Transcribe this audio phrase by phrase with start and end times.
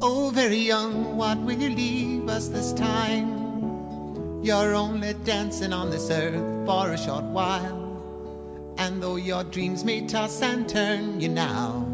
[0.00, 4.42] Oh, very young, what will you leave us this time?
[4.42, 8.74] You're only dancing on this earth for a short while.
[8.78, 11.86] And though your dreams may toss and turn you now,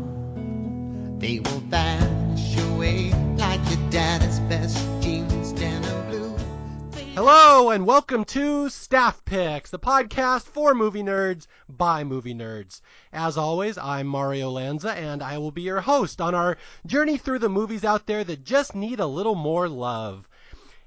[1.18, 6.07] they will vanish away like your daddy's best jeans, denim.
[7.20, 12.80] Hello and welcome to Staff Picks, the podcast for movie nerds by movie nerds.
[13.12, 17.40] As always, I'm Mario Lanza and I will be your host on our journey through
[17.40, 20.28] the movies out there that just need a little more love.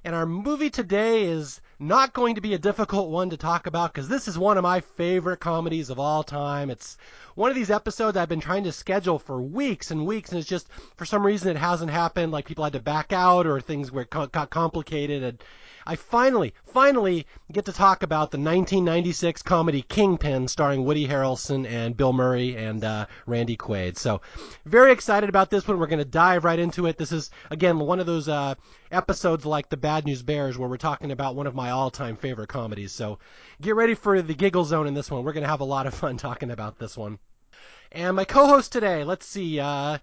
[0.06, 3.94] And our movie today is not going to be a difficult one to talk about
[3.94, 6.70] because this is one of my favorite comedies of all time.
[6.70, 6.98] It's
[7.36, 10.48] one of these episodes I've been trying to schedule for weeks and weeks, and it's
[10.48, 12.32] just for some reason it hasn't happened.
[12.32, 15.44] Like people had to back out or things were got complicated, and
[15.86, 21.98] I finally, finally get to talk about the 1996 comedy Kingpin starring Woody Harrelson and
[21.98, 23.98] Bill Murray and uh, Randy Quaid.
[23.98, 24.22] So,
[24.66, 25.80] very excited about this one.
[25.80, 26.98] We're going to dive right into it.
[26.98, 28.56] This is, again, one of those uh,
[28.92, 32.16] episodes like the Bad News Bears where we're talking about one of my all time
[32.16, 32.92] favorite comedies.
[32.92, 33.20] So,
[33.62, 35.24] get ready for the giggle zone in this one.
[35.24, 37.20] We're going to have a lot of fun talking about this one.
[37.92, 39.98] And my co host today, let's see, uh,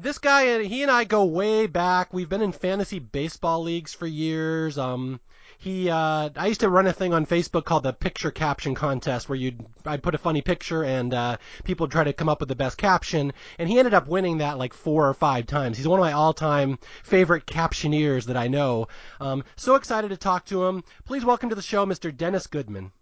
[0.00, 2.12] this guy and he and I go way back.
[2.12, 4.78] We've been in fantasy baseball leagues for years.
[4.78, 5.20] Um,
[5.58, 9.28] he uh, I used to run a thing on Facebook called the picture caption contest
[9.28, 12.38] where you'd I'd put a funny picture and uh, people would try to come up
[12.38, 15.76] with the best caption and he ended up winning that like four or five times.
[15.76, 18.86] He's one of my all-time favorite captioneers that I know.
[19.20, 20.84] Um, so excited to talk to him.
[21.04, 22.16] Please welcome to the show Mr.
[22.16, 22.92] Dennis Goodman.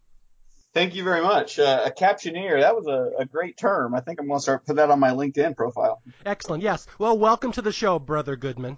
[0.77, 1.59] Thank you very much.
[1.59, 3.95] Uh, a captioneer, that was a, a, great term.
[3.95, 6.03] I think I'm going to start put that on my LinkedIn profile.
[6.27, 6.63] Excellent.
[6.63, 6.87] Yes.
[6.99, 8.77] Well, welcome to the show, Brother Goodman.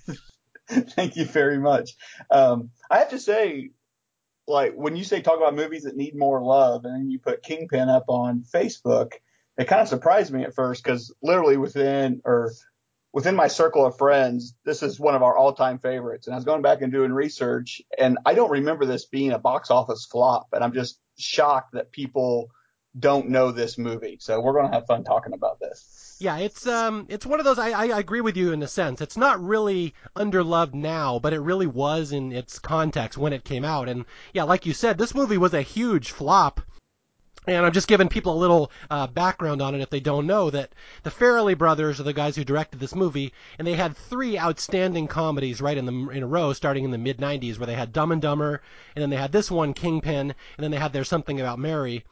[0.70, 1.96] Thank you very much.
[2.30, 3.72] Um, I have to say,
[4.46, 7.42] like when you say talk about movies that need more love, and then you put
[7.42, 9.12] Kingpin up on Facebook,
[9.58, 12.54] it kind of surprised me at first because literally within or
[13.12, 16.26] within my circle of friends, this is one of our all-time favorites.
[16.26, 19.38] And I was going back and doing research, and I don't remember this being a
[19.38, 20.48] box office flop.
[20.54, 22.50] And I'm just shocked that people
[22.98, 24.18] don't know this movie.
[24.20, 26.16] So we're going to have fun talking about this.
[26.20, 27.58] Yeah, it's um, it's one of those.
[27.58, 29.00] I, I agree with you in a sense.
[29.00, 33.64] It's not really underloved now, but it really was in its context when it came
[33.64, 33.88] out.
[33.88, 36.60] And yeah, like you said, this movie was a huge flop.
[37.48, 40.50] And I'm just giving people a little uh, background on it if they don't know
[40.50, 44.38] that the Farrelly brothers are the guys who directed this movie, and they had three
[44.38, 47.74] outstanding comedies right in the in a row, starting in the mid '90s, where they
[47.74, 48.60] had Dumb and Dumber,
[48.94, 52.04] and then they had this one, Kingpin, and then they had There's Something About Mary,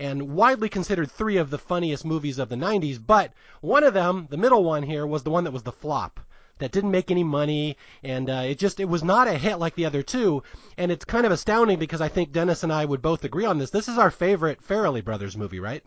[0.00, 2.98] and widely considered three of the funniest movies of the '90s.
[2.98, 6.18] But one of them, the middle one here, was the one that was the flop
[6.60, 9.74] that didn't make any money, and uh, it just it was not a hit like
[9.74, 10.42] the other two.
[10.78, 13.58] And it's kind of astounding because I think Dennis and I would both agree on
[13.58, 13.70] this.
[13.70, 15.82] This is our favorite Farrelly Brothers movie, right?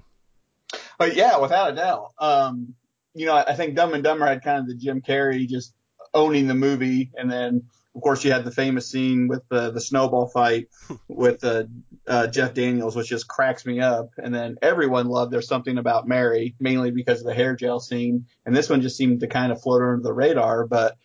[1.00, 2.12] Oh yeah, without a doubt.
[2.19, 2.75] Um,
[3.13, 5.73] you know, I think Dumb and Dumber had kind of the Jim Carrey just
[6.13, 7.63] owning the movie, and then
[7.96, 10.70] of course, you had the famous scene with the the snowball fight
[11.08, 11.66] with uh,
[12.08, 14.09] uh, Jeff Daniels, which just cracks me up.
[14.18, 18.26] And then everyone loved There's Something About Mary, mainly because of the hair gel scene.
[18.46, 20.66] And this one just seemed to kind of float under the radar.
[20.66, 20.98] But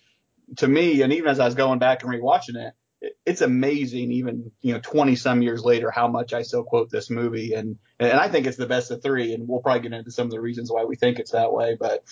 [0.56, 2.75] to me, and even as I was going back and rewatching it,
[3.25, 7.10] it's amazing, even you know, 20 some years later, how much I still quote this
[7.10, 10.10] movie, and and I think it's the best of three, and we'll probably get into
[10.10, 12.03] some of the reasons why we think it's that way, but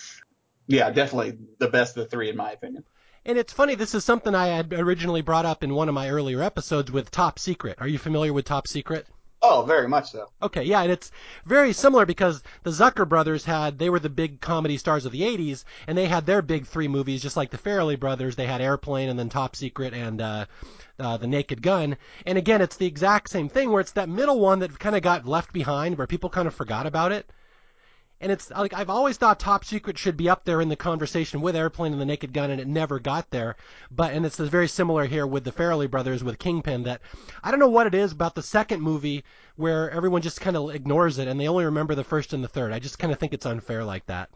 [0.67, 2.83] yeah, definitely the best of the three in my opinion.
[3.27, 6.09] And it's funny, this is something I had originally brought up in one of my
[6.09, 7.75] earlier episodes with Top Secret.
[7.81, 9.05] Are you familiar with Top Secret?
[9.41, 10.29] Oh, very much so.
[10.41, 11.11] Okay, yeah, and it's
[11.45, 15.23] very similar because the Zucker brothers had they were the big comedy stars of the
[15.23, 18.37] 80s and they had their big three movies just like the Farrelly brothers.
[18.37, 20.45] They had Airplane and then Top Secret and uh
[20.97, 21.97] uh, the Naked Gun.
[22.25, 25.01] And again, it's the exact same thing where it's that middle one that kind of
[25.01, 27.29] got left behind where people kind of forgot about it
[28.19, 31.41] and it's like I've always thought Top Secret should be up there in the conversation
[31.41, 33.55] with Airplane and the Naked Gun, and it never got there.
[33.91, 36.83] But and it's very similar here with the Farrelly brothers with Kingpin.
[36.83, 37.01] That
[37.43, 39.23] I don't know what it is about the second movie
[39.55, 42.47] where everyone just kind of ignores it and they only remember the first and the
[42.47, 42.71] third.
[42.71, 44.29] I just kind of think it's unfair like that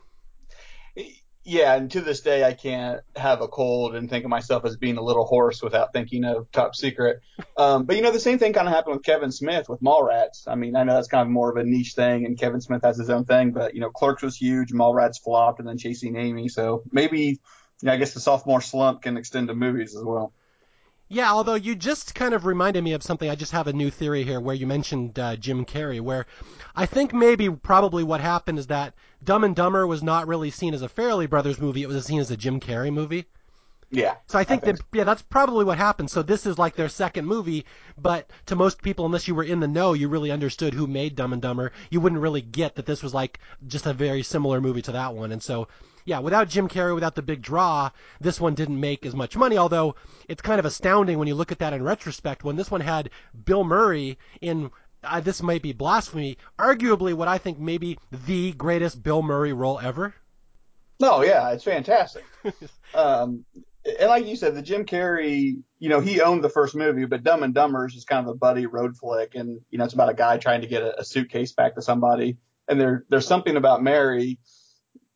[1.43, 4.77] yeah, and to this day, I can't have a cold and think of myself as
[4.77, 7.21] being a little hoarse without thinking of Top Secret.
[7.57, 10.47] Um, but you know, the same thing kind of happened with Kevin Smith with Mallrats.
[10.47, 12.83] I mean, I know that's kind of more of a niche thing, and Kevin Smith
[12.83, 16.15] has his own thing, but you know, Clerks was huge, Mallrats flopped, and then Chasing
[16.15, 16.47] Amy.
[16.47, 17.39] So maybe, you
[17.83, 20.33] know, I guess the sophomore slump can extend to movies as well.
[21.11, 23.29] Yeah, although you just kind of reminded me of something.
[23.29, 26.25] I just have a new theory here where you mentioned uh, Jim Carrey, where
[26.73, 30.73] I think maybe probably what happened is that Dumb and Dumber was not really seen
[30.73, 33.25] as a Farrelly Brothers movie; it was seen as a Jim Carrey movie.
[33.89, 34.15] Yeah.
[34.27, 34.97] So I think, I think that so.
[34.97, 36.09] yeah, that's probably what happened.
[36.09, 37.65] So this is like their second movie,
[37.97, 41.17] but to most people, unless you were in the know, you really understood who made
[41.17, 41.73] Dumb and Dumber.
[41.89, 45.13] You wouldn't really get that this was like just a very similar movie to that
[45.13, 45.33] one.
[45.33, 45.67] And so
[46.05, 47.89] yeah, without Jim Carrey, without the big draw,
[48.19, 49.57] this one didn't make as much money.
[49.57, 49.95] Although
[50.27, 52.43] it's kind of astounding when you look at that in retrospect.
[52.43, 53.09] When this one had
[53.45, 54.71] Bill Murray in
[55.03, 59.79] uh, this might be blasphemy, arguably what I think maybe the greatest Bill Murray role
[59.79, 60.13] ever.
[60.99, 62.23] No, yeah, it's fantastic.
[62.93, 63.43] um,
[63.99, 67.23] and like you said, the Jim Carrey, you know, he owned the first movie, but
[67.23, 69.95] Dumb and Dumber is just kind of a buddy road flick, and you know, it's
[69.95, 72.37] about a guy trying to get a, a suitcase back to somebody,
[72.67, 74.37] and there there's something about Mary,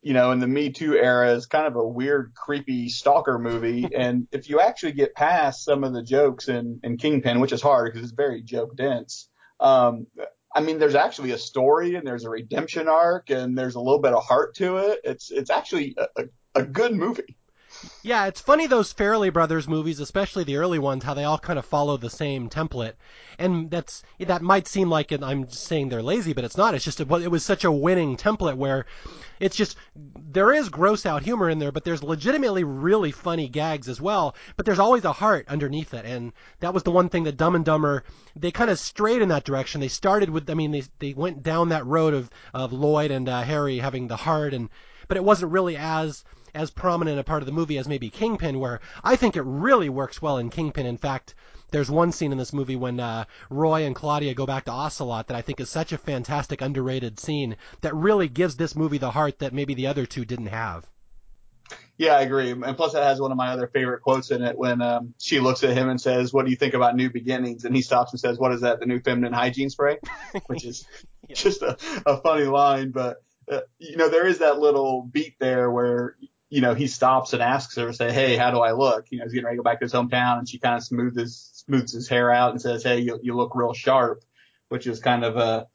[0.06, 3.88] you know, in the Me Too era is kind of a weird, creepy stalker movie,
[3.96, 7.60] and if you actually get past some of the jokes in, in Kingpin, which is
[7.60, 10.06] hard because it's very joke dense, um,
[10.54, 13.98] I mean, there's actually a story and there's a redemption arc and there's a little
[13.98, 15.00] bit of heart to it.
[15.02, 16.24] It's it's actually a, a,
[16.60, 17.36] a good movie.
[18.02, 21.58] Yeah, it's funny those Farrelly Brothers movies, especially the early ones, how they all kind
[21.58, 22.94] of follow the same template,
[23.38, 26.74] and that's that might seem like I'm saying they're lazy, but it's not.
[26.74, 28.86] It's just it was such a winning template where
[29.40, 33.88] it's just there is gross out humor in there, but there's legitimately really funny gags
[33.88, 34.36] as well.
[34.56, 37.54] But there's always a heart underneath it, and that was the one thing that Dumb
[37.54, 38.04] and Dumber
[38.34, 39.80] they kind of strayed in that direction.
[39.80, 43.28] They started with, I mean, they they went down that road of of Lloyd and
[43.28, 44.70] uh, Harry having the heart, and
[45.08, 46.24] but it wasn't really as
[46.56, 49.88] as prominent a part of the movie as maybe Kingpin, where I think it really
[49.88, 50.86] works well in Kingpin.
[50.86, 51.34] In fact,
[51.70, 55.28] there's one scene in this movie when uh, Roy and Claudia go back to Ocelot
[55.28, 59.10] that I think is such a fantastic, underrated scene that really gives this movie the
[59.10, 60.86] heart that maybe the other two didn't have.
[61.98, 62.50] Yeah, I agree.
[62.50, 65.40] And plus, it has one of my other favorite quotes in it when um, she
[65.40, 68.12] looks at him and says, "What do you think about new beginnings?" And he stops
[68.12, 68.80] and says, "What is that?
[68.80, 69.98] The new feminine hygiene spray?"
[70.46, 70.86] Which is
[71.26, 71.34] yeah.
[71.34, 75.70] just a, a funny line, but uh, you know there is that little beat there
[75.70, 76.16] where
[76.48, 79.06] you know, he stops and asks her, say, Hey, how do I look?
[79.10, 80.84] You know, he's getting ready to go back to his hometown and she kind of
[80.84, 84.22] smooths his, smooths his hair out and says, Hey, you, you look real sharp,
[84.68, 85.66] which is kind of a,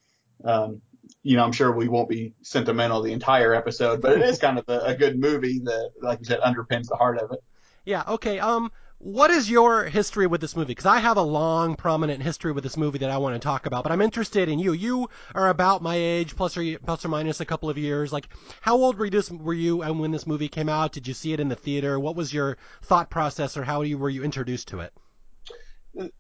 [0.43, 0.81] um,
[1.23, 4.57] you know, I'm sure we won't be sentimental the entire episode, but it is kind
[4.57, 7.43] of a, a good movie that, like you said, underpins the heart of it.
[7.85, 8.03] Yeah.
[8.07, 8.39] Okay.
[8.39, 8.71] Um,
[9.01, 10.67] what is your history with this movie?
[10.67, 13.65] Because I have a long, prominent history with this movie that I want to talk
[13.65, 14.73] about, but I'm interested in you.
[14.73, 18.13] You are about my age, plus or, plus or minus a couple of years.
[18.13, 18.29] Like,
[18.61, 20.91] how old were you, were you when this movie came out?
[20.91, 21.99] Did you see it in the theater?
[21.99, 24.93] What was your thought process, or how you, were you introduced to it?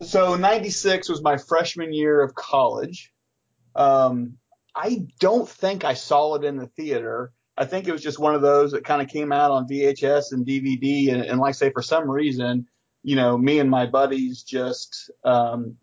[0.01, 3.13] So, 96 was my freshman year of college.
[3.75, 4.37] Um,
[4.75, 7.31] I don't think I saw it in the theater.
[7.57, 10.31] I think it was just one of those that kind of came out on VHS
[10.31, 11.13] and DVD.
[11.13, 12.67] And, and like I say, for some reason,
[13.03, 15.77] you know, me and my buddies just, um,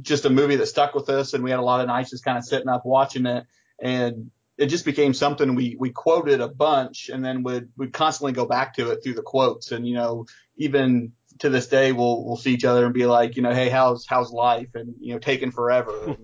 [0.00, 1.34] just a movie that stuck with us.
[1.34, 3.44] And we had a lot of nights just kind of sitting up watching it.
[3.80, 8.32] And it just became something we, we quoted a bunch and then would, would constantly
[8.32, 9.72] go back to it through the quotes.
[9.72, 10.26] And, you know,
[10.56, 13.68] even to this day, we'll, we'll see each other and be like, you know, Hey,
[13.68, 14.68] how's, how's life?
[14.74, 16.16] And, you know, taken forever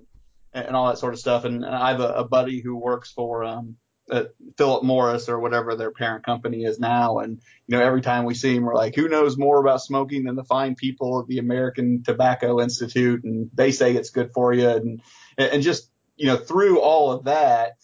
[0.52, 1.44] and, and all that sort of stuff.
[1.44, 3.76] And, and I have a, a buddy who works for, um,
[4.10, 7.18] at Philip Morris or whatever their parent company is now.
[7.18, 10.24] And, you know, every time we see him, we're like, who knows more about smoking
[10.24, 13.24] than the fine people of the American Tobacco Institute?
[13.24, 14.68] And they say it's good for you.
[14.68, 15.02] And,
[15.38, 17.76] and just, you know, through all of that,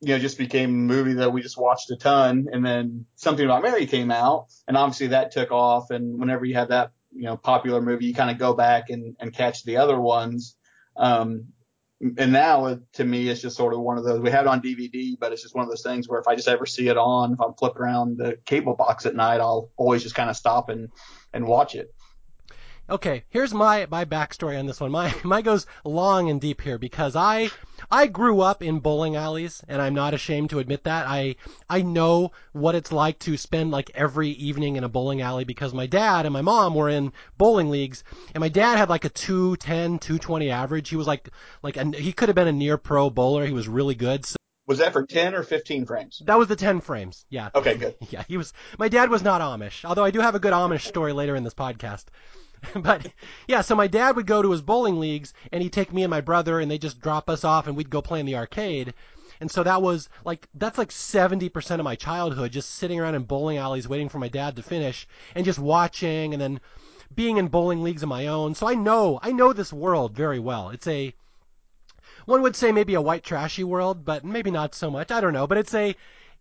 [0.00, 2.48] you know, just became a movie that we just watched a ton.
[2.50, 5.90] And then something about Mary came out and obviously that took off.
[5.90, 9.16] And whenever you have that, you know, popular movie, you kind of go back and,
[9.20, 10.56] and catch the other ones.
[10.96, 11.48] Um,
[12.00, 14.60] and now to me it's just sort of one of those we have it on
[14.60, 16.98] dvd but it's just one of those things where if i just ever see it
[16.98, 20.36] on if i'm flipping around the cable box at night i'll always just kind of
[20.36, 20.88] stop and
[21.32, 21.92] and watch it
[22.88, 24.92] Okay, here's my my backstory on this one.
[24.92, 27.50] My my goes long and deep here because I
[27.90, 31.06] I grew up in bowling alleys and I'm not ashamed to admit that.
[31.06, 31.36] I
[31.68, 35.72] I know what it's like to spend like every evening in a bowling alley because
[35.74, 39.08] my dad and my mom were in bowling leagues and my dad had like a
[39.08, 40.88] 210 220 average.
[40.88, 41.30] He was like
[41.62, 43.46] like a, he could have been a near pro bowler.
[43.46, 44.24] He was really good.
[44.24, 46.22] So was that for 10 or 15 frames?
[46.26, 47.24] That was the 10 frames.
[47.30, 47.50] Yeah.
[47.54, 47.94] Okay, good.
[48.10, 50.86] Yeah, he was my dad was not Amish, although I do have a good Amish
[50.86, 52.06] story later in this podcast.
[52.74, 53.12] but
[53.46, 56.10] yeah, so my dad would go to his bowling leagues and he'd take me and
[56.10, 58.94] my brother and they'd just drop us off and we'd go play in the arcade.
[59.40, 63.24] And so that was like that's like 70% of my childhood just sitting around in
[63.24, 66.60] bowling alleys waiting for my dad to finish and just watching and then
[67.14, 68.54] being in bowling leagues of my own.
[68.54, 70.70] So I know I know this world very well.
[70.70, 71.14] It's a
[72.24, 75.10] one would say maybe a white trashy world, but maybe not so much.
[75.10, 75.94] I don't know, but it's a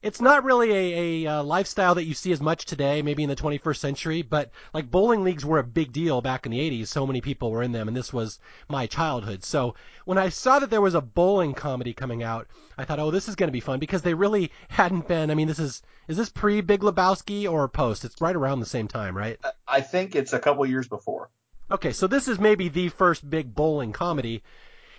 [0.05, 3.29] it's not really a, a, uh, lifestyle that you see as much today, maybe in
[3.29, 6.89] the 21st century, but like bowling leagues were a big deal back in the 80s.
[6.89, 8.37] So many people were in them, and this was
[8.69, 9.43] my childhood.
[9.43, 9.73] So
[10.05, 12.45] when I saw that there was a bowling comedy coming out,
[12.77, 15.31] I thought, oh, this is going to be fun because they really hadn't been.
[15.31, 18.05] I mean, this is is this pre Big Lebowski or post?
[18.05, 19.39] It's right around the same time, right?
[19.67, 21.31] I think it's a couple years before.
[21.71, 24.43] Okay, so this is maybe the first big bowling comedy.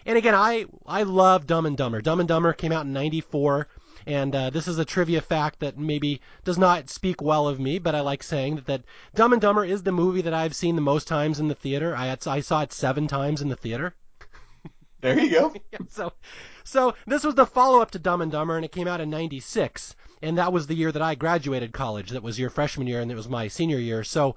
[0.05, 2.01] And again, I I love Dumb and Dumber.
[2.01, 3.69] Dumb and Dumber came out in '94
[4.07, 7.81] And uh, this is a trivia fact that maybe does not speak well of me,
[7.81, 8.85] but I like saying that, that
[9.17, 11.97] Dumb and Dumber is the movie that I've seen the most times in the theater.
[11.97, 13.95] I, I saw it seven times in the theater.
[15.01, 15.55] There you go.
[15.73, 16.13] Yeah, so,
[16.65, 19.95] so this was the follow-up to Dumb and Dumber, and it came out in '96,
[20.23, 22.11] and that was the year that I graduated college.
[22.11, 24.03] That was your freshman year, and it was my senior year.
[24.05, 24.37] So,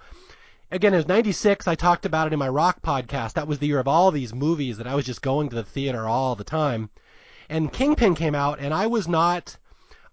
[0.70, 1.68] again, it was '96.
[1.68, 3.34] I talked about it in my rock podcast.
[3.34, 5.64] That was the year of all these movies that I was just going to the
[5.64, 6.90] theater all the time.
[7.48, 9.58] And Kingpin came out, and I was not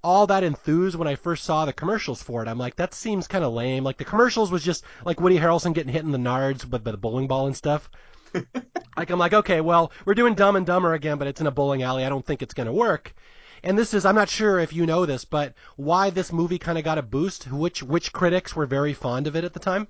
[0.06, 2.46] all that enthused when I first saw the commercials for it.
[2.46, 3.82] I'm like, that seems kind of lame.
[3.82, 6.96] Like the commercials was just like Woody Harrelson getting hit in the nards with the
[6.96, 7.90] bowling ball and stuff.
[8.96, 11.50] like I'm like, okay, well, we're doing Dumb and Dumber again, but it's in a
[11.50, 12.04] bowling alley.
[12.04, 13.16] I don't think it's going to work.
[13.64, 16.78] And this is, I'm not sure if you know this, but why this movie kind
[16.78, 17.50] of got a boost.
[17.50, 19.88] Which which critics were very fond of it at the time?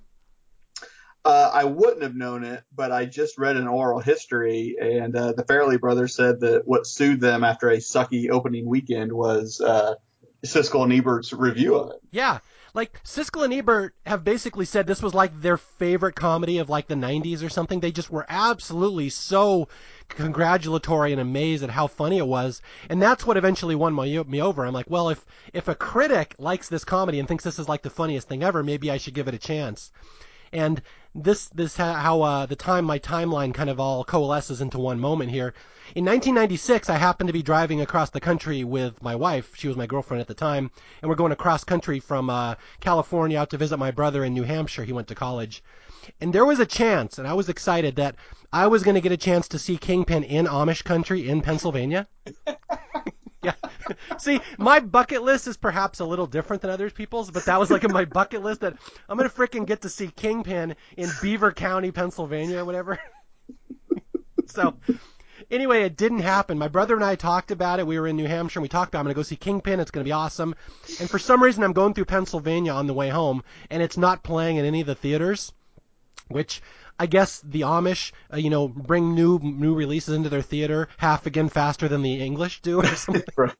[1.23, 5.33] Uh, I wouldn't have known it, but I just read an oral history, and uh,
[5.33, 9.95] the Farrelly brothers said that what sued them after a sucky opening weekend was uh,
[10.45, 11.99] Siskel and Ebert's review of it.
[12.11, 12.39] Yeah,
[12.73, 16.87] like Siskel and Ebert have basically said this was like their favorite comedy of like
[16.87, 17.79] the 90s or something.
[17.79, 19.67] They just were absolutely so
[20.09, 24.41] congratulatory and amazed at how funny it was, and that's what eventually won my, me
[24.41, 24.65] over.
[24.65, 27.81] I'm like, well, if if a critic likes this comedy and thinks this is like
[27.81, 29.91] the funniest thing ever, maybe I should give it a chance.
[30.53, 30.81] And
[31.17, 35.31] this this how uh, the time my timeline kind of all coalesces into one moment
[35.31, 35.53] here.
[35.95, 39.55] In 1996, I happened to be driving across the country with my wife.
[39.55, 40.69] She was my girlfriend at the time,
[41.01, 44.43] and we're going across country from uh, California out to visit my brother in New
[44.43, 44.83] Hampshire.
[44.83, 45.63] He went to college,
[46.21, 48.15] and there was a chance, and I was excited that
[48.53, 52.07] I was going to get a chance to see Kingpin in Amish country in Pennsylvania.
[53.43, 53.53] yeah.
[54.17, 57.69] See, my bucket list is perhaps a little different than other people's, but that was
[57.69, 58.75] like in my bucket list that
[59.07, 62.99] I'm gonna freaking get to see Kingpin in Beaver County, Pennsylvania, or whatever.
[64.47, 64.75] so,
[65.51, 66.57] anyway, it didn't happen.
[66.57, 67.87] My brother and I talked about it.
[67.87, 69.01] We were in New Hampshire and we talked about it.
[69.01, 69.79] I'm going to go see Kingpin.
[69.79, 70.55] It's going to be awesome.
[70.99, 74.23] And for some reason, I'm going through Pennsylvania on the way home and it's not
[74.23, 75.53] playing in any of the theaters,
[76.29, 76.61] which
[76.99, 81.27] I guess the Amish, uh, you know, bring new new releases into their theater half
[81.27, 83.51] again faster than the English do or something.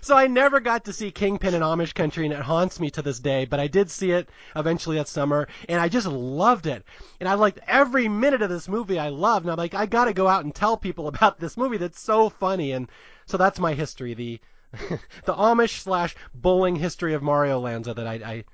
[0.00, 3.02] so I never got to see Kingpin in Amish country, and it haunts me to
[3.02, 3.44] this day.
[3.44, 6.84] But I did see it eventually that summer, and I just loved it.
[7.20, 8.98] And I liked every minute of this movie.
[8.98, 11.56] I loved, and I'm like, I got to go out and tell people about this
[11.56, 12.72] movie that's so funny.
[12.72, 12.88] And
[13.26, 14.40] so that's my history, the
[15.24, 18.44] the Amish slash bowling history of Mario Lanza that I, I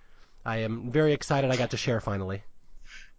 [0.45, 2.43] I am very excited I got to share finally.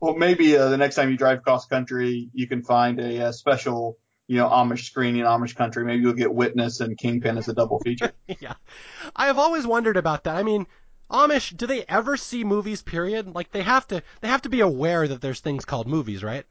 [0.01, 3.27] Well, maybe uh, the next time you drive across country, you can find a, a,
[3.27, 5.85] uh, special, you know, Amish screening, in Amish country.
[5.85, 8.11] Maybe you'll get Witness and Kingpin as a double feature.
[8.39, 8.55] yeah,
[9.15, 10.35] I have always wondered about that.
[10.35, 10.65] I mean,
[11.11, 12.81] Amish, do they ever see movies?
[12.81, 13.35] Period.
[13.35, 16.45] Like they have to, they have to be aware that there's things called movies, right?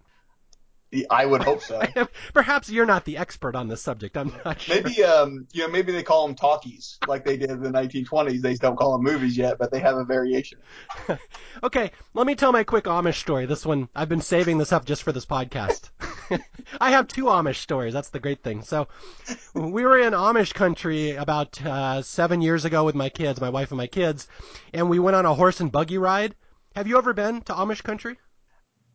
[1.08, 1.80] I would hope so.
[2.34, 4.16] Perhaps you're not the expert on this subject.
[4.16, 4.82] I'm not sure.
[4.82, 8.40] Maybe, um, you know, maybe they call them talkies like they did in the 1920s.
[8.40, 10.58] They don't call them movies yet, but they have a variation.
[11.62, 13.46] okay, let me tell my quick Amish story.
[13.46, 15.90] This one, I've been saving this up just for this podcast.
[16.80, 17.94] I have two Amish stories.
[17.94, 18.62] That's the great thing.
[18.62, 18.88] So,
[19.54, 23.70] we were in Amish country about uh, seven years ago with my kids, my wife
[23.70, 24.26] and my kids,
[24.72, 26.34] and we went on a horse and buggy ride.
[26.74, 28.18] Have you ever been to Amish country?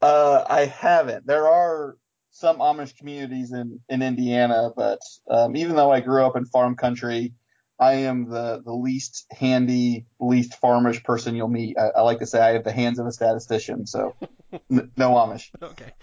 [0.01, 1.25] Uh, I haven't.
[1.25, 1.97] There are
[2.31, 4.99] some Amish communities in, in Indiana, but
[5.29, 7.33] um, even though I grew up in farm country,
[7.79, 11.77] I am the, the least handy, least farmish person you'll meet.
[11.77, 14.15] I, I like to say I have the hands of a statistician, so
[14.71, 15.51] n- no Amish.
[15.61, 15.93] Okay.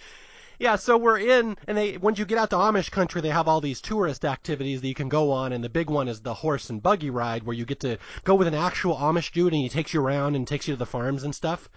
[0.58, 3.48] Yeah, so we're in, and they once you get out to Amish country, they have
[3.48, 6.34] all these tourist activities that you can go on, and the big one is the
[6.34, 9.62] horse and buggy ride, where you get to go with an actual Amish dude, and
[9.62, 11.68] he takes you around and takes you to the farms and stuff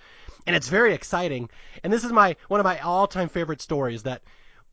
[0.45, 1.49] and it's very exciting.
[1.83, 4.21] And this is my one of my all-time favorite stories that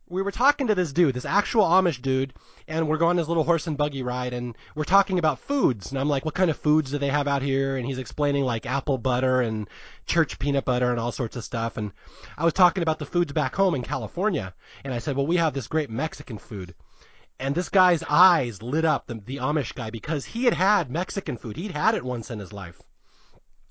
[0.09, 2.35] we were talking to this dude, this actual Amish dude,
[2.69, 5.91] and we're going on this little horse and buggy ride, and we're talking about foods.
[5.91, 7.77] And I'm like, what kind of foods do they have out here?
[7.77, 9.69] And he's explaining like apple butter and
[10.07, 11.79] church peanut butter and all sorts of stuff.
[11.79, 11.93] And
[12.37, 14.53] I was talking about the foods back home in California,
[14.85, 16.75] and I said, well, we have this great Mexican food.
[17.41, 21.39] And this guy's eyes lit up, the, the Amish guy, because he had had Mexican
[21.39, 21.57] food.
[21.57, 22.83] He'd had it once in his life.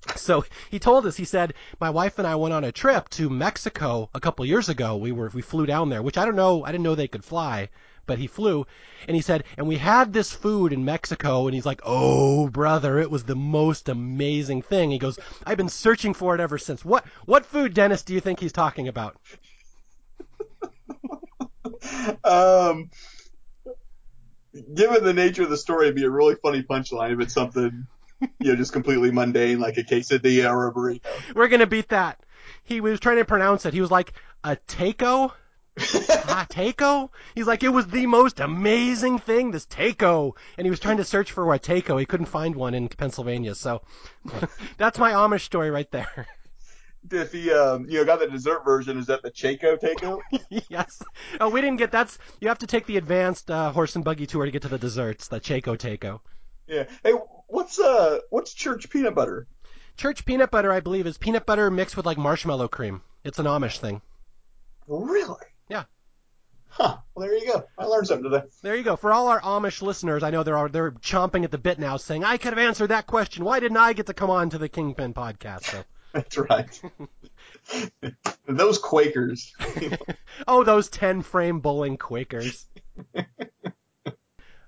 [0.16, 3.30] So he told us, he said, my wife and I went on a trip to
[3.30, 4.96] Mexico a couple years ago.
[4.96, 7.24] We were, we flew down there, which I don't know, I didn't know they could
[7.24, 7.68] fly,
[8.06, 8.66] but he flew.
[9.06, 11.46] And he said, and we had this food in Mexico.
[11.46, 14.90] And he's like, oh, brother, it was the most amazing thing.
[14.90, 16.84] He goes, I've been searching for it ever since.
[16.84, 19.16] What, what food, Dennis, do you think he's talking about?
[22.24, 22.90] um,
[24.74, 27.86] given the nature of the story, it'd be a really funny punchline if it's something
[28.38, 31.34] you know, just completely mundane, like a quesadilla or a burrito.
[31.34, 32.20] We're gonna beat that.
[32.64, 33.74] He was trying to pronounce it.
[33.74, 34.12] He was like
[34.44, 35.32] a taco,
[35.78, 37.10] ah, Takeo?
[37.34, 40.34] He's like, it was the most amazing thing, this Takeo.
[40.58, 41.96] And he was trying to search for a Takeo.
[41.96, 43.54] He couldn't find one in Pennsylvania.
[43.54, 43.82] So
[44.76, 46.26] that's my Amish story right there.
[47.10, 50.20] If he, um, you know, got the dessert version, is that the Chaco Takeo?
[50.68, 51.02] yes.
[51.40, 52.16] Oh, we didn't get that's.
[52.40, 54.78] You have to take the advanced uh, horse and buggy tour to get to the
[54.78, 55.26] desserts.
[55.26, 56.22] The Chaco Takeo.
[56.68, 56.84] Yeah.
[57.02, 57.14] Hey,
[57.52, 59.46] what's uh, what's church peanut butter?
[59.96, 63.02] Church peanut butter, I believe, is peanut butter mixed with like marshmallow cream.
[63.24, 64.00] It's an Amish thing.
[64.88, 65.44] Really?
[65.68, 65.84] Yeah.
[66.68, 66.96] Huh.
[67.14, 67.64] Well, there you go.
[67.78, 68.46] I learned something today.
[68.62, 68.96] There you go.
[68.96, 72.24] For all our Amish listeners, I know they're they're chomping at the bit now, saying,
[72.24, 73.44] "I could have answered that question.
[73.44, 75.84] Why didn't I get to come on to the Kingpin podcast?" So.
[76.12, 76.82] That's right.
[78.46, 79.54] those Quakers.
[80.46, 82.66] oh, those ten frame bowling Quakers.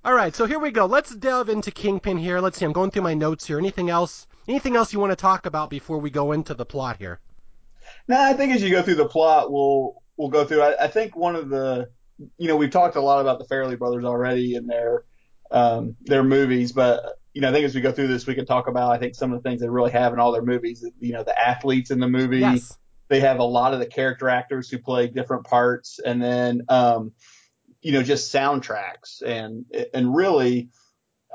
[0.05, 0.85] All right, so here we go.
[0.85, 2.39] Let's delve into Kingpin here.
[2.39, 2.67] Let's see.
[2.67, 3.59] I'm going through my notes here.
[3.59, 4.27] Anything else?
[4.47, 7.21] Anything else you want to talk about before we go into the plot here?
[8.07, 10.61] No, I think as you go through the plot, we'll we'll go through.
[10.61, 11.89] I, I think one of the,
[12.37, 15.05] you know, we've talked a lot about the Farrelly brothers already in their
[15.51, 18.45] um, their movies, but you know, I think as we go through this, we can
[18.45, 20.85] talk about I think some of the things they really have in all their movies.
[21.01, 22.41] You know, the athletes in the movie.
[22.41, 22.77] Yes.
[23.09, 27.13] They have a lot of the character actors who play different parts, and then um,
[27.85, 30.71] you know, just soundtracks and and really.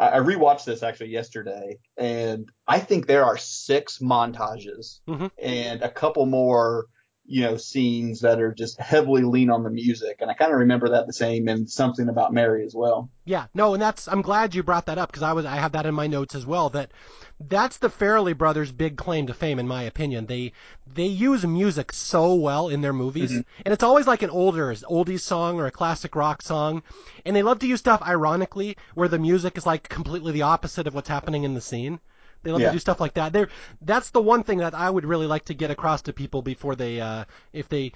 [0.02, 5.28] I rewatched this actually yesterday, and I think there are six montages mm-hmm.
[5.38, 6.86] and a couple more,
[7.30, 10.18] you know, scenes that are just heavily lean on the music.
[10.20, 13.10] And I kind of remember that the same in something about Mary as well.
[13.24, 15.74] Yeah, no, and that's I'm glad you brought that up because I was I have
[15.74, 16.70] that in my notes as well.
[16.72, 16.92] That
[17.40, 20.26] that's the Farrelly brothers' big claim to fame, in my opinion.
[20.26, 20.54] They
[20.92, 23.62] they use music so well in their movies, mm-hmm.
[23.64, 26.82] and it's always like an older oldies song or a classic rock song,
[27.26, 30.88] and they love to use stuff ironically where the music is like completely the opposite
[30.88, 32.00] of what's happening in the scene.
[32.44, 32.68] They love Yeah.
[32.68, 33.34] to do stuff like that.
[33.34, 33.50] They're,
[33.82, 36.76] that's the one thing that I would really like to get across to people before
[36.76, 37.92] they, uh, if they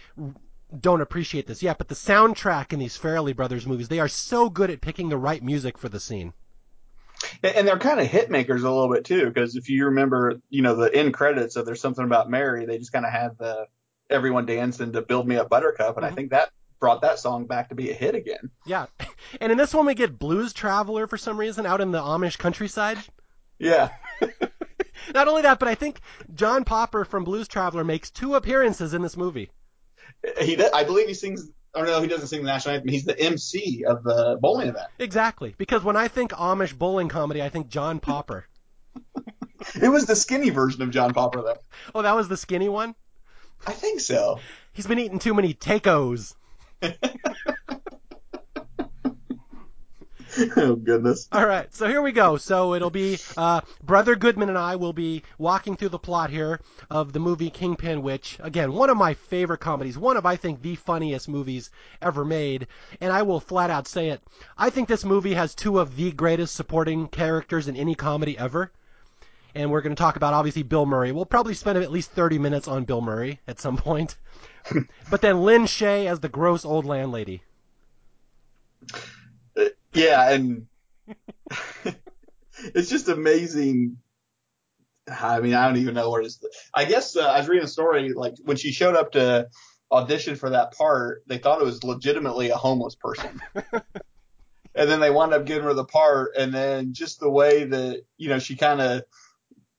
[0.80, 1.78] don't appreciate this yet.
[1.78, 5.18] But the soundtrack in these Farrelly Brothers movies, they are so good at picking the
[5.18, 6.34] right music for the scene.
[7.42, 10.62] And they're kind of hit makers a little bit too, because if you remember, you
[10.62, 13.68] know, the end credits of There's Something About Mary, they just kind of had the
[14.10, 16.16] everyone dancing to Build Me Up Buttercup, and I Mhm.
[16.16, 18.52] think that brought that song back to be a hit again.
[18.66, 18.88] Yeah.
[19.42, 22.38] And in this one, we get Blues Traveler for some reason out in the Amish
[22.38, 23.00] countryside.
[23.64, 23.90] Yeah.
[25.14, 26.00] Not only that, but I think
[26.34, 29.50] John Popper from Blues Traveler makes two appearances in this movie.
[30.40, 32.90] He does, I believe he sings, or no, he doesn't sing the national anthem.
[32.90, 34.88] He's the MC of the bowling event.
[35.00, 35.56] Exactly.
[35.58, 38.46] Because when I think Amish bowling comedy, I think John Popper.
[39.82, 41.58] It was the skinny version of John Popper, though.
[41.96, 42.96] Oh, that was the skinny one?
[43.66, 44.40] I think so.
[44.74, 46.36] He's been eating too many tacos.
[50.58, 51.28] oh goodness.
[51.32, 52.38] All right, so here we go.
[52.38, 56.60] So it'll be uh, Brother Goodman and I will be walking through the plot here
[56.90, 60.62] of the movie Kingpin, which, again, one of my favorite comedies, one of, I think,
[60.62, 61.70] the funniest movies
[62.02, 62.68] ever made.
[63.00, 64.22] And I will flat out say it.
[64.58, 68.72] I think this movie has two of the greatest supporting characters in any comedy ever.
[69.56, 71.12] And we're going to talk about, obviously, Bill Murray.
[71.12, 74.18] We'll probably spend at least 30 minutes on Bill Murray at some point.
[75.12, 77.44] but then Lin Shaye as the gross old landlady.
[79.94, 80.68] Yeah, and
[82.76, 83.98] it's just amazing.
[85.08, 86.30] I mean, I don't even know where to.
[86.74, 89.50] I guess uh, I was reading a story like when she showed up to
[89.92, 93.42] audition for that part, they thought it was legitimately a homeless person.
[93.56, 98.04] and then they wound up giving her the part, and then just the way that
[98.18, 99.04] you know she kind of.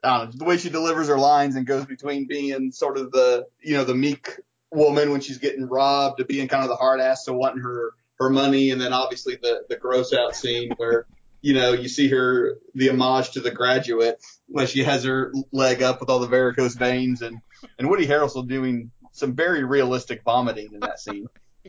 [0.02, 3.10] I don't know, the way she delivers her lines and goes between being sort of
[3.10, 4.38] the, you know, the meek
[4.70, 7.94] woman when she's getting robbed to being kind of the hard ass to wanting her
[8.18, 11.06] her money, and then obviously the the gross out scene where
[11.40, 15.82] you know you see her the homage to the graduate when she has her leg
[15.82, 17.38] up with all the varicose veins, and
[17.78, 21.26] and Woody Harrelson doing some very realistic vomiting in that scene.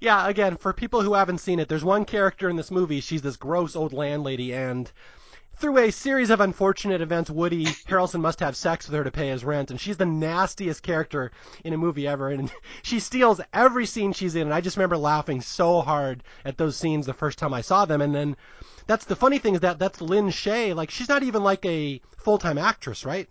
[0.00, 3.00] Yeah, again, for people who haven't seen it, there's one character in this movie.
[3.00, 4.90] She's this gross old landlady, and
[5.56, 9.28] through a series of unfortunate events, Woody Harrelson must have sex with her to pay
[9.28, 11.30] his rent, and she's the nastiest character
[11.64, 12.28] in a movie ever.
[12.28, 16.58] And she steals every scene she's in, and I just remember laughing so hard at
[16.58, 18.00] those scenes the first time I saw them.
[18.00, 18.36] And then
[18.86, 20.74] that's the funny thing is that that's Lin Shaye.
[20.74, 23.28] Like she's not even like a full time actress, right?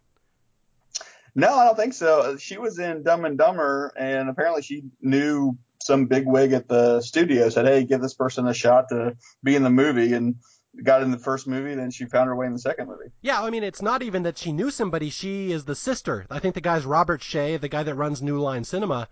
[1.34, 2.36] No, I don't think so.
[2.38, 7.02] She was in Dumb and Dumber, and apparently she knew some big wig at the
[7.02, 10.36] studio said, "Hey, give this person a shot to be in the movie," and
[10.84, 11.76] got in the first movie.
[11.76, 13.12] Then she found her way in the second movie.
[13.22, 15.10] Yeah, I mean, it's not even that she knew somebody.
[15.10, 16.26] She is the sister.
[16.30, 19.08] I think the guy's Robert Shaye, the guy that runs New Line Cinema.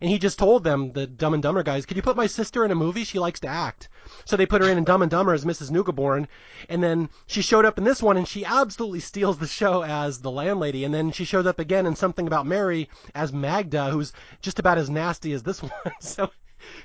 [0.00, 2.64] And he just told them, the Dumb and Dumber guys, could you put my sister
[2.64, 3.04] in a movie?
[3.04, 3.88] She likes to act.
[4.24, 5.70] So they put her in in Dumb and Dumber as Mrs.
[5.70, 6.26] Neugebauer.
[6.68, 10.18] And then she showed up in this one and she absolutely steals the show as
[10.18, 10.82] the landlady.
[10.82, 14.76] And then she shows up again in Something About Mary as Magda, who's just about
[14.76, 15.70] as nasty as this one.
[16.00, 16.30] So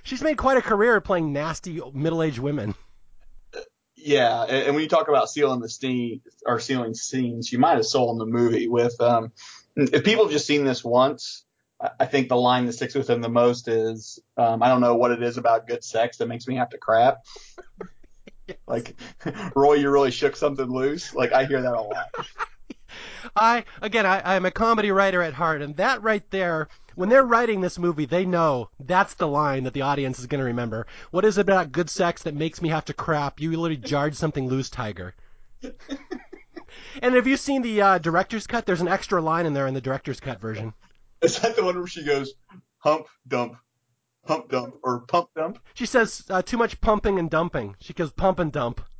[0.04, 2.76] she's made quite a career playing nasty middle-aged women.
[3.98, 7.86] Yeah, and, when you talk about sealing the scene or sealing scenes, you might have
[7.86, 9.00] sold the movie with.
[9.02, 9.32] Um,
[9.76, 11.44] if people have just seen this once,
[11.82, 14.82] I- I think the line that sticks with them the most is, um, I don't
[14.82, 17.18] know what it is about good sex that makes me have to crap.
[18.66, 18.96] Like,
[19.56, 21.14] Roy, you really shook something loose.
[21.14, 22.08] Like, I hear that a lot.
[23.36, 27.24] I again, I, I'm a comedy writer at heart, and that right there, when they're
[27.24, 30.88] writing this movie, they know that's the line that the audience is going to remember.
[31.12, 33.40] What is it about good sex that makes me have to crap?
[33.40, 35.14] You literally jarred something loose, Tiger.
[35.62, 38.66] and have you seen the uh, director's cut?
[38.66, 40.74] There's an extra line in there in the director's cut version.
[41.22, 42.34] Is that the one where she goes,
[42.80, 43.58] hump, dump,
[44.26, 45.60] pump dump, or pump, dump?
[45.76, 47.76] She says uh, too much pumping and dumping.
[47.80, 48.82] She goes pump and dump.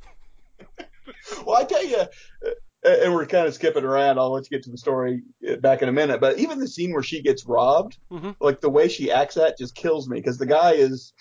[1.44, 2.04] Well, I tell you,
[3.02, 4.18] and we're kind of skipping around.
[4.18, 6.20] I'll let you get to the story uh, back in a minute.
[6.20, 8.36] But even the scene where she gets robbed, Mhm.
[8.40, 11.12] like the way she acts that just kills me because the guy is.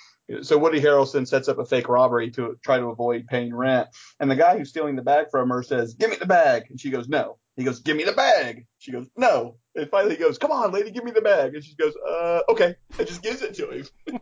[0.42, 3.88] So Woody Harrelson sets up a fake robbery to try to avoid paying rent,
[4.20, 6.78] and the guy who's stealing the bag from her says, "Give me the bag," and
[6.80, 10.20] she goes, "No." He goes, "Give me the bag." She goes, "No." And finally he
[10.22, 13.24] goes, "Come on, lady, give me the bag," and she goes, "Uh, okay," and just
[13.24, 13.86] gives it to him.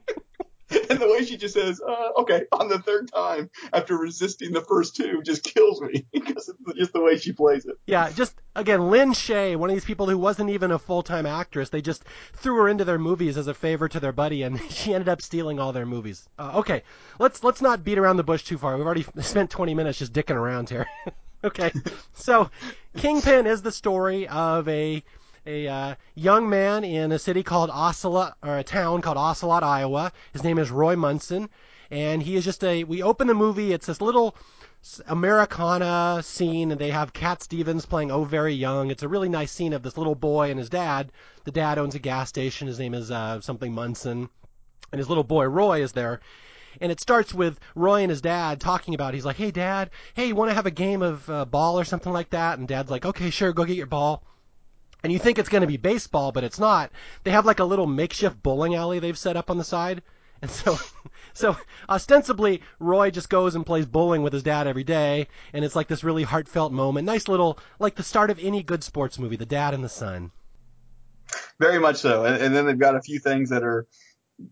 [0.90, 4.62] and the way she just says, uh, okay, on the third time after resisting the
[4.62, 7.76] first two just kills me because it's just the way she plays it.
[7.86, 11.70] Yeah, just again, Lin Shaye, one of these people who wasn't even a full-time actress.
[11.70, 14.94] They just threw her into their movies as a favor to their buddy, and she
[14.94, 16.28] ended up stealing all their movies.
[16.40, 16.82] Uh, okay,
[17.20, 18.76] let's let's not beat around the bush too far.
[18.76, 20.88] We've already spent 20 minutes just dicking around here.
[21.44, 21.72] okay,
[22.14, 22.50] so
[22.98, 25.04] Kingpin is the story of a
[25.46, 30.12] a uh, young man in a city called Ocelot, or a town called Ocelot, Iowa.
[30.34, 31.50] His name is Roy Munson,
[31.92, 32.84] and he is just a.
[32.84, 33.72] We open the movie.
[33.72, 34.36] It's this little
[35.08, 38.90] Americana scene, and they have Cat Stevens playing Oh Very Young.
[38.90, 41.12] It's a really nice scene of this little boy and his dad.
[41.44, 42.68] The dad owns a gas station.
[42.68, 44.30] His name is uh, something Munson,
[44.92, 46.22] and his little boy Roy is there.
[46.82, 49.14] And it starts with Roy and his dad talking about.
[49.14, 51.86] He's like, "Hey, Dad, hey, you want to have a game of uh, ball or
[51.86, 54.24] something like that?" And Dad's like, "Okay, sure, go get your ball."
[55.06, 56.92] And you think it's going to be baseball, but it's not.
[57.24, 60.02] They have like a little makeshift bowling alley they've set up on the side.
[60.42, 60.80] And so,
[61.36, 61.56] so
[61.88, 65.88] ostensibly, Roy just goes and plays bowling with his dad every day, and it's like
[65.88, 67.06] this really heartfelt moment.
[67.06, 70.32] Nice little, like the start of any good sports movie, the dad and the son.
[71.60, 72.26] Very much so.
[72.26, 73.86] And, and then they've got a few things that are,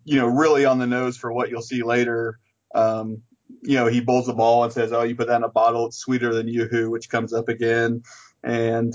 [0.04, 2.38] you know, really on the nose for what you'll see later.
[2.76, 3.24] Um,
[3.64, 5.88] you know, he bowls the ball and says, "Oh, you put that in a bottle,
[5.88, 8.04] it's sweeter than yoo-hoo," which comes up again.
[8.44, 8.94] And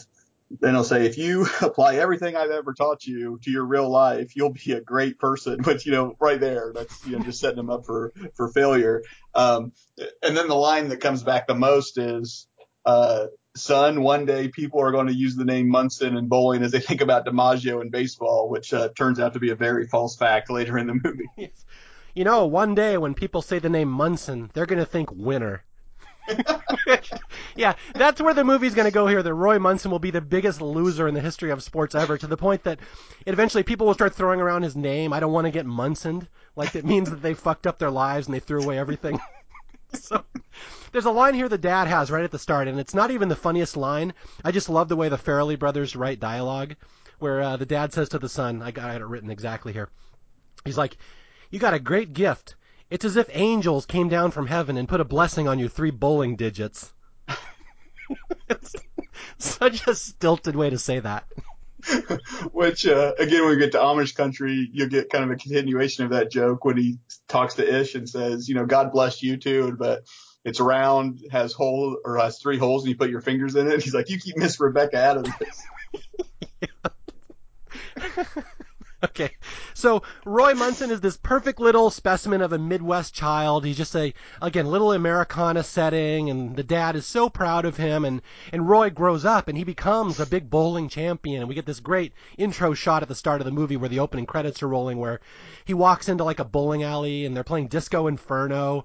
[0.50, 4.34] then he'll say, "If you apply everything I've ever taught you to your real life,
[4.34, 7.58] you'll be a great person." But you know, right there, that's you know just setting
[7.58, 9.02] him up for for failure.
[9.34, 9.72] Um,
[10.22, 12.46] and then the line that comes back the most is,
[12.86, 16.72] uh, "Son, one day people are going to use the name Munson in bowling as
[16.72, 20.16] they think about DiMaggio in baseball," which uh, turns out to be a very false
[20.16, 21.52] fact later in the movie.
[22.14, 25.62] You know, one day when people say the name Munson, they're going to think winner.
[27.56, 29.22] yeah, that's where the movie's going to go here.
[29.22, 32.26] That Roy Munson will be the biggest loser in the history of sports ever, to
[32.26, 32.78] the point that
[33.26, 35.12] eventually people will start throwing around his name.
[35.12, 38.26] I don't want to get Munsoned, like it means that they fucked up their lives
[38.26, 39.18] and they threw away everything.
[39.92, 40.24] so
[40.92, 43.28] there's a line here the dad has right at the start, and it's not even
[43.28, 44.12] the funniest line.
[44.44, 46.76] I just love the way the Farrelly brothers write dialogue,
[47.18, 49.88] where uh, the dad says to the son, I got it written exactly here.
[50.64, 50.96] He's like,
[51.50, 52.54] "You got a great gift.
[52.90, 55.90] It's as if angels came down from heaven and put a blessing on your three
[55.90, 56.92] bowling digits."
[58.48, 58.74] it's
[59.38, 61.26] such a stilted way to say that.
[62.52, 66.04] Which, uh, again, when we get to Amish country, you'll get kind of a continuation
[66.04, 66.98] of that joke when he
[67.28, 70.02] talks to Ish and says, you know, God bless you too, but
[70.44, 73.82] it's round, has hole or has three holes, and you put your fingers in it.
[73.82, 75.62] He's like, you keep Miss Rebecca out of this.
[79.04, 79.30] Okay.
[79.74, 83.64] So Roy Munson is this perfect little specimen of a Midwest child.
[83.64, 88.04] He's just a again little Americana setting and the dad is so proud of him
[88.04, 91.66] and and Roy grows up and he becomes a big bowling champion and we get
[91.66, 94.68] this great intro shot at the start of the movie where the opening credits are
[94.68, 95.20] rolling where
[95.64, 98.84] he walks into like a bowling alley and they're playing Disco Inferno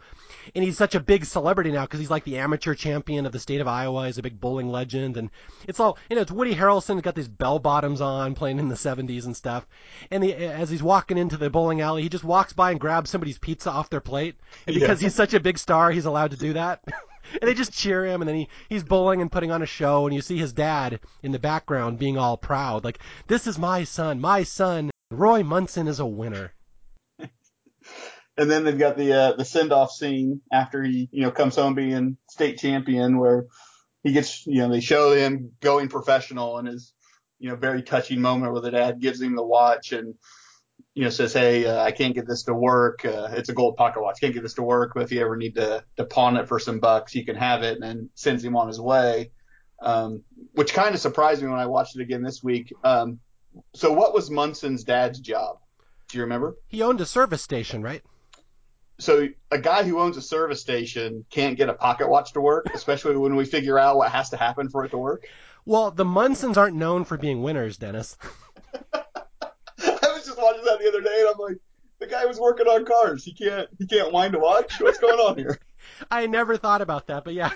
[0.55, 3.39] and he's such a big celebrity now because he's like the amateur champion of the
[3.39, 4.07] state of Iowa.
[4.07, 5.29] He's a big bowling legend, and
[5.67, 6.21] it's all you know.
[6.21, 9.67] It's Woody Harrelson He's got these bell bottoms on, playing in the '70s and stuff.
[10.11, 13.09] And he, as he's walking into the bowling alley, he just walks by and grabs
[13.09, 14.35] somebody's pizza off their plate,
[14.67, 15.07] and because Yeah.
[15.07, 16.81] he's such a big star, he's allowed to do that.
[16.87, 20.05] and they just cheer him, and then he he's bowling and putting on a show,
[20.05, 23.83] and you see his dad in the background being all proud, like this is my
[23.83, 24.91] son, my son.
[25.11, 26.53] Roy Munson is a winner.
[27.19, 27.29] and
[28.49, 31.75] then they've got the uh, the send off scene after he you know comes home
[31.75, 33.45] being state champion, where
[34.03, 36.92] he gets you know they show him going professional and his
[37.43, 40.15] you know very touching moment where the dad gives him the watch and
[40.93, 43.75] you know says hey uh, I can't get this to work uh, it's a gold
[43.75, 46.37] pocket watch can't get this to work but if you ever need to to pawn
[46.37, 49.31] it for some bucks you can have it and then sends him on his way.
[49.81, 52.71] Um, which kind of surprised me when I watched it again this week.
[52.85, 53.19] Um,
[53.73, 55.57] so what was Munson's dad's job?
[56.07, 56.55] Do you remember?
[56.69, 58.01] He owned a service station, right?
[58.99, 62.67] so a guy who owns a service station can't get a pocket watch to work,
[62.73, 65.25] especially when we figure out what has to happen for it to work.
[65.65, 68.17] Well, the Munsons aren't known for being winners, Dennis.
[68.93, 69.03] I
[69.79, 71.57] was just watching that the other day, and I'm like,
[71.99, 73.23] the guy was working on cars.
[73.23, 74.79] He can't he can't wind a watch.
[74.81, 75.59] What's going on here?
[76.11, 77.51] I never thought about that, but yeah.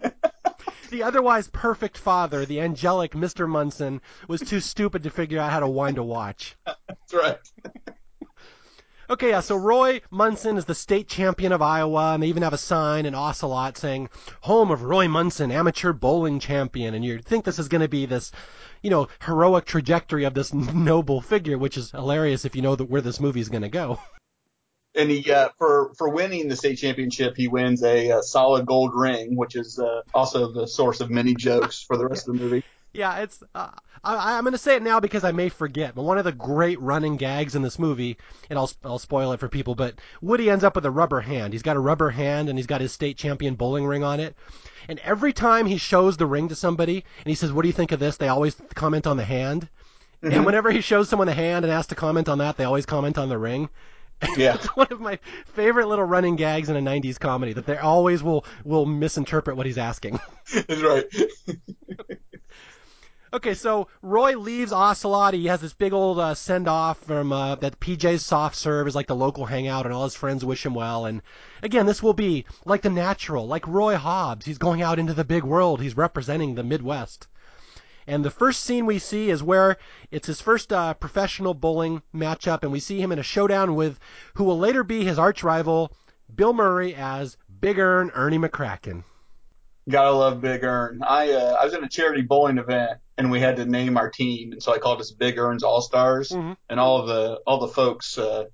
[0.90, 3.48] the otherwise perfect father, the angelic Mr.
[3.48, 6.56] Munson, was too stupid to figure out how to wind a watch.
[6.64, 7.38] That's right.
[9.10, 12.54] Okay, yeah, so Roy Munson is the state champion of Iowa, and they even have
[12.54, 14.08] a sign in Ocelot saying,
[14.40, 16.94] home of Roy Munson, amateur bowling champion.
[16.94, 18.32] And you think this is going to be this,
[18.82, 22.88] you know, heroic trajectory of this noble figure, which is hilarious if you know that
[22.88, 23.98] where this movie is going to go.
[24.94, 28.92] And he, uh, for for winning the state championship, he wins a, a solid gold
[28.94, 32.40] ring, which is uh, also the source of many jokes for the rest of the
[32.40, 32.64] movie.
[32.92, 33.42] Yeah, it's.
[33.56, 33.70] Uh,
[34.04, 35.94] I, I'm going to say it now because I may forget.
[35.94, 38.16] But one of the great running gags in this movie,
[38.50, 39.74] and I'll I'll spoil it for people.
[39.74, 41.52] But Woody ends up with a rubber hand.
[41.52, 44.36] He's got a rubber hand, and he's got his state champion bowling ring on it.
[44.88, 47.74] And every time he shows the ring to somebody, and he says, "What do you
[47.74, 49.68] think of this?" They always comment on the hand.
[50.22, 50.34] Mm-hmm.
[50.34, 52.86] And whenever he shows someone the hand and asks to comment on that, they always
[52.86, 53.68] comment on the ring.
[54.36, 54.54] Yeah.
[54.56, 58.22] it's one of my favorite little running gags in a 90s comedy that they always
[58.22, 60.20] will will misinterpret what he's asking.
[60.52, 61.04] That's right.
[63.34, 65.34] Okay, so Roy leaves Ocelot.
[65.34, 68.94] He has this big old uh, send off from uh, that PJ's Soft Serve is
[68.94, 71.04] like the local hangout, and all his friends wish him well.
[71.04, 71.20] And
[71.60, 74.46] again, this will be like the natural, like Roy Hobbs.
[74.46, 75.80] He's going out into the big world.
[75.80, 77.26] He's representing the Midwest.
[78.06, 79.78] And the first scene we see is where
[80.12, 83.98] it's his first uh, professional bowling matchup, and we see him in a showdown with
[84.34, 85.90] who will later be his arch rival,
[86.32, 89.02] Bill Murray, as Big Ern Ernie McCracken.
[89.88, 91.02] Gotta love Big Ern.
[91.02, 94.10] I uh, I was in a charity bowling event and we had to name our
[94.10, 96.52] team, and so I called us Big Ern's All Stars, mm-hmm.
[96.68, 98.18] and all of the all the folks.
[98.18, 98.44] Uh,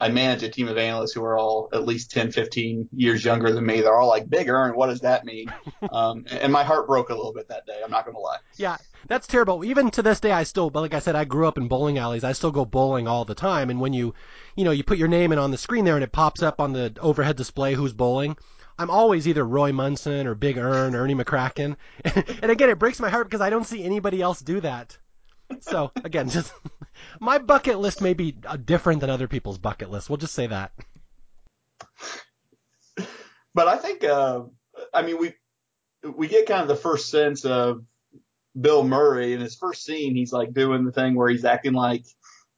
[0.00, 3.52] I manage a team of analysts who are all at least 10, 15 years younger
[3.52, 3.80] than me.
[3.80, 5.52] They're all like, Big Ern, what does that mean?
[5.92, 7.80] um, and my heart broke a little bit that day.
[7.82, 8.38] I'm not going to lie.
[8.56, 8.76] Yeah,
[9.08, 9.64] that's terrible.
[9.64, 11.98] Even to this day, I still, but like I said, I grew up in bowling
[11.98, 12.24] alleys.
[12.24, 13.70] I still go bowling all the time.
[13.70, 14.14] And when you,
[14.56, 16.60] you know, you put your name in on the screen there and it pops up
[16.60, 18.36] on the overhead display who's bowling,
[18.78, 21.76] I'm always either Roy Munson or Big Ern, Ernie McCracken.
[22.04, 24.98] and again, it breaks my heart because I don't see anybody else do that.
[25.60, 26.52] So again, just
[27.20, 30.10] my bucket list may be uh, different than other people's bucket list.
[30.10, 30.72] We'll just say that.
[33.54, 34.42] But I think, uh,
[34.92, 35.34] I mean, we
[36.02, 37.84] we get kind of the first sense of
[38.60, 40.16] Bill Murray in his first scene.
[40.16, 42.04] He's like doing the thing where he's acting like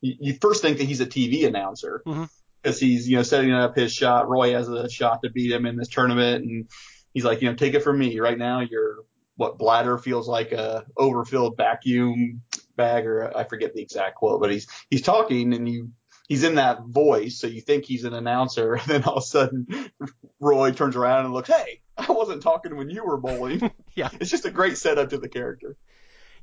[0.00, 2.02] you, you first think that he's a TV announcer.
[2.06, 2.24] Mm-hmm
[2.62, 4.28] because he's you know setting up his shot.
[4.28, 6.68] Roy has a shot to beat him in this tournament, and
[7.14, 8.18] he's like, you know, take it from me.
[8.20, 8.98] Right now, your
[9.36, 12.42] what bladder feels like a overfilled vacuum
[12.76, 15.90] bag, or I forget the exact quote, but he's he's talking, and you
[16.28, 19.26] he's in that voice, so you think he's an announcer, and then all of a
[19.26, 19.66] sudden,
[20.40, 23.70] Roy turns around and looks, hey, I wasn't talking when you were bowling.
[23.94, 25.76] yeah, it's just a great setup to the character.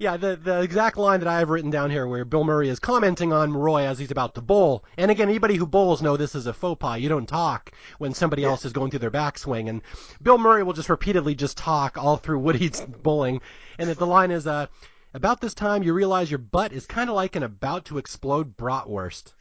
[0.04, 2.78] Yeah, the the exact line that I have written down here, where Bill Murray is
[2.78, 4.84] commenting on Roy as he's about to bowl.
[4.98, 7.00] And again, anybody who bowls know this is a faux pas.
[7.00, 8.50] You don't talk when somebody yeah.
[8.50, 9.70] else is going through their backswing.
[9.70, 9.82] And
[10.22, 13.40] Bill Murray will just repeatedly just talk all through Woody's bowling.
[13.80, 14.68] And the line is, uh,
[15.14, 18.58] about this time you realize your butt is kind of like an about to explode
[18.58, 19.32] bratwurst.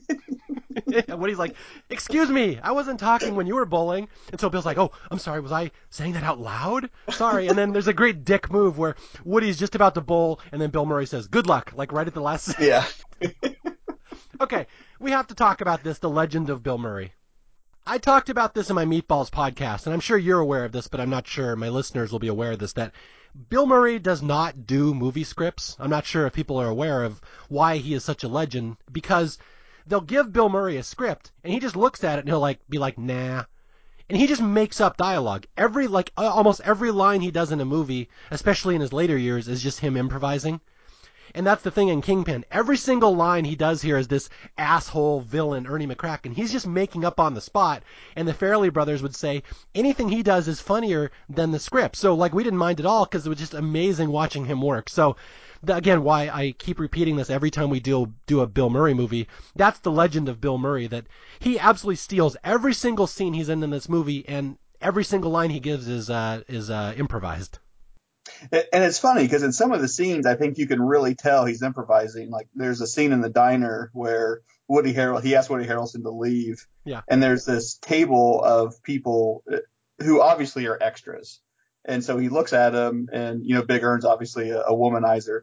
[1.08, 1.54] Woody's like,
[1.90, 5.18] "Excuse me, I wasn't talking when you were bowling." And so Bill's like, "Oh, I'm
[5.18, 5.40] sorry.
[5.40, 6.90] Was I saying that out loud?
[7.10, 10.60] Sorry." And then there's a great dick move where Woody's just about to bowl, and
[10.60, 12.58] then Bill Murray says, "Good luck," like right at the last.
[12.58, 12.86] Yeah.
[14.40, 14.66] okay,
[14.98, 15.98] we have to talk about this.
[15.98, 17.12] The legend of Bill Murray.
[17.84, 20.86] I talked about this in my Meatballs podcast, and I'm sure you're aware of this,
[20.86, 22.74] but I'm not sure my listeners will be aware of this.
[22.74, 22.92] That
[23.48, 25.76] Bill Murray does not do movie scripts.
[25.80, 29.38] I'm not sure if people are aware of why he is such a legend because
[29.86, 32.60] they'll give Bill Murray a script and he just looks at it and he'll like
[32.68, 33.44] be like, nah.
[34.08, 35.46] And he just makes up dialogue.
[35.56, 39.16] Every like uh, almost every line he does in a movie, especially in his later
[39.16, 40.60] years, is just him improvising.
[41.34, 42.44] And that's the thing in Kingpin.
[42.50, 46.34] Every single line he does here is this asshole villain, Ernie McCracken.
[46.34, 47.82] He's just making up on the spot.
[48.14, 49.42] And the Farrelly brothers would say
[49.74, 51.96] anything he does is funnier than the script.
[51.96, 54.90] So, like, we didn't mind at all because it was just amazing watching him work.
[54.90, 55.16] So,
[55.66, 59.28] again why I keep repeating this every time we do do a Bill Murray movie.
[59.56, 61.06] That's the legend of Bill Murray that
[61.38, 65.50] he absolutely steals every single scene he's in in this movie, and every single line
[65.50, 67.58] he gives is uh, is uh, improvised.
[68.52, 71.44] And it's funny because in some of the scenes, I think you can really tell
[71.44, 72.30] he's improvising.
[72.30, 76.10] Like there's a scene in the diner where Woody Harrelson he asked Woody Harrelson to
[76.10, 77.02] leave, Yeah.
[77.08, 79.56] and there's this table of people uh,
[80.02, 81.40] who obviously are extras,
[81.84, 85.42] and so he looks at him, and you know Big Ern's obviously a, a womanizer,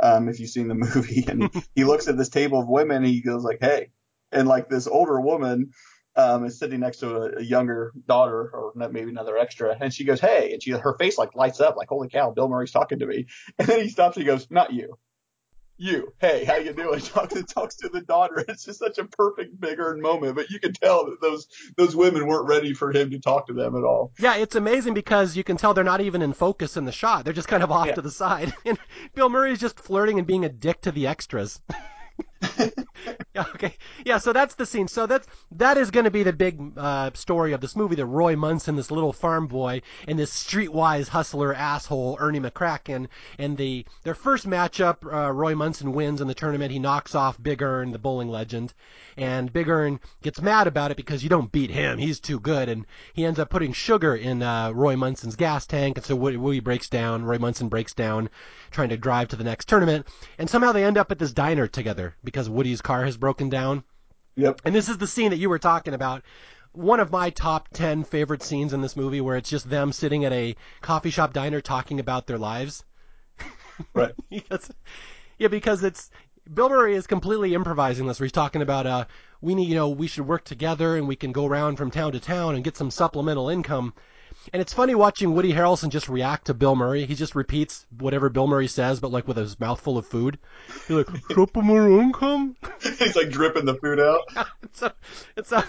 [0.00, 3.06] um, if you've seen the movie, and he looks at this table of women, and
[3.06, 3.90] he goes like, "Hey,"
[4.32, 5.70] and like this older woman
[6.16, 10.04] um, is sitting next to a, a younger daughter or maybe another extra, and she
[10.04, 12.98] goes, "Hey," and she her face like lights up, like, "Holy cow, Bill Murray's talking
[13.00, 13.26] to me!"
[13.58, 14.98] And then he stops and he goes, "Not you."
[15.78, 17.00] You, hey, how you doing?
[17.02, 18.42] Talks to talks to the daughter.
[18.48, 21.94] It's just such a perfect Big Ern moment, but you can tell that those those
[21.94, 24.10] women weren't ready for him to talk to them at all.
[24.18, 27.24] Yeah, it's amazing because you can tell they're not even in focus in the shot.
[27.24, 27.94] They're just kind of off Yeah.
[27.96, 28.54] to the side.
[28.64, 28.78] And
[29.14, 31.60] Bill Murray's just flirting and being a dick to the extras.
[33.34, 33.74] yeah, okay.
[34.04, 34.88] Yeah, so that's the scene.
[34.88, 38.06] So that's that is going to be the big uh, story of this movie that
[38.06, 43.86] Roy Munson, this little farm boy, and this streetwise hustler asshole Ernie McCracken, and the
[44.02, 46.72] their first matchup, uh, Roy Munson wins in the tournament.
[46.72, 48.72] He knocks off Big Ern, the bowling legend,
[49.16, 51.98] and Big Ern gets mad about it because you don't beat him.
[51.98, 55.96] He's too good, and he ends up putting sugar in uh, Roy Munson's gas tank,
[55.96, 57.24] and so Woody, Woody breaks down.
[57.24, 58.28] Roy Munson breaks down,
[58.70, 60.06] trying to drive to the next tournament,
[60.38, 63.82] and somehow they end up at this diner together because Woody's car has broken down.
[64.36, 64.62] Yep.
[64.64, 66.22] And this is the scene that you were talking about.
[66.70, 70.24] One of my top 10 favorite scenes in this movie where it's just them sitting
[70.24, 72.84] at a coffee shop diner talking about their lives.
[73.92, 74.14] Right.
[74.30, 74.70] Yes.
[75.36, 76.10] Yeah, because it's
[76.54, 78.18] Bill Murray is completely improvising this.
[78.18, 79.04] Where he's talking about uh,
[79.42, 82.12] we need, you know, we should work together and we can go around from town
[82.12, 83.92] to town and get some supplemental income.
[84.52, 87.06] And it's funny watching Woody Harrelson just react to Bill Murray.
[87.06, 90.38] He just repeats whatever Bill Murray says, but like with his mouth full of food.
[90.86, 92.56] He's like, supplemental income.
[92.98, 94.46] He's like dripping the food out.
[94.72, 94.92] so,
[95.36, 95.62] it's so,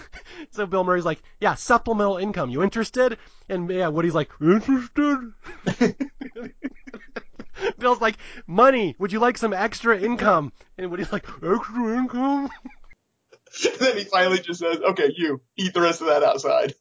[0.50, 2.50] so Bill Murray's like, yeah, supplemental income.
[2.50, 3.18] You interested?
[3.48, 5.32] And yeah, Woody's like, interested.
[7.78, 8.94] Bill's like, money.
[8.98, 10.52] Would you like some extra income?
[10.76, 12.50] And Woody's like, extra income?
[13.64, 16.74] And then he finally just says, "Okay, you eat the rest of that outside."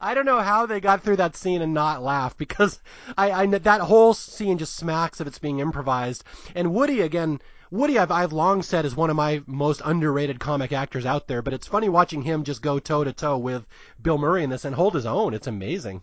[0.00, 2.80] I don't know how they got through that scene and not laugh because
[3.16, 6.24] I, I that whole scene just smacks of it's being improvised.
[6.54, 7.40] And Woody again,
[7.70, 11.42] Woody I've I've long said is one of my most underrated comic actors out there.
[11.42, 13.66] But it's funny watching him just go toe to toe with
[14.00, 15.34] Bill Murray in this and hold his own.
[15.34, 16.02] It's amazing.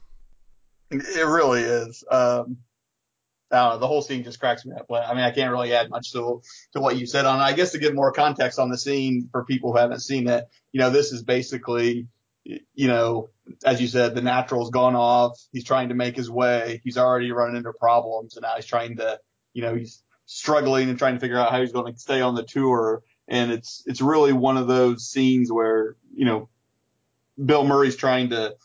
[0.92, 2.04] It really is.
[2.10, 2.58] Um,
[3.52, 4.86] the whole scene just cracks me up.
[4.92, 6.42] I mean, I can't really add much to
[6.74, 7.40] to what you said on.
[7.40, 10.46] I guess to give more context on the scene for people who haven't seen it,
[10.72, 12.08] you know, this is basically,
[12.44, 13.30] you know,
[13.66, 15.40] as you said, the natural's gone off.
[15.52, 16.82] He's trying to make his way.
[16.84, 19.20] He's already running into problems, and now he's trying to,
[19.54, 22.36] you know, he's struggling and trying to figure out how he's going to stay on
[22.36, 23.04] the tour.
[23.28, 26.50] And it's it's really one of those scenes where, you know,
[27.44, 28.56] Bill Murray's trying to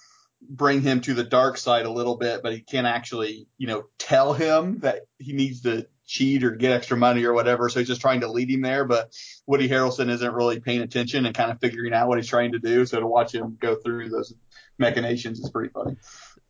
[0.48, 3.84] bring him to the dark side a little bit, but he can't actually, you know,
[3.98, 7.68] tell him that he needs to cheat or get extra money or whatever.
[7.68, 8.84] So he's just trying to lead him there.
[8.84, 12.52] But Woody Harrelson isn't really paying attention and kind of figuring out what he's trying
[12.52, 12.86] to do.
[12.86, 14.34] So to watch him go through those
[14.78, 15.96] machinations is pretty funny.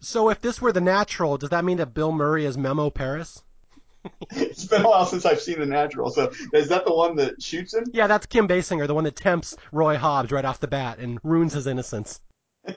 [0.01, 3.43] So if this were the natural, does that mean that Bill Murray is Memo Paris?
[4.33, 6.11] It's been a while since I've seen The Natural.
[6.11, 7.85] So is that the one that shoots him?
[7.91, 11.19] Yeah, that's Kim Basinger, the one that tempts Roy Hobbs right off the bat and
[11.23, 12.21] ruins his innocence.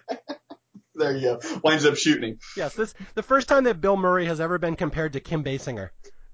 [0.97, 1.59] There you go.
[1.63, 2.39] Winds up shooting him.
[2.55, 5.89] Yes, this the first time that Bill Murray has ever been compared to Kim Basinger.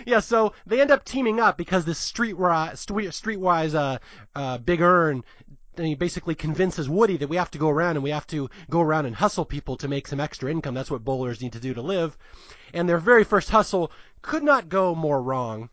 [0.06, 4.00] yeah, so they end up teaming up because this streetwise, streetwise uh,
[4.36, 5.24] uh, Big Ern
[5.78, 8.50] and he basically convinces Woody that we have to go around and we have to
[8.70, 10.74] go around and hustle people to make some extra income.
[10.74, 12.18] That's what bowlers need to do to live.
[12.74, 15.70] And their very first hustle could not go more wrong.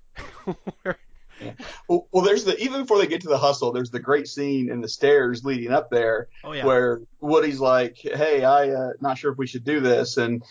[1.88, 4.68] Well, well, there's the even before they get to the hustle, there's the great scene
[4.68, 6.64] in the stairs leading up there oh yeah.
[6.64, 10.42] where Woody's like, "Hey, I uh, not sure if we should do this," and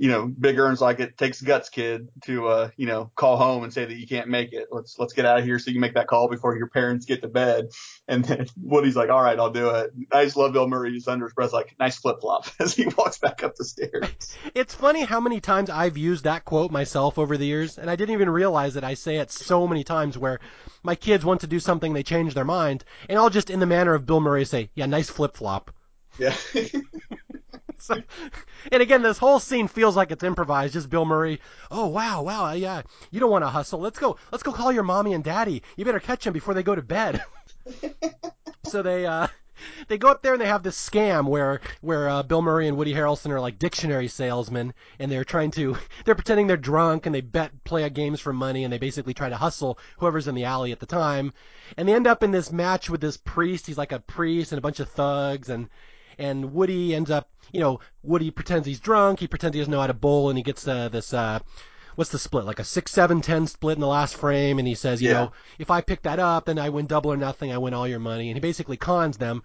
[0.00, 3.64] you know, Big Ern's like, "It takes guts, kid, to uh, you know, call home
[3.64, 4.68] and say that you can't make it.
[4.70, 7.04] Let's let's get out of here so you can make that call before your parents
[7.04, 7.68] get to bed."
[8.08, 11.06] And then Woody's like, "All right, I'll do it." I just love Bill Murray just
[11.06, 14.34] under his breath, like, "Nice flip flop," as he walks back up the stairs.
[14.54, 17.96] It's funny how many times I've used that quote myself over the years, and I
[17.96, 20.40] didn't even realize that I say it so many times where
[20.82, 23.66] my kids want to do something, they change their mind, and I'll just, in the
[23.66, 25.72] manner of Bill Murray, say, yeah, nice flip flop.
[26.18, 26.34] Yeah.
[27.90, 27.96] So,
[28.70, 30.74] and again, this whole scene feels like it's improvised.
[30.74, 31.40] Just Bill Murray.
[31.70, 32.82] Oh wow, wow, yeah.
[33.10, 33.80] You don't want to hustle.
[33.80, 34.16] Let's go.
[34.30, 35.62] Let's go call your mommy and daddy.
[35.76, 37.24] You better catch them before they go to bed.
[38.64, 39.28] so they, uh,
[39.88, 42.76] they go up there and they have this scam where where uh, Bill Murray and
[42.76, 47.14] Woody Harrelson are like dictionary salesmen and they're trying to they're pretending they're drunk and
[47.14, 50.44] they bet play games for money and they basically try to hustle whoever's in the
[50.44, 51.32] alley at the time
[51.76, 54.58] and they end up in this match with this priest he's like a priest and
[54.58, 55.68] a bunch of thugs and
[56.20, 59.80] and Woody ends up you know Woody pretends he's drunk he pretends he doesn't know
[59.80, 61.40] how to bowl and he gets uh, this uh
[61.96, 62.46] what's the split?
[62.46, 65.14] Like a six, seven, ten split in the last frame, and he says, you Yeah.
[65.14, 67.52] know, if I pick that up, then I win double or nothing.
[67.52, 69.42] I win all your money, and he basically cons them,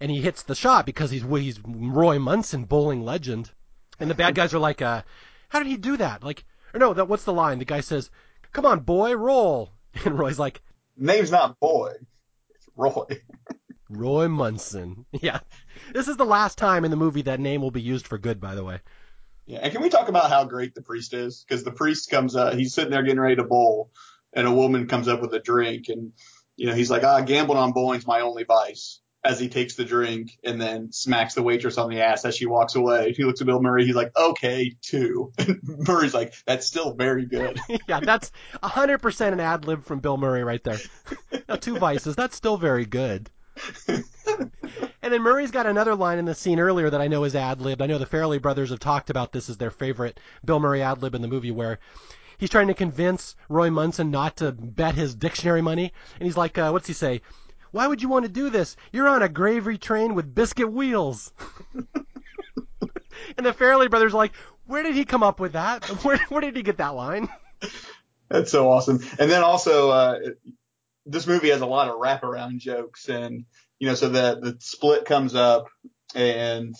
[0.00, 3.52] and he hits the shot because he's he's Roy Munson, bowling legend,
[4.00, 5.02] and the bad guys are like, uh,
[5.50, 6.24] how did he do that?
[6.24, 6.44] Like,
[6.74, 7.60] or no, that what's the line?
[7.60, 8.10] The guy says,
[8.52, 9.70] come on, boy, roll,
[10.04, 10.60] and Roy's like,
[10.96, 11.92] Name's not Boy.
[12.54, 13.04] It's Roy.
[13.92, 15.06] Roy Munson.
[15.20, 15.40] Yeah,
[15.92, 18.40] this is the last time in the movie that name will be used for good.
[18.40, 18.80] By the way.
[19.46, 21.44] Yeah, and can we talk about how great the priest is?
[21.46, 23.90] Because the priest comes up, he's sitting there getting ready to bowl,
[24.32, 26.12] and a woman comes up with a drink, and
[26.56, 29.84] you know he's like, "Ah, gambling on bowling's my only vice." As he takes the
[29.84, 33.40] drink and then smacks the waitress on the ass as she walks away, he looks
[33.40, 33.84] at Bill Murray.
[33.84, 38.32] He's like, "Okay, two." And Murray's like, "That's still very good." yeah, that's
[38.62, 40.78] 100% an ad lib from Bill Murray right there.
[41.48, 43.30] Now, two vices, that's still very good.
[43.88, 47.60] And then Murray's got another line in the scene earlier that I know is ad
[47.60, 47.82] libbed.
[47.82, 51.02] I know the Farrelly brothers have talked about this as their favorite Bill Murray ad
[51.02, 51.78] lib in the movie where
[52.38, 55.92] he's trying to convince Roy Munson not to bet his dictionary money.
[56.18, 57.22] And he's like, uh, what's he say?
[57.70, 58.76] Why would you want to do this?
[58.92, 61.32] You're on a gravy train with biscuit wheels.
[61.74, 64.32] and the Farrelly brothers are like,
[64.66, 65.84] where did he come up with that?
[66.04, 67.28] Where, where did he get that line?
[68.28, 69.00] That's so awesome.
[69.18, 70.18] And then also, uh,
[71.06, 73.44] this movie has a lot of wraparound jokes, and
[73.78, 75.66] you know, so the the split comes up,
[76.14, 76.74] and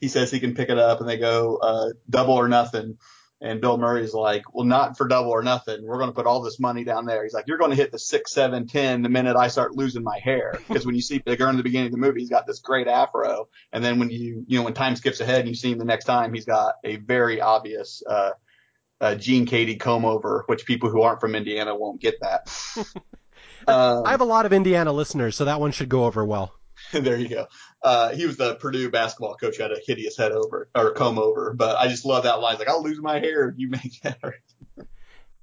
[0.00, 2.98] he says he can pick it up, and they go uh, double or nothing.
[3.40, 5.84] And Bill Murray's like, well, not for double or nothing.
[5.84, 7.24] We're going to put all this money down there.
[7.24, 10.04] He's like, you're going to hit the six, seven, ten the minute I start losing
[10.04, 10.60] my hair.
[10.68, 12.86] Because when you see Big in the beginning of the movie, he's got this great
[12.86, 13.48] afro.
[13.72, 15.84] And then when you, you know, when time skips ahead and you see him the
[15.84, 18.30] next time, he's got a very obvious, uh,
[19.00, 22.48] uh, Gene Keady comb over, which people who aren't from Indiana won't get that.
[23.68, 26.54] um, I have a lot of Indiana listeners, so that one should go over well.
[26.92, 27.46] there you go.
[27.82, 31.18] Uh, he was the Purdue basketball coach who had a hideous head over or comb
[31.18, 32.54] over, but I just love that line.
[32.54, 34.18] It's like, I'll lose my hair if you make that.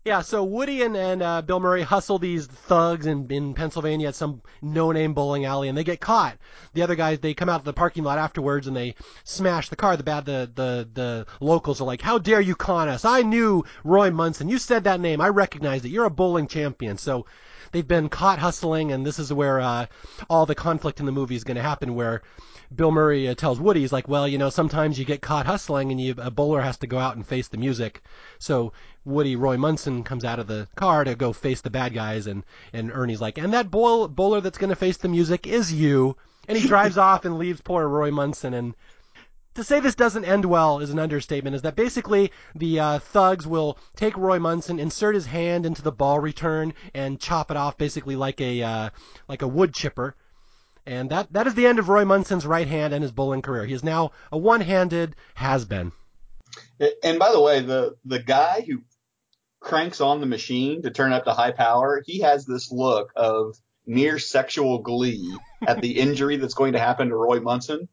[0.06, 4.16] Yeah, so Woody and, and uh, Bill Murray hustle these thugs in, in Pennsylvania at
[4.16, 6.38] some no-name bowling alley, and they get caught.
[6.74, 8.96] The other guys, they come out of the parking lot afterwards and they
[9.26, 9.98] smash the car.
[9.98, 13.04] The bad, the the the locals are like, "How dare you con us?
[13.04, 14.48] I knew Roy Munson.
[14.48, 15.20] You said that name.
[15.20, 15.90] I recognized it.
[15.90, 17.26] You're a bowling champion." So
[17.72, 19.86] they've been caught hustling, and this is where uh,
[20.30, 21.96] all the conflict in the movie is going to happen.
[21.96, 22.22] Where
[22.74, 25.92] Bill Murray uh, tells Woody, he's like, well, you know, sometimes you get caught hustling
[25.92, 28.04] and you, a bowler has to go out and face the music.
[28.38, 28.74] So
[29.06, 32.44] Woody, Roy Munson comes out of the car to go face the bad guys and,
[32.72, 36.16] and Ernie's like, and that bowl, bowler that's going to face the music is you.
[36.48, 38.76] And he drives off and leaves poor Roy Munson and
[39.60, 41.56] to say this doesn't end well is an understatement.
[41.56, 45.92] Is that basically the uh, thugs will take Roy Munson, insert his hand into the
[45.92, 48.90] ball return, and chop it off, basically like a uh,
[49.28, 50.16] like a wood chipper.
[50.86, 53.66] And that that is the end of Roy Munson's right hand and his bowling career.
[53.66, 55.92] He is now a one-handed has-been.
[57.04, 58.82] And by the way, the the guy who
[59.60, 63.58] cranks on the machine to turn up to high power, he has this look of
[63.86, 65.38] near sexual glee
[65.68, 67.90] at the injury that's going to happen to Roy Munson.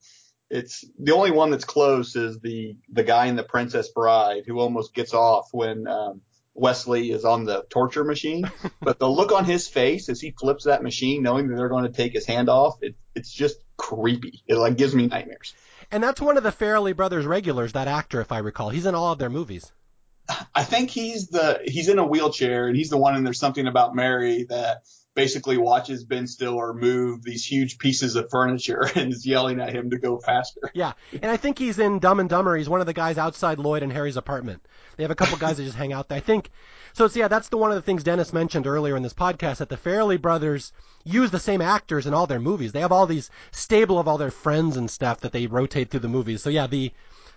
[0.49, 4.61] It's the only one that's close is the the guy in the Princess Bride who
[4.61, 6.20] almost gets off when um,
[6.55, 8.51] Westley is on the torture machine.
[8.80, 11.84] but the look on his face as he flips that machine, knowing that they're going
[11.84, 14.42] to take his hand off, it, it's just creepy.
[14.47, 15.55] It like gives me nightmares.
[15.90, 18.70] And that's one of the Farrelly brothers regulars, that actor, if I recall.
[18.70, 19.70] He's in all of their movies.
[20.55, 23.68] I think he's the he's in a wheelchair and he's the one and there's something
[23.68, 24.82] about Mary that
[25.17, 29.91] basically watches Ben Stiller move these huge pieces of furniture and is yelling at him
[29.91, 30.61] to go faster.
[30.75, 32.57] Yeah, and I think he's in Dumb and Dumber.
[32.57, 34.64] He's one of the guys outside Lloyd and Harry's apartment.
[34.97, 36.19] They have a couple guys that just hang out there.
[36.19, 36.51] I think
[36.93, 37.07] so.
[37.07, 39.71] It's, yeah, that's the one of the things Dennis mentioned earlier in this podcast that
[39.71, 40.73] the Farrelly brothers
[41.05, 42.73] use the same actors in all their movies.
[42.73, 46.01] They have all these stable of all their friends and stuff that they rotate through
[46.01, 46.43] the movies.
[46.43, 46.93] So yeah, the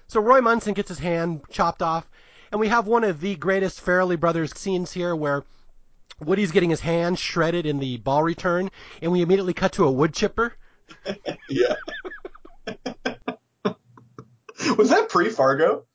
[0.08, 2.10] so Roy Munson gets his hand chopped off,
[2.52, 5.46] and we have one of the greatest Farrelly brothers scenes here where.
[6.20, 8.70] Woody's getting his hand shredded in the ball return,
[9.02, 10.54] and we immediately cut to a wood chipper.
[11.50, 11.76] yeah.
[14.78, 15.86] was that pre Fargo?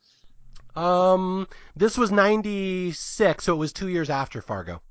[0.77, 1.47] Um,
[1.77, 4.83] this was 96, so it was two years after Fargo.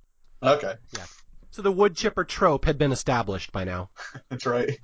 [0.41, 1.05] Okay, Yeah.
[1.51, 3.91] So the wood chipper trope had been established by now.
[4.29, 4.79] that's right.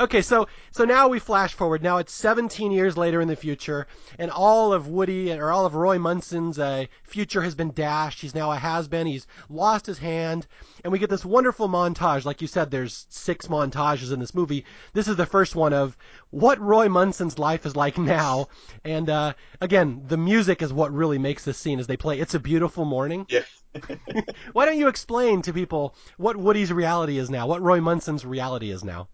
[0.00, 1.82] Okay, so so now we flash forward.
[1.82, 3.86] Now it's 17 years later in the future,
[4.18, 8.20] and all of Woody or all of Roy Munson's uh, future has been dashed.
[8.20, 9.06] He's now a has-been.
[9.06, 10.46] He's lost his hand,
[10.82, 12.24] and we get this wonderful montage.
[12.24, 14.64] Like you said, there's six montages in this movie.
[14.92, 15.96] This is the first one of
[16.30, 18.48] what Roy Munson's life is like now,
[18.84, 22.34] and uh, again, the music is what really makes this scene as they play "It's
[22.34, 23.42] a Beautiful Morning." Yeah.
[24.52, 28.70] Why don't you explain to people what Woody's reality is now, what Roy Munson's reality
[28.70, 29.08] is now?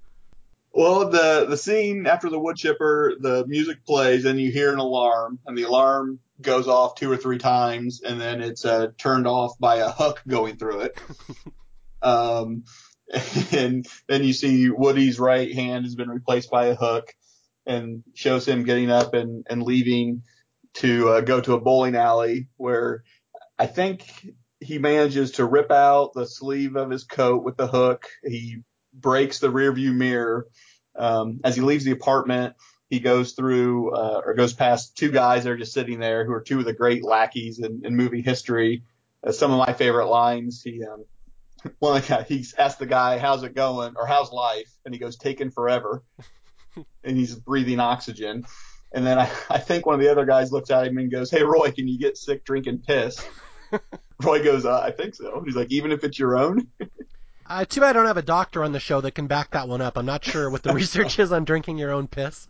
[0.79, 4.79] Well, the the scene after the wood chipper, the music plays, and you hear an
[4.79, 9.27] alarm, and the alarm goes off two or three times, and then it's uh, turned
[9.27, 11.01] off by a hook going through it.
[12.03, 12.63] um,
[13.51, 17.13] and then you see Woody's right hand has been replaced by a hook,
[17.67, 20.23] and shows him getting up and and leaving
[20.75, 23.03] to uh, go to a bowling alley where
[23.59, 24.05] I think
[24.61, 28.07] he manages to rip out the sleeve of his coat with the hook.
[28.23, 28.63] He
[28.93, 30.47] breaks the rearview mirror.
[30.99, 32.55] Um, as he leaves the apartment,
[32.91, 36.33] he goes through uh, or goes past two guys that are just sitting there who
[36.33, 38.83] are two of the great lackeys in, in movie history.
[39.27, 40.63] Uh, some of my favorite lines.
[40.63, 41.05] He um,
[41.79, 44.95] one of the guy, he's asked the guy, "How's it going?" or "How's life?" and
[44.95, 46.03] he goes, "Taken forever,"
[47.05, 48.45] and he's breathing oxygen.
[48.93, 51.31] And then I, I think one of the other guys looks at him and goes,
[51.31, 53.25] "Hey Roy, can you get sick drinking piss?"
[54.23, 56.69] Roy goes, uh, "I think so." He's like, "Even if it's your own."
[57.49, 59.69] Uh, too bad I don't have a doctor on the show that can back that
[59.69, 59.97] one up.
[59.97, 62.47] I'm not sure what the research is on drinking your own piss.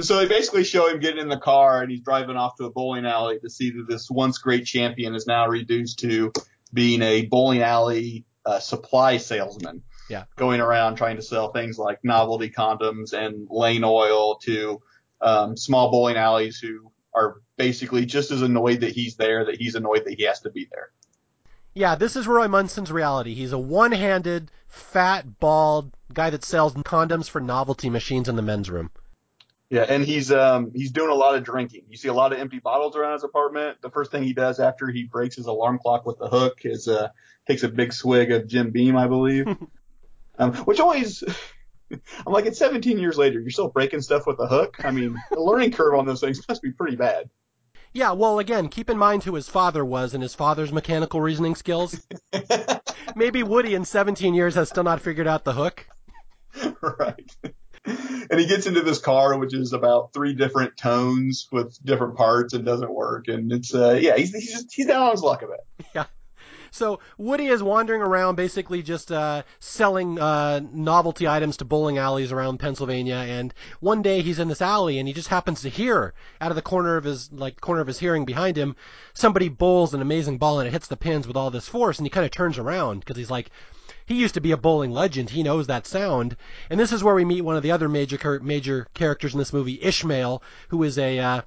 [0.00, 2.70] So they basically show him getting in the car and he's driving off to a
[2.70, 6.32] bowling alley to see that this once great champion is now reduced to
[6.72, 9.82] being a bowling alley uh, supply salesman.
[10.08, 10.24] Yeah.
[10.36, 14.82] Going around trying to sell things like novelty condoms and lane oil to
[15.20, 19.74] um, small bowling alleys who are basically just as annoyed that he's there that he's
[19.74, 20.90] annoyed that he has to be there.
[21.74, 23.34] Yeah, this is Roy Munson's reality.
[23.34, 28.70] He's a one-handed, fat, bald guy that sells condoms for novelty machines in the men's
[28.70, 28.90] room.
[29.70, 31.86] Yeah, and he's um he's doing a lot of drinking.
[31.88, 33.78] You see a lot of empty bottles around his apartment.
[33.82, 36.86] The first thing he does after he breaks his alarm clock with the hook is
[36.86, 37.08] uh
[37.48, 39.46] takes a big swig of Jim Beam, I believe.
[40.38, 41.24] um, which always
[41.90, 44.76] I'm like, it's 17 years later, you're still breaking stuff with a hook.
[44.84, 47.28] I mean, the learning curve on those things must be pretty bad.
[47.94, 51.54] Yeah, well, again, keep in mind who his father was and his father's mechanical reasoning
[51.54, 52.04] skills.
[53.16, 55.86] Maybe Woody in 17 years has still not figured out the hook.
[56.98, 57.36] right.
[57.86, 62.52] And he gets into this car, which is about three different tones with different parts
[62.52, 63.28] and doesn't work.
[63.28, 65.86] And it's, uh, yeah, he's, he's just, he's down on his luck a bit.
[65.94, 66.06] Yeah.
[66.74, 72.32] So Woody is wandering around, basically just uh, selling uh, novelty items to bowling alleys
[72.32, 73.14] around Pennsylvania.
[73.14, 76.56] And one day he's in this alley, and he just happens to hear out of
[76.56, 78.74] the corner of his like corner of his hearing behind him,
[79.14, 82.00] somebody bowls an amazing ball, and it hits the pins with all this force.
[82.00, 83.50] And he kind of turns around because he's like,
[84.04, 85.30] he used to be a bowling legend.
[85.30, 86.36] He knows that sound.
[86.70, 89.52] And this is where we meet one of the other major major characters in this
[89.52, 91.42] movie, Ishmael, who is a uh,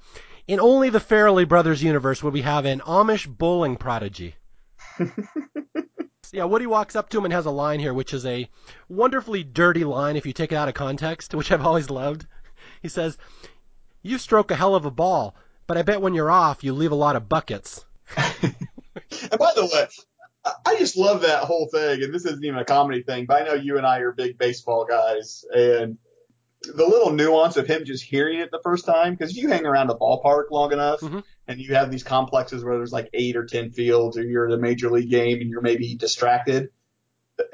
[0.46, 4.36] in only the Farrelly Brothers universe would we have an Amish bowling prodigy.
[6.32, 8.48] yeah, Woody walks up to him and has a line here, which is a
[8.88, 12.26] wonderfully dirty line if you take it out of context, which I've always loved.
[12.82, 13.18] He says,
[14.02, 15.34] "You stroke a hell of a ball,
[15.66, 17.84] but I bet when you're off, you leave a lot of buckets."
[18.16, 19.88] and by the way,
[20.64, 22.02] I just love that whole thing.
[22.02, 24.38] And this isn't even a comedy thing, but I know you and I are big
[24.38, 25.98] baseball guys, and
[26.62, 29.64] the little nuance of him just hearing it the first time, because if you hang
[29.64, 31.22] around a ballpark long enough Mhm.
[31.46, 34.52] and you have these complexes where there's like eight or ten fields, or you're at
[34.54, 36.70] a major league game and you're maybe distracted,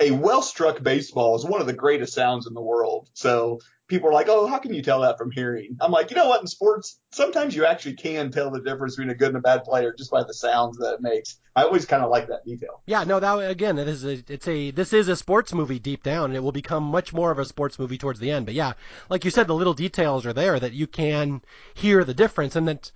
[0.00, 3.10] a well struck baseball is one of the greatest sounds in the world.
[3.12, 5.76] So people are like, oh, how can you tell that from hearing?
[5.80, 6.40] I'm like, you know what?
[6.40, 9.64] In sports, sometimes you actually can tell the difference between a good and a bad
[9.64, 11.38] player just by the sounds that it makes.
[11.54, 12.82] I always kind of like that detail.
[12.86, 16.02] Yeah, no, that again, it is a, it's a this is a sports movie deep
[16.02, 18.46] down, and it will become much more of a sports movie towards the end.
[18.46, 18.72] But yeah,
[19.08, 21.42] like you said, the little details are there that you can
[21.74, 22.90] hear the difference, and that.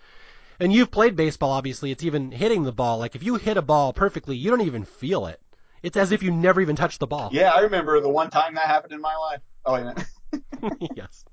[0.61, 1.93] And you've played baseball, obviously.
[1.93, 2.99] It's even hitting the ball.
[2.99, 5.41] Like if you hit a ball perfectly, you don't even feel it.
[5.84, 7.30] It's as if you never even touched the ball.
[7.32, 9.41] Yeah, I remember the one time that happened in my life.
[9.64, 10.05] Oh, wait a minute.
[10.95, 11.24] yes.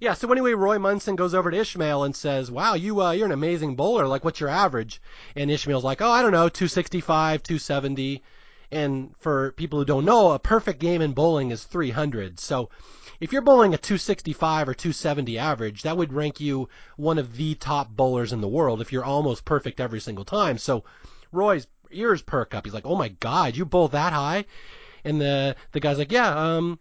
[0.00, 0.14] Yeah.
[0.14, 3.32] So anyway, Roy Munson goes over to Ishmael and says, "Wow, you uh, you're an
[3.32, 4.06] amazing bowler.
[4.06, 5.00] Like, what's your average?"
[5.34, 8.22] And Ishmael's like, "Oh, I don't know, 265, 270."
[8.70, 12.38] And for people who don't know, a perfect game in bowling is 300.
[12.38, 12.68] So
[13.18, 17.54] if you're bowling a 265 or 270 average, that would rank you one of the
[17.54, 20.58] top bowlers in the world if you're almost perfect every single time.
[20.58, 20.84] So
[21.32, 22.64] Roy's ears perk up.
[22.64, 24.44] He's like, "Oh my God, you bowl that high?"
[25.04, 26.78] And the the guy's like, "Yeah, um,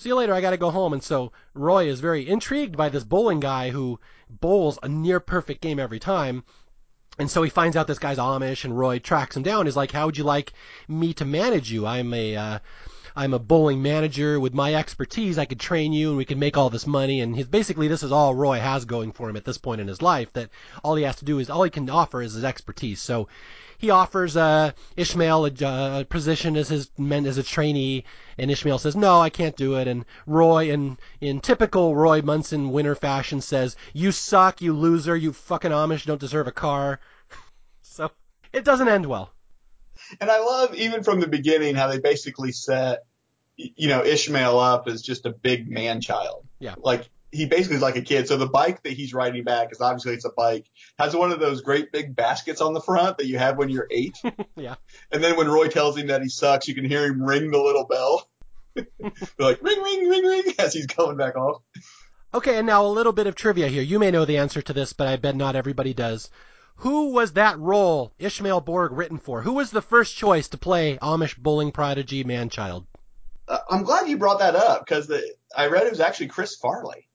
[0.00, 0.34] see you later.
[0.34, 3.70] I got to go home." And so Roy is very intrigued by this bowling guy
[3.70, 6.44] who bowls a near perfect game every time.
[7.18, 9.66] And so he finds out this guy's Amish, and Roy tracks him down.
[9.66, 10.52] He's like, "How would you like
[10.88, 11.86] me to manage you?
[11.86, 12.58] I'm a uh,
[13.16, 15.36] I'm a bowling manager with my expertise.
[15.36, 17.20] I could train you and we could make all this money.
[17.20, 19.88] And he's basically this is all Roy has going for him at this point in
[19.88, 20.32] his life.
[20.32, 20.50] That
[20.84, 23.00] all he has to do is all he can offer is his expertise.
[23.00, 23.28] So
[23.80, 28.04] he offers uh, Ishmael a, a position as his men as a trainee,
[28.36, 32.72] and Ishmael says, "No, I can't do it." And Roy, in in typical Roy Munson
[32.72, 37.00] winner fashion, says, "You suck, you loser, you fucking Amish don't deserve a car."
[37.82, 38.10] so
[38.52, 39.32] it doesn't end well.
[40.20, 43.04] And I love even from the beginning how they basically set
[43.56, 46.46] you know Ishmael up as just a big man child.
[46.58, 46.74] Yeah.
[46.76, 48.28] Like he basically is like a kid.
[48.28, 50.66] So the bike that he's riding back, is obviously it's a bike,
[50.98, 53.86] has one of those great big baskets on the front that you have when you're
[53.90, 54.16] eight.
[54.56, 54.74] yeah.
[55.12, 57.58] And then when Roy tells him that he sucks, you can hear him ring the
[57.58, 58.28] little bell.
[58.74, 61.62] They're like ring, ring, ring, ring as he's coming back off.
[62.32, 63.82] Okay, and now a little bit of trivia here.
[63.82, 66.30] You may know the answer to this, but I bet not everybody does.
[66.76, 69.42] Who was that role Ishmael Borg written for?
[69.42, 72.86] Who was the first choice to play Amish bowling prodigy manchild?
[73.46, 75.12] Uh, I'm glad you brought that up because
[75.54, 77.08] I read it was actually Chris Farley.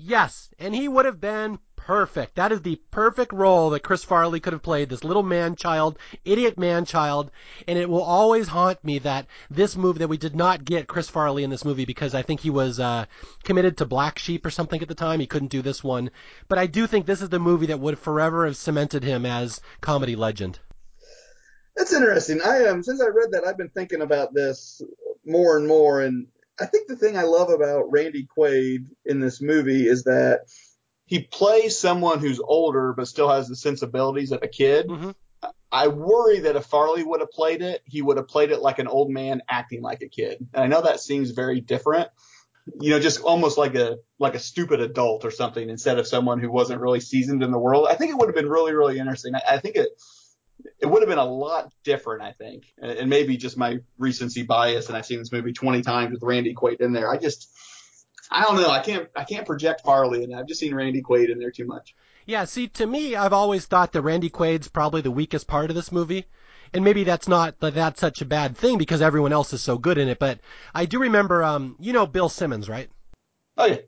[0.00, 2.36] Yes, and he would have been perfect.
[2.36, 5.98] That is the perfect role that Chris Farley could have played, this little man child,
[6.24, 7.32] idiot man child,
[7.66, 11.08] and it will always haunt me that this movie, that we did not get Chris
[11.08, 13.06] Farley in this movie because I think he was uh,
[13.42, 15.18] committed to Black Sheep or something at the time.
[15.18, 16.10] He couldn't do this one.
[16.46, 19.60] But I do think this is the movie that would forever have cemented him as
[19.80, 20.60] comedy legend.
[21.74, 22.40] That's interesting.
[22.44, 24.80] I um since I read that I've been thinking about this
[25.24, 26.28] more and more and
[26.60, 30.42] I think the thing I love about Randy Quaid in this movie is that
[31.06, 34.88] he plays someone who's older but still has the sensibilities of a kid.
[34.88, 35.10] Mm-hmm.
[35.70, 38.78] I worry that if Farley would have played it, he would have played it like
[38.78, 40.46] an old man acting like a kid.
[40.54, 42.08] And I know that seems very different.
[42.80, 46.38] You know, just almost like a like a stupid adult or something instead of someone
[46.38, 47.86] who wasn't really seasoned in the world.
[47.88, 49.34] I think it would have been really, really interesting.
[49.34, 49.88] I, I think it
[50.80, 52.72] it would have been a lot different, I think.
[52.80, 56.54] And maybe just my recency bias, and I've seen this movie 20 times with Randy
[56.54, 57.10] Quaid in there.
[57.10, 57.50] I just,
[58.30, 58.70] I don't know.
[58.70, 61.66] I can't, I can't project Farley, and I've just seen Randy Quaid in there too
[61.66, 61.94] much.
[62.26, 65.76] Yeah, see, to me, I've always thought that Randy Quaid's probably the weakest part of
[65.76, 66.26] this movie.
[66.74, 69.78] And maybe that's not that that's such a bad thing because everyone else is so
[69.78, 70.18] good in it.
[70.18, 70.40] But
[70.74, 72.90] I do remember, um, you know, Bill Simmons, right?
[73.56, 73.78] Oh yeah.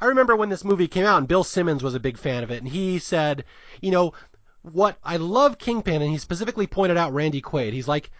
[0.00, 2.50] I remember when this movie came out, and Bill Simmons was a big fan of
[2.50, 3.44] it, and he said,
[3.80, 4.14] you know,
[4.62, 7.72] what I love Kingpin, and he specifically pointed out Randy Quaid.
[7.72, 8.10] He's like,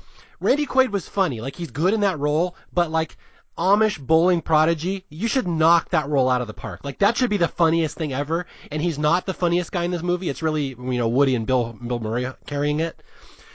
[0.40, 3.16] Randy Quaid was funny, like he's good in that role, but like
[3.56, 6.80] Amish bowling prodigy, you should knock that role out of the park.
[6.82, 9.90] Like that should be the funniest thing ever, and he's not the funniest guy in
[9.90, 10.28] this movie.
[10.28, 13.02] It's really you know Woody and Bill Bill Murray carrying it.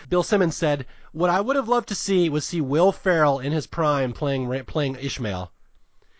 [0.07, 3.51] Bill Simmons said, "What I would have loved to see was see Will Ferrell in
[3.51, 5.51] his prime playing playing Ishmael."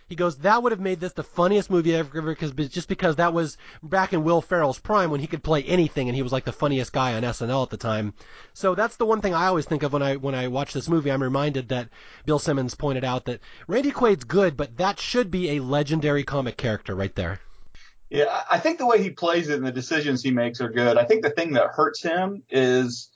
[0.07, 3.33] He goes, that would have made this the funniest movie ever because just because that
[3.33, 6.45] was back in Will Ferrell's prime when he could play anything and he was like
[6.45, 8.13] the funniest guy on SNL at the time.
[8.53, 10.87] So that's the one thing I always think of when I when I watch this
[10.87, 11.11] movie.
[11.11, 11.89] I'm reminded that
[12.25, 16.55] Bill Simmons pointed out that Randy Quaid's good, but that should be a legendary comic
[16.55, 17.41] character right there.
[18.09, 20.97] Yeah, I think the way he plays it and the decisions he makes are good.
[20.97, 23.09] I think the thing that hurts him is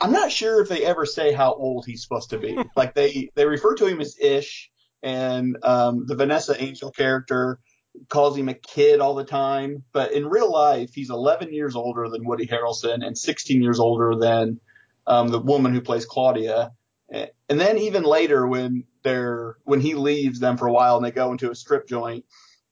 [0.00, 2.58] I'm not sure if they ever say how old he's supposed to be.
[2.76, 4.72] like they they refer to him as Ish
[5.04, 7.60] and um, the Vanessa Angel character
[8.08, 9.84] calls him a kid all the time.
[9.92, 14.16] But in real life, he's 11 years older than Woody Harrelson and 16 years older
[14.18, 14.60] than
[15.06, 16.72] um, the woman who plays Claudia.
[17.10, 21.10] And then even later, when they're when he leaves them for a while and they
[21.10, 22.24] go into a strip joint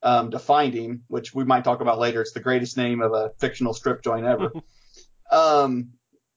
[0.03, 3.12] um, to find him, which we might talk about later, it's the greatest name of
[3.12, 4.51] a fictional strip joint ever.
[5.30, 5.91] um,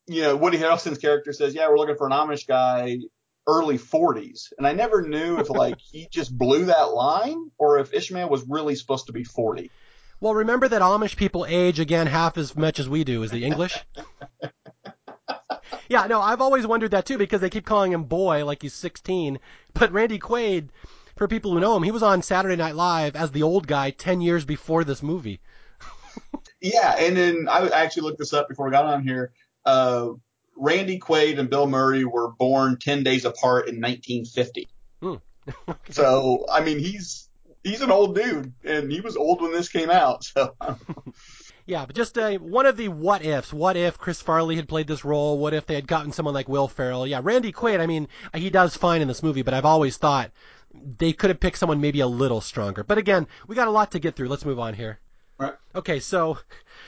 [0.08, 3.00] you know, Woody Harrelson's character says, "Yeah, we're looking for an Amish guy
[3.48, 4.54] early 40s.
[4.58, 8.48] And I never knew if like he just blew that line or if Ishmael was
[8.48, 9.72] really supposed to be 40.
[10.22, 13.46] Well, remember that Amish people age again half as much as we do as the
[13.46, 13.78] English.
[15.90, 18.74] yeah, no, I've always wondered that too because they keep calling him boy like he's
[18.74, 19.40] 16.
[19.74, 20.70] But Randy Quaid,
[21.18, 23.92] for people who know him, he was on Saturday Night Live as the old guy
[23.92, 25.42] 10 years before this movie.
[26.62, 29.34] yeah, and then I actually looked this up before we got on here.
[29.66, 30.12] Uh,
[30.56, 34.68] Randy Quaid and Bill Murray were born 10 days apart in 1950.
[35.02, 35.16] Hmm.
[35.90, 37.30] so, I mean, he's
[37.64, 40.24] he's an old dude, and he was old when this came out.
[40.24, 40.56] So.
[41.66, 43.52] yeah, but just uh, one of the what ifs.
[43.52, 45.38] What if Chris Farley had played this role?
[45.38, 47.06] What if they had gotten someone like Will Ferrell?
[47.06, 47.80] Yeah, Randy Quaid.
[47.80, 50.32] I mean, he does fine in this movie, but I've always thought
[50.98, 52.84] they could have picked someone maybe a little stronger.
[52.84, 54.30] But again, we got a lot to get through.
[54.30, 55.00] Let's move on here.
[55.76, 56.38] Okay, so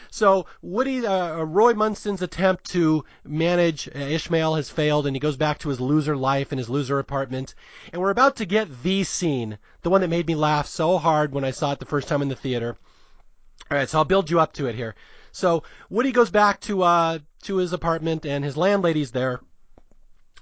[0.09, 5.35] so Woody uh, Roy Munson's attempt to manage uh, Ishmael has failed, and he goes
[5.35, 7.53] back to his loser life in his loser apartment.
[7.91, 11.33] And we're about to get the scene, the one that made me laugh so hard
[11.33, 12.77] when I saw it the first time in the theater.
[13.69, 14.95] All right, so I'll build you up to it here.
[15.33, 19.41] So Woody goes back to uh, to his apartment, and his landlady's there,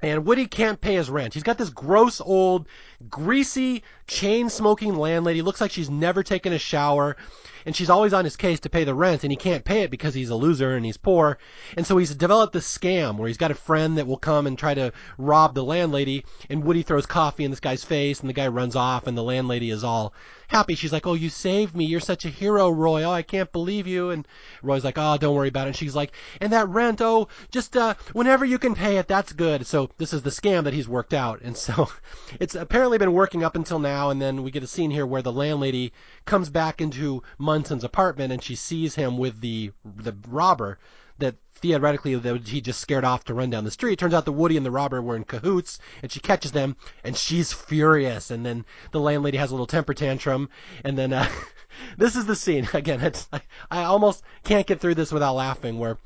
[0.04, 1.34] And Woody can't pay his rent.
[1.34, 2.68] He's got this gross old,
[3.10, 5.42] greasy, chain smoking landlady.
[5.42, 7.18] Looks like she's never taken a shower
[7.66, 9.92] and she's always on his case to pay the rent, and he can't pay it
[9.92, 11.38] because he's a loser and he's poor.
[11.76, 14.58] And so he's developed this scam where he's got a friend that will come and
[14.58, 18.34] try to rob the landlady, and Woody throws coffee in this guy's face, and the
[18.34, 20.14] guy runs off, and the landlady is all
[20.48, 20.76] happy.
[20.76, 21.86] She's like, "Oh, you saved me.
[21.86, 23.04] You're such a hero, Roy.
[23.04, 24.28] Oh, I can't believe you." And
[24.62, 27.76] Roy's like, "Oh, don't worry about it." And she's like, "And that rent, oh, just
[27.76, 30.88] uh, whenever you can pay it, that's good." So this is the scam that he's
[30.88, 31.90] worked out, and so
[32.40, 34.10] it's apparently been working up until now.
[34.10, 35.94] And then we get a scene here where the landlady
[36.26, 40.78] comes back into Munson's apartment and she sees him with the the robber
[41.20, 43.98] that theoretically that he just scared off to run down the street.
[43.98, 47.16] Turns out the Woody and the robber were in cahoots, and she catches them, and
[47.16, 48.30] she's furious.
[48.30, 50.50] And then the landlady has a little temper tantrum,
[50.84, 51.28] and then uh,
[51.98, 53.02] this is the scene again.
[53.02, 53.42] It's I,
[53.72, 55.80] I almost can't get through this without laughing.
[55.80, 55.98] Where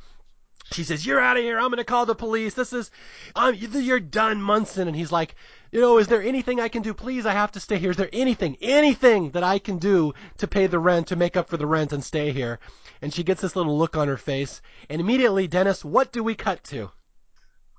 [0.72, 1.60] she says, "You're out of here.
[1.60, 2.54] I'm going to call the police.
[2.54, 2.92] This is,
[3.36, 5.36] I'm, you're done, Munson." And he's like,
[5.72, 6.94] "You know, is there anything I can do?
[6.94, 7.92] Please, I have to stay here.
[7.92, 11.50] Is there anything, anything that I can do to pay the rent, to make up
[11.50, 12.60] for the rent, and stay here?"
[13.02, 16.36] And she gets this little look on her face, and immediately, Dennis, what do we
[16.36, 16.92] cut to?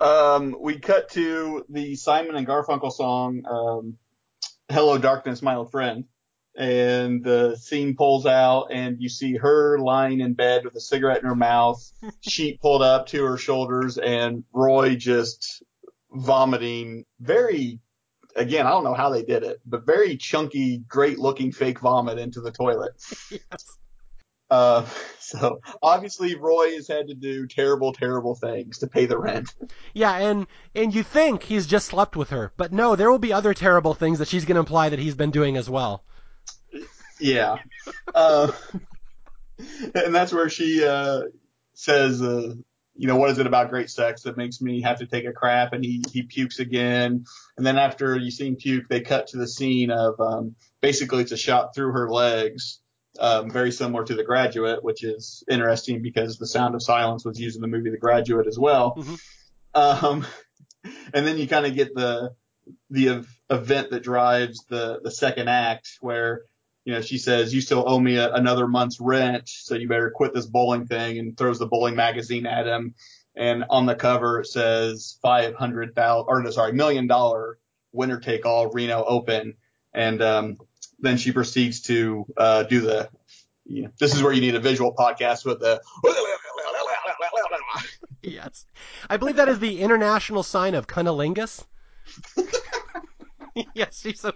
[0.01, 3.99] Um, we cut to the Simon and Garfunkel song, um,
[4.68, 6.05] "Hello, Darkness, My Old Friend."
[6.57, 11.22] and the scene pulls out and you see her lying in bed with a cigarette
[11.22, 15.62] in her mouth, sheet pulled up to her shoulders and Roy just
[16.13, 17.81] vomiting very
[18.37, 22.19] again, I don't know how they did it, but very chunky, great looking fake vomit
[22.19, 22.93] into the toilet.
[23.31, 23.65] Yes.
[24.51, 24.85] Uh,
[25.21, 29.55] so obviously Roy has had to do terrible, terrible things to pay the rent.
[29.95, 33.33] Yeah, and and you think he's just slept with her, but no, there will be
[33.33, 36.03] other terrible things that she's going to imply that he's been doing as well.
[37.21, 37.59] Yeah.
[38.13, 38.51] Uh,
[39.95, 41.23] and that's where she uh,
[41.75, 42.55] says, uh,
[43.01, 45.32] you know, what is it about great sex that makes me have to take a
[45.32, 45.72] crap?
[45.72, 47.24] And he, he pukes again.
[47.57, 51.22] And then after you see him puke, they cut to the scene of um, basically
[51.22, 52.80] it's a shot through her legs,
[53.18, 57.40] um, very similar to The Graduate, which is interesting because The Sound of Silence was
[57.40, 58.96] used in the movie The Graduate as well.
[58.98, 59.20] Mhm.
[59.74, 60.26] Um,
[61.14, 62.34] and then you kind of get the
[62.90, 66.42] the ev- event that drives the the second act where
[66.85, 70.11] you know she says you still owe me a, another month's rent so you better
[70.11, 72.95] quit this bowling thing and throws the bowling magazine at him
[73.37, 77.59] and on the cover it says five hundred thousand or no sorry million dollar
[77.93, 79.55] winner take all Reno Open
[79.93, 80.59] and um,
[81.01, 83.11] then she proceeds to uh, do the
[83.64, 85.81] you know, this is where you need a visual podcast with the
[88.22, 88.66] Yes.
[89.09, 91.64] I believe that is the international sign of cunnilingus.
[93.74, 94.32] yes, she, so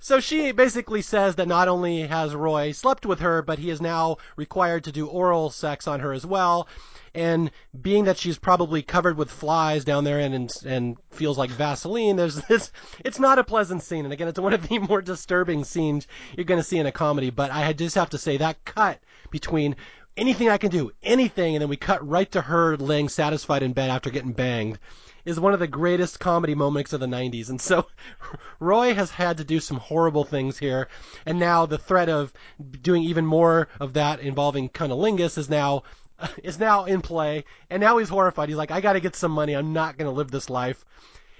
[0.00, 3.80] so she basically says that not only has Roy slept with her, but he is
[3.80, 6.68] now required to do oral sex on her as well.
[7.14, 7.50] And
[7.80, 12.16] being that she's probably covered with flies down there and and, and feels like Vaseline,
[12.16, 12.72] there's this.
[13.04, 16.06] It's not a pleasant scene, and again, it's one of the more disturbing scenes
[16.36, 17.30] you're going to see in a comedy.
[17.30, 19.00] But I just have to say that cut
[19.30, 19.76] between
[20.16, 23.72] anything I can do, anything, and then we cut right to her laying satisfied in
[23.72, 24.78] bed after getting banged
[25.26, 27.50] is one of the greatest comedy moments of the 90s.
[27.50, 27.86] And so
[28.60, 30.88] Roy has had to do some horrible things here.
[31.26, 32.32] And now the threat of
[32.80, 35.82] doing even more of that involving cunnilingus is now
[36.42, 37.44] is now in play.
[37.68, 38.48] And now he's horrified.
[38.48, 39.54] He's like, I got to get some money.
[39.54, 40.84] I'm not going to live this life.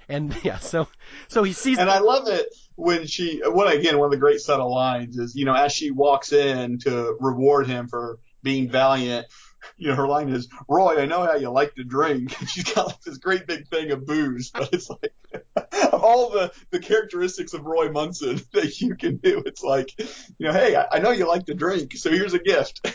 [0.09, 0.87] And yeah, so
[1.29, 4.41] so he sees And I love it when she, what again, one of the great
[4.41, 9.27] subtle lines is, you know, as she walks in to reward him for being valiant,
[9.77, 12.35] you know, her line is, Roy, I know how you like to drink.
[12.47, 15.13] She's got like this great big thing of booze, but it's like,
[15.93, 20.47] of all the, the characteristics of Roy Munson that you can do, it's like, you
[20.47, 22.87] know, hey, I, I know you like to drink, so here's a gift.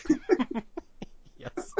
[1.36, 1.72] yes.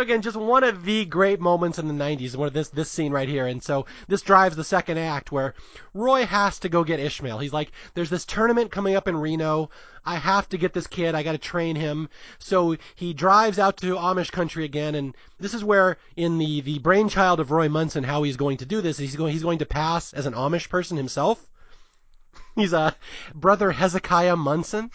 [0.00, 3.12] Again, just one of the great moments in the 90s, one of this this scene
[3.12, 3.46] right here.
[3.46, 5.54] And so this drives the second act where
[5.94, 7.38] Roy has to go get Ishmael.
[7.38, 9.70] He's like, there's this tournament coming up in Reno.
[10.04, 11.14] I have to get this kid.
[11.14, 12.08] I got to train him.
[12.38, 16.78] So he drives out to Amish country again, and this is where, in the the
[16.78, 19.66] brainchild of Roy Munson, how he's going to do this, he's going he's going to
[19.66, 21.46] pass as an Amish person himself.
[22.56, 22.94] He's a
[23.34, 24.90] brother Hezekiah Munson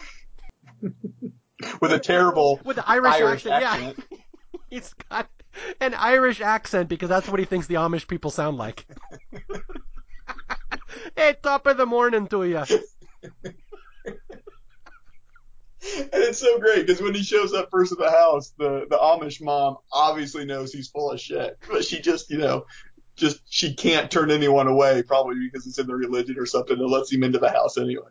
[1.80, 3.64] with a terrible with the Irish, Irish accent.
[3.64, 4.04] accent.
[4.10, 4.18] Yeah,
[4.70, 5.28] he's got
[5.80, 8.86] an Irish accent because that's what he thinks the Amish people sound like.
[11.16, 12.58] hey, top of the morning to you.
[15.98, 18.96] And it's so great because when he shows up first at the house, the, the
[18.96, 22.66] Amish mom obviously knows he's full of shit, but she just, you know,
[23.14, 26.86] just, she can't turn anyone away, probably because it's in the religion or something that
[26.86, 28.08] lets him into the house anyway.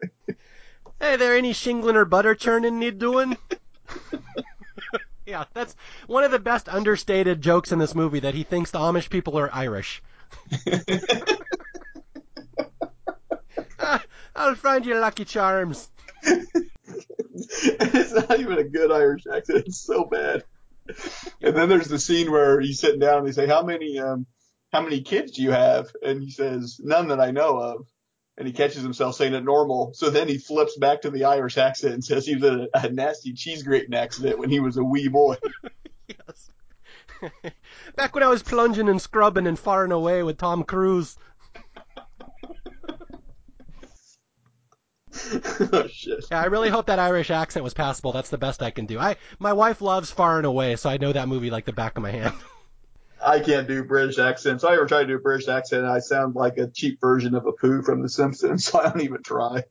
[1.01, 3.37] Hey, there any shingling or butter churning you doing?
[5.25, 5.75] yeah, that's
[6.07, 9.37] one of the best understated jokes in this movie that he thinks the Amish people
[9.37, 10.01] are Irish.
[14.35, 15.89] I'll find your Lucky Charms.
[16.23, 19.65] it's not even a good Irish accent.
[19.67, 20.43] It's so bad.
[21.41, 24.25] And then there's the scene where he's sitting down and they say, "How many um,
[24.71, 27.87] how many kids do you have?" And he says, "None that I know of."
[28.37, 29.93] And he catches himself saying it normal.
[29.93, 32.87] So then he flips back to the Irish accent and says he was in a,
[32.87, 35.35] a nasty cheese grating accident when he was a wee boy.
[36.07, 36.51] Yes.
[37.95, 41.17] Back when I was plunging and scrubbing and faring away with Tom Cruise.
[45.71, 46.25] oh shit.
[46.29, 48.11] Yeah, I really hope that Irish accent was passable.
[48.11, 48.99] That's the best I can do.
[48.99, 51.97] I my wife loves Far and Away, so I know that movie like the back
[51.97, 52.35] of my hand.
[53.25, 54.63] I can't do British accents.
[54.63, 57.43] I ever try to do a British accent, I sound like a cheap version of
[57.43, 59.63] Apu from The Simpsons, so I don't even try.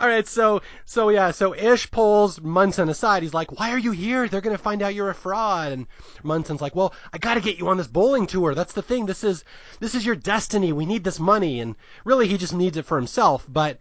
[0.00, 3.22] All right, so so yeah, so Ish pulls Munson aside.
[3.22, 4.26] He's like, "Why are you here?
[4.26, 5.86] They're gonna find out you're a fraud." And
[6.22, 8.54] Munson's like, "Well, I got to get you on this bowling tour.
[8.54, 9.04] That's the thing.
[9.04, 9.44] This is
[9.78, 10.72] this is your destiny.
[10.72, 13.46] We need this money." And really, he just needs it for himself.
[13.46, 13.80] But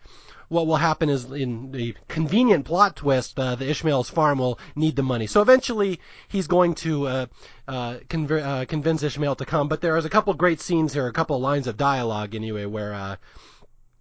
[0.52, 4.98] what will happen is, in the convenient plot twist, uh, the Ishmael's farm will need
[4.98, 5.26] the money.
[5.26, 7.26] So eventually, he's going to uh,
[7.70, 9.70] uh, conver- uh, convince Ishmael to come.
[9.70, 12.94] But there is a couple great scenes here, a couple lines of dialogue anyway, where.
[12.94, 13.16] Uh,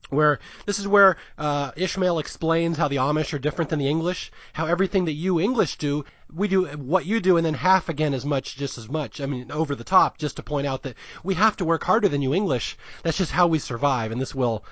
[0.08, 4.32] where this is where uh, Ishmael explains how the Amish are different than the English,
[4.52, 8.12] how everything that you English do, we do what you do, and then half again
[8.12, 9.20] as much, just as much.
[9.20, 12.08] I mean, over the top, just to point out that we have to work harder
[12.08, 12.76] than you English.
[13.04, 14.64] That's just how we survive, and this will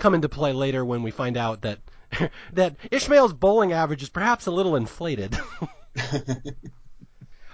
[0.00, 1.78] come into play later when we find out that
[2.52, 5.38] that Ishmael's bowling average is perhaps a little inflated.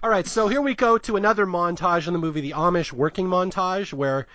[0.03, 3.27] All right, so here we go to another montage in the movie, the Amish working
[3.27, 4.27] montage, where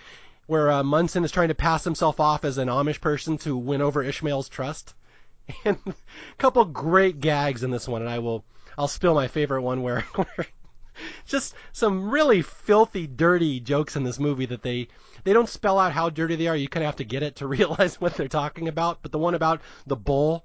[0.46, 3.80] where uh, Munson is trying to pass himself off as an Amish person to win
[3.80, 4.94] over Ishmael's trust.
[5.64, 5.94] And a
[6.38, 8.44] couple great gags in this one, and I will
[8.78, 10.46] I'll spill my favorite one where, where
[11.26, 14.88] just some really filthy, dirty jokes in this movie that they
[15.24, 16.56] they don't spell out how dirty they are.
[16.56, 19.02] You kind of have to get it to realize what they're talking about.
[19.02, 20.44] But the one about the bull,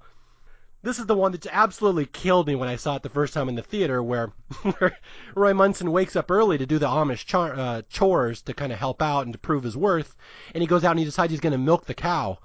[0.82, 3.48] this is the one that absolutely killed me when I saw it the first time
[3.48, 4.96] in the theater, where, where
[5.34, 8.78] Roy Munson wakes up early to do the Amish char, uh, chores to kind of
[8.78, 10.16] help out and to prove his worth,
[10.54, 12.38] and he goes out and he decides he's going to milk the cow.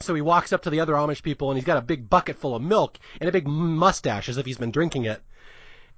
[0.00, 2.36] So he walks up to the other Amish people and he's got a big bucket
[2.36, 5.20] full of milk and a big mustache as if he's been drinking it.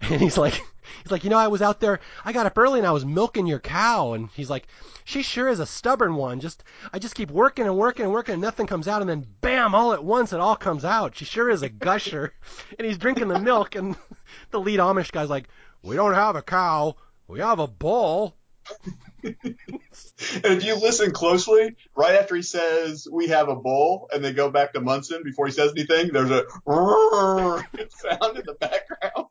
[0.10, 0.54] And he's like,
[1.02, 3.04] he's like, you know, I was out there, I got up early and I was
[3.04, 4.14] milking your cow.
[4.14, 4.66] And he's like,
[5.04, 6.40] she sure is a stubborn one.
[6.40, 9.02] Just, I just keep working and working and working and nothing comes out.
[9.02, 11.16] And then bam, all at once it all comes out.
[11.16, 12.32] She sure is a gusher.
[12.78, 13.94] and he's drinking the milk and
[14.50, 15.48] the lead Amish guy's like,
[15.82, 16.96] we don't have a cow.
[17.28, 18.36] We have a bull.
[19.22, 19.36] and
[20.44, 24.50] if you listen closely, right after he says we have a bull, and they go
[24.50, 26.44] back to Munson before he says anything, there's a
[27.90, 29.26] sound in the background.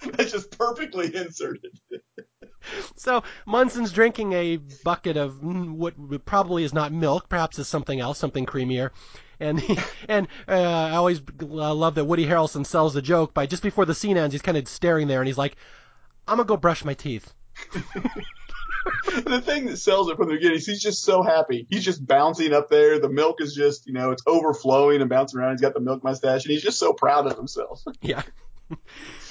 [0.12, 1.78] That's just perfectly inserted.
[2.96, 8.18] so Munson's drinking a bucket of what probably is not milk, perhaps is something else,
[8.18, 8.90] something creamier.
[9.40, 9.78] And he,
[10.08, 13.94] and uh, I always love that Woody Harrelson sells the joke by just before the
[13.94, 15.56] scene ends, he's kind of staring there and he's like,
[16.26, 17.32] "I'm gonna go brush my teeth."
[19.24, 21.66] the thing that sells it from the beginning is he's just so happy.
[21.70, 22.98] He's just bouncing up there.
[23.00, 25.52] The milk is just, you know, it's overflowing and bouncing around.
[25.52, 27.82] He's got the milk mustache and he's just so proud of himself.
[28.00, 28.22] Yeah.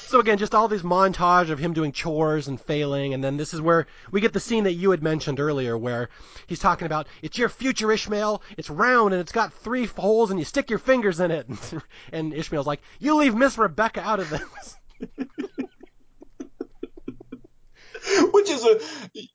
[0.07, 3.53] So again, just all this montage of him doing chores and failing, and then this
[3.53, 6.07] is where we get the scene that you had mentioned earlier, where
[6.47, 10.39] he's talking about it's your future Ishmael, it's round and it's got three holes, and
[10.39, 11.45] you stick your fingers in it.
[12.13, 14.77] And Ishmael's like, "You leave Miss Rebecca out of this."
[18.31, 18.79] Which is a,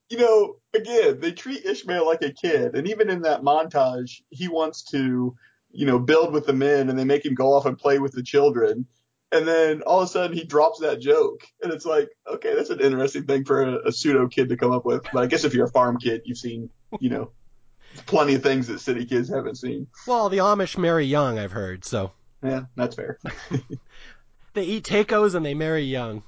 [0.09, 4.47] you know, again, they treat Ishmael like a kid, and even in that montage, he
[4.47, 5.35] wants to,
[5.69, 8.13] you know, build with the men, and they make him go off and play with
[8.13, 8.87] the children
[9.33, 12.69] and then all of a sudden he drops that joke, and it's like, okay, that's
[12.69, 15.03] an interesting thing for a, a pseudo kid to come up with.
[15.11, 16.69] But I guess if you're a farm kid, you've seen,
[16.99, 17.31] you know,
[18.05, 19.87] plenty of things that city kids haven't seen.
[20.07, 21.83] Well, the Amish marry young, I've heard.
[21.83, 22.11] So
[22.43, 23.17] yeah, that's fair.
[24.53, 26.23] they eat tacos and they marry young.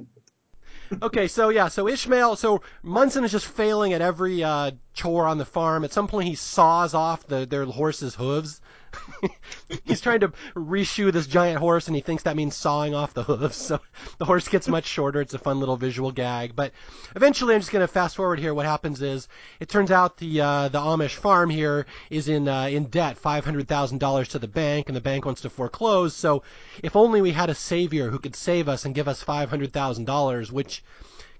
[1.02, 5.38] okay, so yeah, so Ishmael, so Munson is just failing at every uh, chore on
[5.38, 5.84] the farm.
[5.84, 8.60] At some point, he saws off the their horse's hooves
[9.84, 13.22] he's trying to reshoe this giant horse, and he thinks that means sawing off the
[13.22, 13.56] hooves.
[13.56, 13.80] So
[14.18, 15.20] the horse gets much shorter.
[15.20, 16.54] It's a fun little visual gag.
[16.56, 16.72] But
[17.16, 18.54] eventually, I'm just going to fast forward here.
[18.54, 19.28] What happens is,
[19.60, 23.44] it turns out the uh, the Amish farm here is in uh, in debt, five
[23.44, 26.14] hundred thousand dollars to the bank, and the bank wants to foreclose.
[26.14, 26.42] So
[26.82, 29.72] if only we had a savior who could save us and give us five hundred
[29.72, 30.82] thousand dollars, which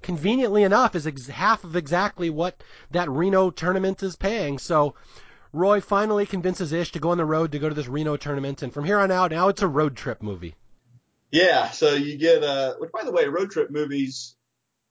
[0.02, 4.58] conveniently enough is ex- half of exactly what that Reno tournament is paying.
[4.58, 4.94] So
[5.52, 8.62] Roy finally convinces Ish to go on the road to go to this Reno tournament,
[8.62, 10.54] and from here on out, now it's a road trip movie.
[11.30, 14.36] Yeah, so you get uh which by the way, road trip movies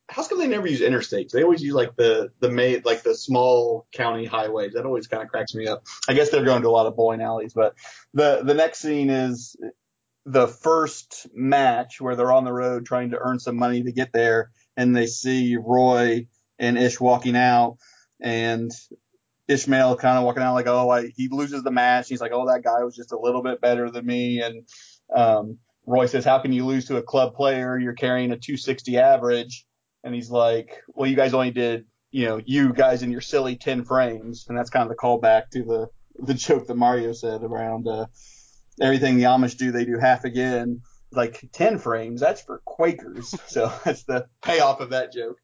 [0.10, 1.32] how's come they never use interstates?
[1.32, 4.74] They always use like the the made like the small county highways.
[4.74, 5.84] That always kind of cracks me up.
[6.08, 7.76] I guess they're going to a lot of bowling alleys, but
[8.14, 9.56] the the next scene is
[10.26, 14.12] the first match where they're on the road trying to earn some money to get
[14.12, 16.28] there, and they see Roy
[16.60, 17.78] and Ish walking out,
[18.20, 18.72] and
[19.48, 22.10] Ishmael kind of walking out like, oh, I, he loses the match.
[22.10, 24.68] He's like, oh, that guy was just a little bit better than me, and
[25.16, 27.80] um, Roy says, how can you lose to a club player?
[27.80, 29.66] You're carrying a 260 average.
[30.04, 33.56] And he's like, well, you guys only did, you know, you guys in your silly
[33.56, 34.46] 10 frames.
[34.48, 35.88] And that's kind of the callback to the,
[36.20, 38.08] the joke that Mario said around, uh,
[38.82, 40.82] everything the Amish do, they do half again.
[41.14, 43.34] Like 10 frames, that's for Quakers.
[43.48, 45.38] so that's the payoff of that joke.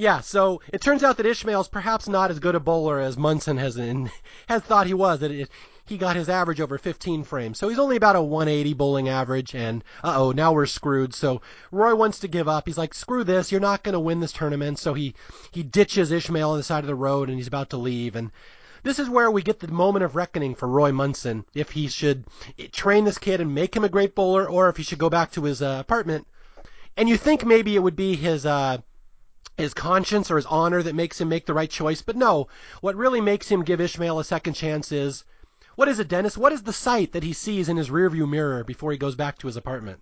[0.00, 3.58] Yeah, so it turns out that Ishmael's perhaps not as good a bowler as Munson
[3.58, 4.10] has in,
[4.48, 5.20] has thought he was.
[5.20, 5.50] That it,
[5.84, 7.58] he got his average over 15 frames.
[7.58, 11.12] So he's only about a 180 bowling average, and uh oh, now we're screwed.
[11.12, 12.66] So Roy wants to give up.
[12.66, 14.78] He's like, screw this, you're not going to win this tournament.
[14.78, 15.14] So he,
[15.50, 18.16] he ditches Ishmael on the side of the road, and he's about to leave.
[18.16, 18.30] And
[18.82, 22.24] this is where we get the moment of reckoning for Roy Munson, if he should
[22.72, 25.30] train this kid and make him a great bowler, or if he should go back
[25.32, 26.26] to his uh, apartment.
[26.96, 28.78] And you think maybe it would be his, uh,
[29.56, 32.48] his conscience or his honor that makes him make the right choice, but no.
[32.80, 35.24] What really makes him give Ishmael a second chance is
[35.76, 36.36] what is it, Dennis?
[36.36, 39.38] What is the sight that he sees in his rearview mirror before he goes back
[39.38, 40.00] to his apartment?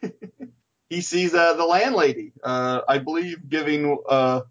[0.88, 4.42] he sees uh, the landlady, uh, I believe, giving, uh,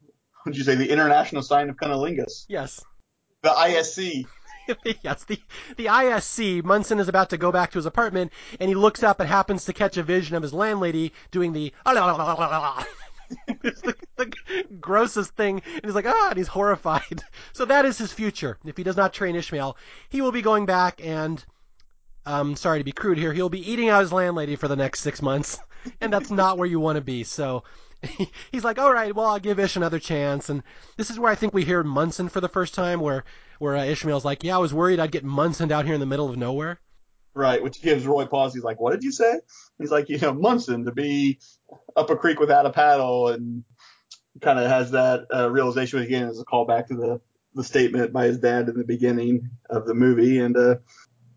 [0.44, 2.46] what did you say, the international sign of cunnilingus.
[2.50, 2.84] Yes.
[3.42, 4.26] The ISC.
[5.02, 5.40] yes, the
[5.78, 6.64] the ISC.
[6.64, 9.66] Munson is about to go back to his apartment, and he looks up and happens
[9.66, 11.74] to catch a vision of his landlady doing the
[13.64, 14.34] it's the, the,
[14.80, 15.62] grossest thing.
[15.66, 17.24] And he's like, ah, and he's horrified.
[17.54, 18.58] So that is his future.
[18.66, 19.78] If he does not train Ishmael,
[20.10, 21.44] he will be going back and,
[22.26, 25.02] um, sorry to be crude here, he'll be eating out his landlady for the next
[25.02, 25.60] six months.
[26.00, 27.24] And that's not where you want to be.
[27.24, 27.64] So
[28.52, 30.48] he's like, all right, well, I'll give Ish another chance.
[30.50, 30.62] And
[30.96, 33.24] this is where I think we hear Munson for the first time, where,
[33.58, 36.06] where uh, Ishmael's like, yeah, I was worried I'd get Munson out here in the
[36.06, 36.80] middle of nowhere.
[37.34, 38.54] Right, which gives Roy pause.
[38.54, 39.40] He's like, "What did you say?"
[39.80, 41.40] He's like, "You know, Munson to be
[41.96, 43.64] up a creek without a paddle," and
[44.42, 47.22] kind of has that uh, realization again as a callback to the
[47.54, 50.40] the statement by his dad in the beginning of the movie.
[50.40, 50.76] And uh,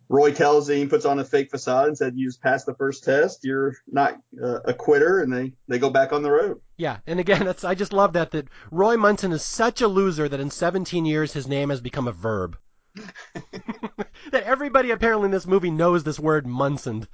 [0.09, 3.05] Roy tells him, puts on a fake facade and said, "You just passed the first
[3.05, 3.45] test.
[3.45, 6.61] You're not uh, a quitter," and they they go back on the road.
[6.76, 10.28] Yeah, and again, that's I just love that that Roy Munson is such a loser
[10.28, 12.57] that in 17 years his name has become a verb.
[14.35, 17.07] that everybody apparently in this movie knows this word Munson.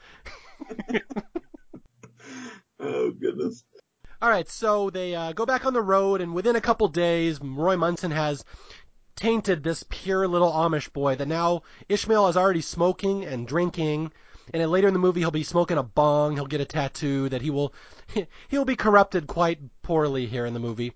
[2.81, 3.63] oh goodness.
[4.23, 7.39] All right, so they uh, go back on the road, and within a couple days,
[7.41, 8.43] Roy Munson has
[9.17, 14.13] tainted this pure little Amish boy that now Ishmael is already smoking and drinking.
[14.53, 16.37] And then later in the movie, he'll be smoking a bong.
[16.37, 17.75] He'll get a tattoo that he will
[18.49, 20.95] he'll be corrupted quite poorly here in the movie.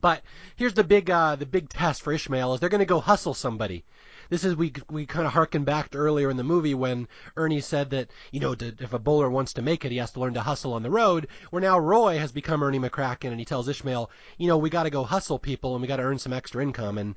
[0.00, 0.22] But
[0.56, 3.34] here's the big uh, the big test for Ishmael is they're going to go hustle
[3.34, 3.84] somebody.
[4.30, 7.60] This is we we kind of harken back to earlier in the movie when Ernie
[7.60, 10.20] said that you know to, if a bowler wants to make it, he has to
[10.20, 11.28] learn to hustle on the road.
[11.50, 14.84] Where now Roy has become Ernie McCracken and he tells Ishmael, you know, we got
[14.84, 17.14] to go hustle people and we got to earn some extra income and.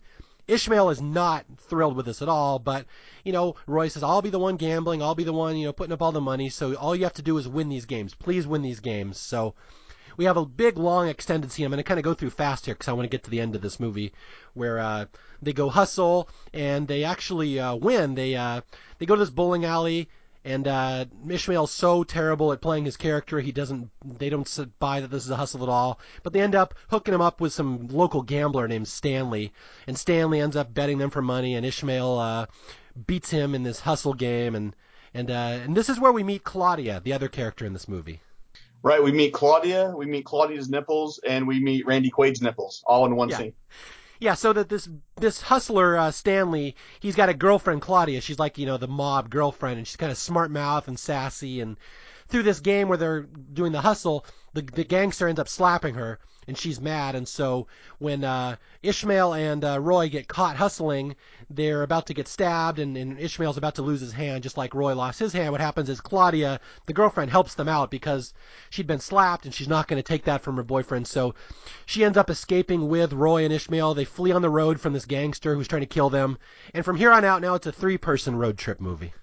[0.47, 2.85] Ishmael is not thrilled with this at all, but
[3.25, 5.73] you know, Roy says, I'll be the one gambling, I'll be the one, you know,
[5.73, 8.13] putting up all the money, so all you have to do is win these games.
[8.13, 9.17] Please win these games.
[9.17, 9.55] So
[10.17, 11.65] we have a big, long, extended scene.
[11.65, 13.29] I'm going to kind of go through fast here because I want to get to
[13.29, 14.11] the end of this movie
[14.55, 15.05] where uh,
[15.41, 18.15] they go hustle and they actually uh, win.
[18.15, 18.61] They uh,
[18.97, 20.09] they go to this bowling alley.
[20.43, 23.89] And uh, Ishmael's so terrible at playing his character, he doesn't.
[24.05, 25.99] They don't buy that this is a hustle at all.
[26.23, 29.51] But they end up hooking him up with some local gambler named Stanley,
[29.87, 32.45] and Stanley ends up betting them for money, and Ishmael uh,
[33.05, 34.73] beats him in this hustle game, and
[35.13, 38.21] and uh, and this is where we meet Claudia, the other character in this movie.
[38.83, 43.05] Right, we meet Claudia, we meet Claudia's nipples, and we meet Randy Quaid's nipples, all
[43.05, 43.37] in one yeah.
[43.37, 43.53] scene.
[44.19, 48.21] Yeah, so that this this hustler uh, Stanley, he's got a girlfriend Claudia.
[48.21, 51.61] She's like you know the mob girlfriend, and she's kind of smart mouth and sassy.
[51.61, 51.77] And
[52.27, 56.19] through this game where they're doing the hustle, the the gangster ends up slapping her,
[56.47, 57.15] and she's mad.
[57.15, 57.67] And so
[57.99, 61.15] when uh, Ishmael and uh, Roy get caught hustling,
[61.49, 64.73] they're about to get stabbed, and, and Ishmael's about to lose his hand, just like
[64.73, 65.51] Roy lost his hand.
[65.51, 68.33] What happens is Claudia, the girlfriend, helps them out because
[68.69, 71.07] she'd been slapped, and she's not going to take that from her boyfriend.
[71.07, 71.35] So
[71.85, 73.93] she ends up escaping with Roy and Ishmael.
[73.93, 76.37] They flee on the road from this gangster who's trying to kill them.
[76.73, 79.13] And from here on out, now it's a three-person road trip movie.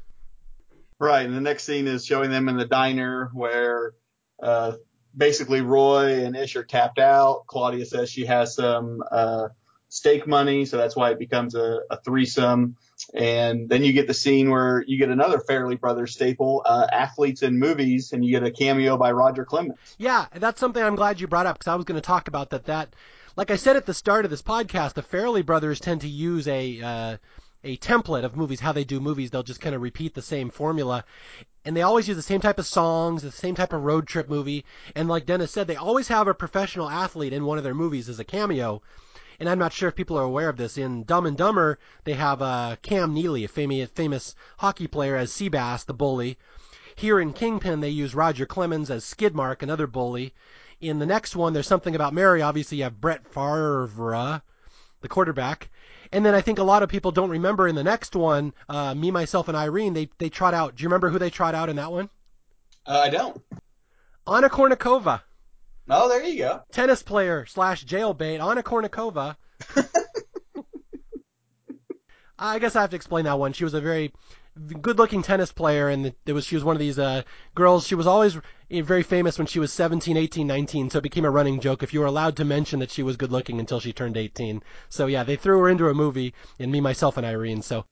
[0.98, 3.94] Right, and the next scene is showing them in the diner where
[4.42, 4.72] uh,
[5.16, 7.46] basically Roy and Ish are tapped out.
[7.46, 9.48] Claudia says she has some uh,
[9.88, 12.76] stake money, so that's why it becomes a, a threesome.
[13.12, 17.42] And then you get the scene where you get another Farrelly Brothers staple, uh, athletes
[17.42, 19.78] in movies, and you get a cameo by Roger Clemens.
[19.98, 22.50] Yeah, that's something I'm glad you brought up because I was going to talk about
[22.50, 22.64] that.
[22.64, 22.94] That,
[23.36, 26.48] like I said at the start of this podcast, the Farrelly Brothers tend to use
[26.48, 27.16] a uh,
[27.64, 29.30] a template of movies, how they do movies.
[29.30, 31.04] They'll just kind of repeat the same formula,
[31.64, 34.28] and they always use the same type of songs, the same type of road trip
[34.28, 34.64] movie.
[34.94, 38.08] And like Dennis said, they always have a professional athlete in one of their movies
[38.08, 38.82] as a cameo
[39.40, 40.78] and I'm not sure if people are aware of this.
[40.78, 45.32] In Dumb and Dumber, they have uh, Cam Neely, a famous, famous hockey player, as
[45.32, 46.38] Seabass, the bully.
[46.94, 50.32] Here in Kingpin, they use Roger Clemens as Skidmark, another bully.
[50.80, 52.42] In the next one, there's something about Mary.
[52.42, 54.42] Obviously, you have Brett Favre,
[55.00, 55.70] the quarterback.
[56.14, 58.94] And then I think a lot of people don't remember in the next one, uh,
[58.94, 60.76] me, myself, and Irene, they, they trot out.
[60.76, 62.08] Do you remember who they trot out in that one?
[62.86, 63.42] Uh, I don't.
[64.24, 65.22] Anna Kournikova.
[65.90, 66.62] Oh, there you go.
[66.70, 69.34] Tennis player slash jailbait, Anna Kournikova.
[72.38, 73.52] I guess I have to explain that one.
[73.52, 74.12] She was a very
[74.80, 77.22] good-looking tennis player, and it was she was one of these uh,
[77.54, 77.86] girls.
[77.86, 78.38] She was always
[78.70, 81.92] very famous when she was 17, 18, 19, so it became a running joke if
[81.92, 84.62] you were allowed to mention that she was good-looking until she turned 18.
[84.88, 87.62] So yeah, they threw her into a movie, and me, myself, and Irene.
[87.62, 87.84] So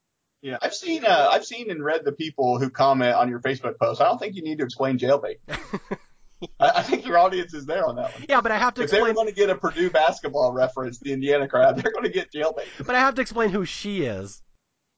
[0.43, 3.79] yeah, I've seen uh, I've seen and read the people who comment on your Facebook
[3.79, 4.01] post.
[4.01, 5.37] I don't think you need to explain jailbait.
[6.59, 8.25] I, think your audience is there on that one.
[8.29, 9.05] Yeah, but I have to if explain.
[9.05, 12.33] they're going to get a Purdue basketball reference, the Indiana crowd, they're going to get
[12.33, 12.65] jailbait.
[12.85, 14.43] But I have to explain who she is.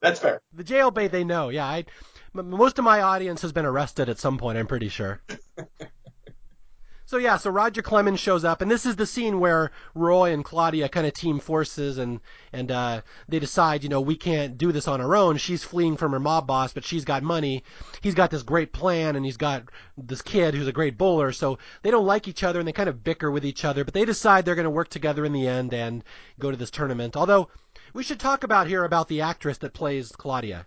[0.05, 0.43] That's fair.
[0.53, 1.49] The jail bait they know.
[1.49, 1.85] Yeah, I,
[2.35, 4.59] most of my audience has been arrested at some point.
[4.59, 5.23] I'm pretty sure.
[7.07, 10.43] So yeah, so Roger Clemens shows up, and this is the scene where Roy and
[10.43, 12.19] Claudia kind of team forces, and
[12.51, 15.37] and uh, they decide, you know, we can't do this on our own.
[15.37, 17.63] She's fleeing from her mob boss, but she's got money.
[18.01, 19.65] He's got this great plan, and he's got
[19.99, 21.31] this kid who's a great bowler.
[21.31, 23.93] So they don't like each other, and they kind of bicker with each other, but
[23.93, 26.03] they decide they're going to work together in the end and
[26.41, 27.17] go to this tournament.
[27.19, 27.51] Although
[27.95, 30.67] we should talk about here about the actress that plays Claudia.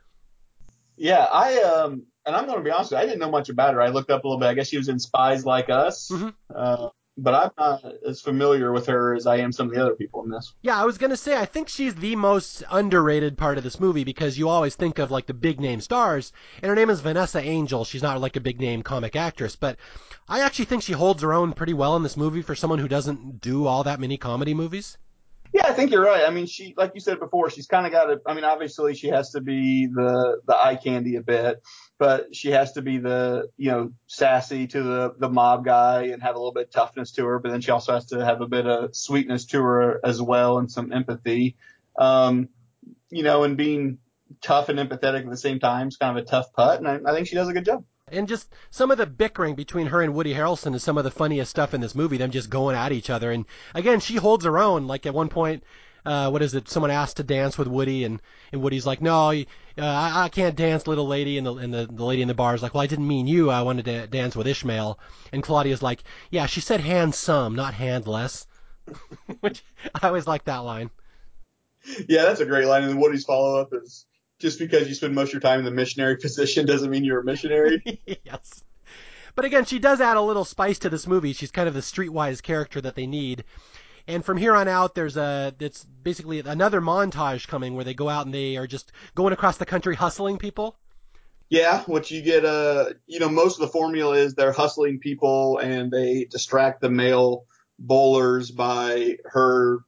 [0.95, 3.49] Yeah, I um and I'm going to be honest with you, I didn't know much
[3.49, 3.81] about her.
[3.81, 4.47] I looked up a little bit.
[4.47, 6.09] I guess she was in Spies Like Us.
[6.11, 6.29] Mm-hmm.
[6.53, 9.95] Uh, but I'm not as familiar with her as I am some of the other
[9.95, 10.53] people in this.
[10.61, 14.03] Yeah, I was gonna say I think she's the most underrated part of this movie
[14.03, 17.39] because you always think of like the big name stars, and her name is Vanessa
[17.41, 17.85] Angel.
[17.85, 19.77] She's not like a big name comic actress, but
[20.27, 22.87] I actually think she holds her own pretty well in this movie for someone who
[22.87, 24.97] doesn't do all that many comedy movies.
[25.53, 26.23] Yeah, I think you're right.
[26.27, 28.21] I mean, she, like you said before, she's kind of got to.
[28.25, 31.61] I mean, obviously, she has to be the the eye candy a bit,
[31.97, 36.21] but she has to be the you know sassy to the the mob guy and
[36.21, 37.39] have a little bit of toughness to her.
[37.39, 40.59] But then she also has to have a bit of sweetness to her as well
[40.59, 41.55] and some empathy.
[41.97, 42.49] Um,
[43.09, 43.99] you know, and being
[44.41, 47.09] tough and empathetic at the same time is kind of a tough putt, and I,
[47.09, 47.83] I think she does a good job.
[48.09, 51.11] And just some of the bickering between her and Woody Harrelson is some of the
[51.11, 52.15] funniest stuff in this movie.
[52.17, 54.87] Them just going at each other, and again, she holds her own.
[54.87, 55.63] Like at one point,
[56.05, 56.69] uh, what is it?
[56.69, 58.21] Someone asked to dance with Woody, and
[58.53, 59.43] and Woody's like, "No, uh,
[59.77, 62.55] I, I can't dance, little lady." And the and the, the lady in the bar
[62.55, 63.49] is like, "Well, I didn't mean you.
[63.49, 64.97] I wanted to dance with Ishmael."
[65.33, 68.47] And Claudia's like, "Yeah, she said handsome, not handless."
[69.41, 69.65] Which
[70.01, 70.91] I always like that line.
[72.07, 72.83] Yeah, that's a great line.
[72.83, 74.05] And Woody's follow up is,
[74.39, 77.21] just because you spend most of your time in the missionary position doesn't mean you're
[77.21, 77.81] a missionary.
[78.23, 78.63] yes.
[79.35, 81.33] But again, she does add a little spice to this movie.
[81.33, 83.43] She's kind of the streetwise character that they need.
[84.07, 88.09] And from here on out, there's a it's basically another montage coming where they go
[88.09, 90.77] out and they are just going across the country hustling people.
[91.49, 95.59] Yeah, what you get, uh, you know, most of the formula is they're hustling people
[95.59, 97.45] and they distract the male
[97.79, 99.79] bowlers by her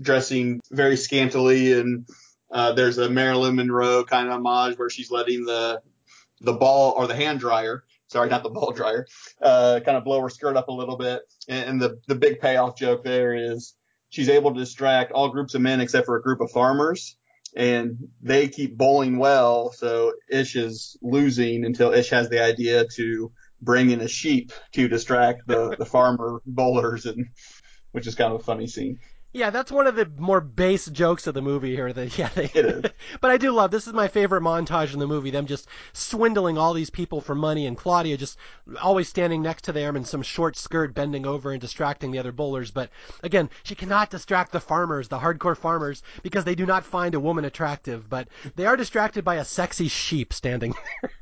[0.00, 2.06] dressing very scantily and
[2.50, 5.82] uh, there's a Marilyn Monroe kind of homage where she's letting the
[6.40, 9.06] the ball or the hand dryer, sorry, not the ball dryer,
[9.40, 11.22] uh, kind of blow her skirt up a little bit.
[11.48, 13.74] And, and the the big payoff joke there is
[14.10, 17.16] she's able to distract all groups of men except for a group of farmers.
[17.54, 23.32] And they keep bowling well, so Ish is losing until Ish has the idea to
[23.62, 27.28] bring in a sheep to distract the, the farmer bowlers, and
[27.92, 28.98] which is kind of a funny scene.
[29.36, 31.92] Yeah, that's one of the more base jokes of the movie here.
[31.92, 32.48] That yeah, they,
[33.20, 35.30] but I do love this is my favorite montage in the movie.
[35.30, 38.38] Them just swindling all these people for money, and Claudia just
[38.80, 42.32] always standing next to them in some short skirt, bending over and distracting the other
[42.32, 42.70] bowlers.
[42.70, 42.88] But
[43.22, 47.20] again, she cannot distract the farmers, the hardcore farmers, because they do not find a
[47.20, 48.08] woman attractive.
[48.08, 50.72] But they are distracted by a sexy sheep standing
[51.02, 51.12] there.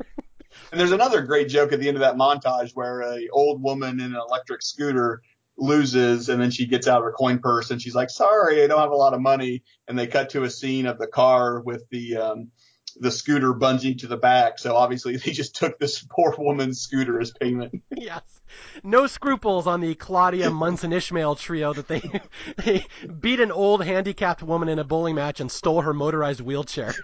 [0.71, 3.99] and there's another great joke at the end of that montage where a old woman
[3.99, 5.21] in an electric scooter
[5.57, 8.67] loses and then she gets out of her coin purse and she's like, sorry, I
[8.67, 9.63] don't have a lot of money.
[9.87, 12.51] And they cut to a scene of the car with the, um,
[12.97, 14.59] the scooter bungee to the back.
[14.59, 17.83] So obviously they just took this poor woman's scooter as payment.
[17.97, 18.23] yes.
[18.83, 22.03] No scruples on the Claudia Munson Ishmael trio that they
[22.65, 22.87] they
[23.21, 26.95] beat an old handicapped woman in a bowling match and stole her motorized wheelchair.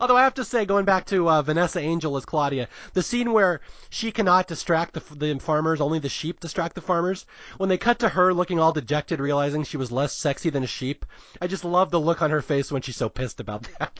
[0.00, 3.32] Although I have to say, going back to uh, Vanessa Angel as Claudia, the scene
[3.32, 3.60] where
[3.90, 7.26] she cannot distract the, the farmers, only the sheep distract the farmers,
[7.56, 10.66] when they cut to her looking all dejected, realizing she was less sexy than a
[10.68, 11.04] sheep,
[11.40, 13.98] I just love the look on her face when she's so pissed about that.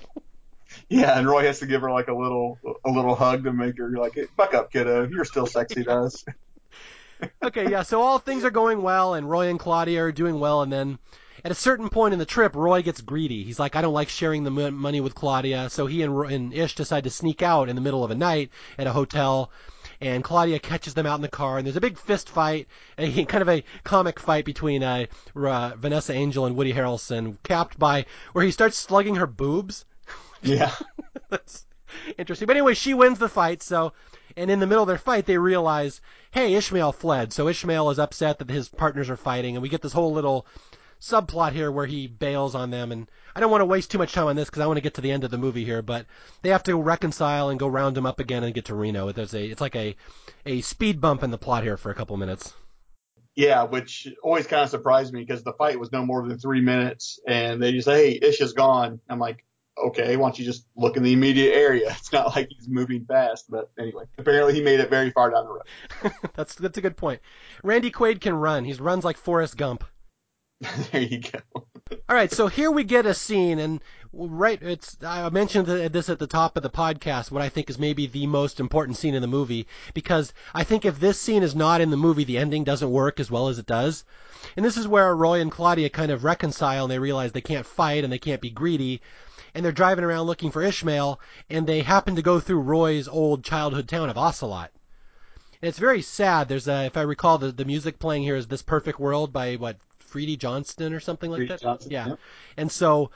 [0.88, 3.78] Yeah, and Roy has to give her like a little a little hug to make
[3.78, 5.08] her like, hey, "Buck up, kiddo.
[5.08, 6.24] You're still sexy to us."
[7.42, 7.82] okay, yeah.
[7.82, 10.98] So all things are going well, and Roy and Claudia are doing well, and then
[11.44, 13.44] at a certain point in the trip, Roy gets greedy.
[13.44, 16.74] He's like, I don't like sharing the money with Claudia, so he and, and Ish
[16.74, 19.50] decide to sneak out in the middle of a night at a hotel.
[20.00, 22.68] And Claudia catches them out in the car, and there's a big fist fight,
[22.98, 27.78] a kind of a comic fight between uh, uh, Vanessa Angel and Woody Harrelson, capped
[27.78, 29.84] by where he starts slugging her boobs.
[30.42, 30.70] Yeah.
[31.30, 31.66] That's
[32.18, 32.46] interesting.
[32.46, 33.94] But anyway, she wins the fight, so
[34.36, 36.00] and in the middle of their fight they realize,
[36.30, 37.32] hey, Ishmael fled.
[37.32, 40.46] So Ishmael is upset that his partners are fighting and we get this whole little
[41.00, 44.14] subplot here where he bails on them and I don't want to waste too much
[44.14, 45.82] time on this because I want to get to the end of the movie here,
[45.82, 46.06] but
[46.40, 49.12] they have to reconcile and go round him up again and get to Reno.
[49.12, 49.94] There's a it's like a
[50.46, 52.54] a speed bump in the plot here for a couple minutes.
[53.34, 56.62] Yeah, which always kind of surprised me because the fight was no more than three
[56.62, 59.44] minutes, and they just say, "Hey, Ish is gone." I'm like,
[59.78, 61.94] okay, why don't you just look in the immediate area?
[61.98, 65.44] It's not like he's moving fast, but anyway, apparently he made it very far down
[65.44, 66.12] the road.
[66.34, 67.20] that's that's a good point.
[67.62, 68.64] Randy Quaid can run.
[68.64, 69.84] He runs like Forrest Gump.
[70.92, 71.40] there you go.
[72.08, 73.80] All right, so here we get a scene, and
[74.12, 77.30] right, it's I mentioned this at the top of the podcast.
[77.30, 80.84] What I think is maybe the most important scene in the movie, because I think
[80.84, 83.58] if this scene is not in the movie, the ending doesn't work as well as
[83.58, 84.04] it does.
[84.56, 87.66] And this is where Roy and Claudia kind of reconcile, and they realize they can't
[87.66, 89.02] fight and they can't be greedy,
[89.54, 91.20] and they're driving around looking for Ishmael,
[91.50, 94.70] and they happen to go through Roy's old childhood town of Ocelot.
[95.60, 96.48] And it's very sad.
[96.48, 99.56] There's a, if I recall, the, the music playing here is "This Perfect World" by
[99.56, 99.76] what
[100.06, 101.60] Freedy Johnston or something like Freedy that.
[101.60, 102.08] Johnston, yeah.
[102.08, 102.14] yeah.
[102.56, 103.10] And so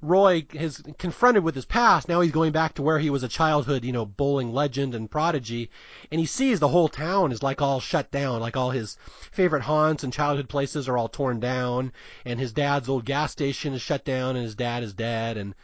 [0.00, 2.08] Roy is confronted with his past.
[2.08, 5.10] Now he's going back to where he was a childhood, you know, bowling legend and
[5.10, 5.70] prodigy,
[6.12, 8.96] and he sees the whole town is like all shut down, like all his
[9.32, 11.92] favorite haunts and childhood places are all torn down,
[12.24, 15.56] and his dad's old gas station is shut down, and his dad is dead, and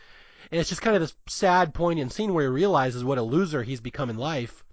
[0.50, 3.62] and it's just kind of this sad, poignant scene where he realizes what a loser
[3.62, 4.63] he's become in life.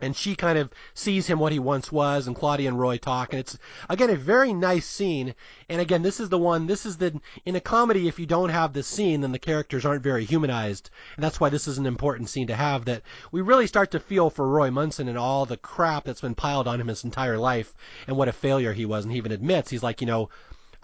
[0.00, 3.32] And she kind of sees him what he once was, and Claudia and Roy talk,
[3.32, 3.58] and it's
[3.88, 5.34] again a very nice scene.
[5.70, 6.66] And again, this is the one.
[6.66, 8.06] This is the in a comedy.
[8.06, 11.48] If you don't have this scene, then the characters aren't very humanized, and that's why
[11.48, 12.84] this is an important scene to have.
[12.84, 13.02] That
[13.32, 16.68] we really start to feel for Roy Munson and all the crap that's been piled
[16.68, 17.74] on him his entire life,
[18.06, 19.04] and what a failure he was.
[19.04, 20.28] And he even admits he's like, you know,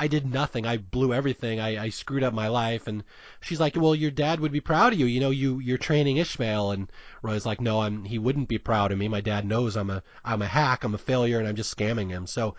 [0.02, 0.66] I did nothing.
[0.66, 1.60] I blew everything.
[1.60, 2.88] I, I screwed up my life.
[2.88, 3.04] And
[3.40, 5.06] she's like, well, your dad would be proud of you.
[5.06, 6.72] You know, you you're training Ishmael.
[6.72, 6.90] And
[7.22, 8.04] Roy's like, no, I'm.
[8.04, 9.06] He wouldn't be proud of me.
[9.06, 10.82] My dad knows I'm a I'm a hack.
[10.82, 12.26] I'm a failure, and I'm just scamming him.
[12.26, 12.56] So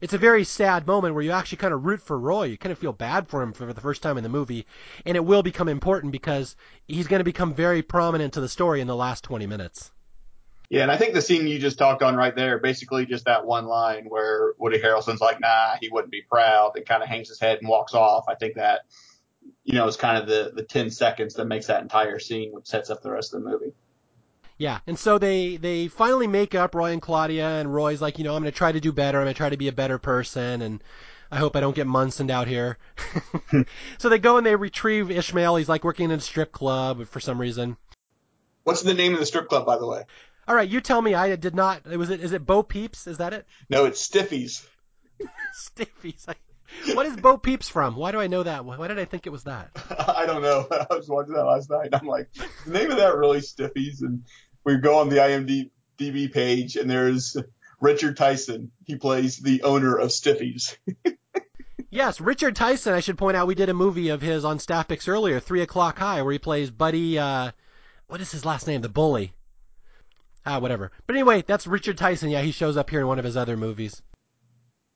[0.00, 2.46] it's a very sad moment where you actually kind of root for Roy.
[2.46, 4.66] You kind of feel bad for him for the first time in the movie,
[5.06, 6.56] and it will become important because
[6.88, 9.91] he's going to become very prominent to the story in the last 20 minutes.
[10.72, 13.44] Yeah, and I think the scene you just talked on right there, basically just that
[13.44, 17.28] one line where Woody Harrelson's like, nah, he wouldn't be proud, and kind of hangs
[17.28, 18.24] his head and walks off.
[18.26, 18.86] I think that,
[19.64, 22.64] you know, is kind of the, the 10 seconds that makes that entire scene, which
[22.64, 23.74] sets up the rest of the movie.
[24.56, 28.24] Yeah, and so they they finally make up Roy and Claudia, and Roy's like, you
[28.24, 29.18] know, I'm going to try to do better.
[29.18, 30.82] I'm going to try to be a better person, and
[31.30, 32.78] I hope I don't get Munsoned out here.
[33.98, 35.56] so they go and they retrieve Ishmael.
[35.56, 37.76] He's like working in a strip club for some reason.
[38.64, 40.04] What's the name of the strip club, by the way?
[40.48, 41.14] All right, you tell me.
[41.14, 41.86] I did not.
[41.86, 42.20] Was it?
[42.20, 43.06] Is it Bo Peeps?
[43.06, 43.46] Is that it?
[43.70, 44.66] No, it's Stiffies.
[45.54, 46.26] Stiffies.
[46.94, 47.96] What is Bo Peeps from?
[47.96, 48.64] Why do I know that?
[48.64, 49.70] Why did I think it was that?
[50.16, 50.66] I don't know.
[50.70, 51.90] I was watching that last night.
[51.92, 52.32] I'm like,
[52.64, 54.24] the name of that really Stiffies, and
[54.64, 57.36] we go on the IMDb page, and there's
[57.78, 58.72] Richard Tyson.
[58.86, 60.76] He plays the owner of Stiffies.
[61.90, 62.94] yes, Richard Tyson.
[62.94, 65.60] I should point out we did a movie of his on Staff Picks earlier, Three
[65.60, 67.18] O'clock High, where he plays Buddy.
[67.18, 67.50] Uh,
[68.06, 68.80] what is his last name?
[68.80, 69.34] The bully.
[70.44, 70.90] Ah, whatever.
[71.06, 72.30] But anyway, that's Richard Tyson.
[72.30, 74.02] Yeah, he shows up here in one of his other movies.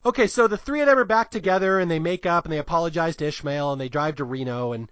[0.05, 2.59] Okay, so the three of them are back together and they make up and they
[2.59, 4.91] apologize to Ishmael and they drive to Reno and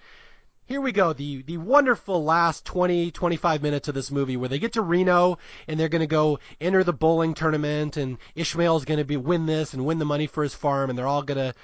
[0.67, 1.13] here we go.
[1.13, 5.39] The the wonderful last 20 25 minutes of this movie where they get to Reno
[5.69, 9.45] and they're going to go enter the bowling tournament and Ishmael's going to be win
[9.47, 11.55] this and win the money for his farm and they're all going to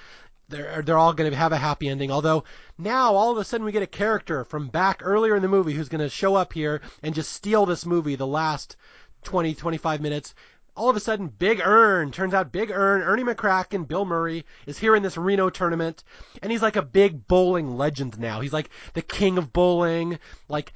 [0.51, 2.11] they're they're all going to have a happy ending.
[2.11, 2.43] Although
[2.77, 5.73] now all of a sudden we get a character from back earlier in the movie
[5.73, 8.75] who's going to show up here and just steal this movie the last
[9.23, 10.35] 20 25 minutes.
[10.75, 14.77] all of a sudden, Big Ern turns out Big Ern, Ernie McCracken, Bill Murray is
[14.79, 16.03] here in this Reno tournament,
[16.41, 18.39] and he's like a big bowling legend now.
[18.39, 20.17] He's like the king of bowling.
[20.47, 20.73] Like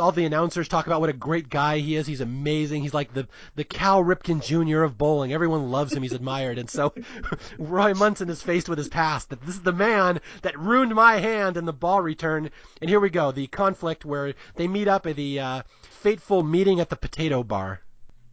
[0.00, 2.06] all the announcers talk about what a great guy he is.
[2.06, 2.82] He's amazing.
[2.82, 4.82] He's like the the Cal Ripken Jr.
[4.82, 5.32] of bowling.
[5.32, 6.02] Everyone loves him.
[6.02, 6.58] He's admired.
[6.58, 6.94] And so
[7.58, 9.30] Roy Munson is faced with his past.
[9.30, 12.50] That this is the man that ruined my hand in the ball return.
[12.80, 13.32] And here we go.
[13.32, 17.80] The conflict where they meet up at the uh, fateful meeting at the potato bar.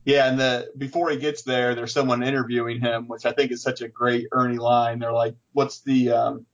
[0.06, 3.62] Yeah, and the before he gets there, there's someone interviewing him, which I think is
[3.62, 5.00] such a great Ernie line.
[5.00, 6.46] They're like, "What's the, um,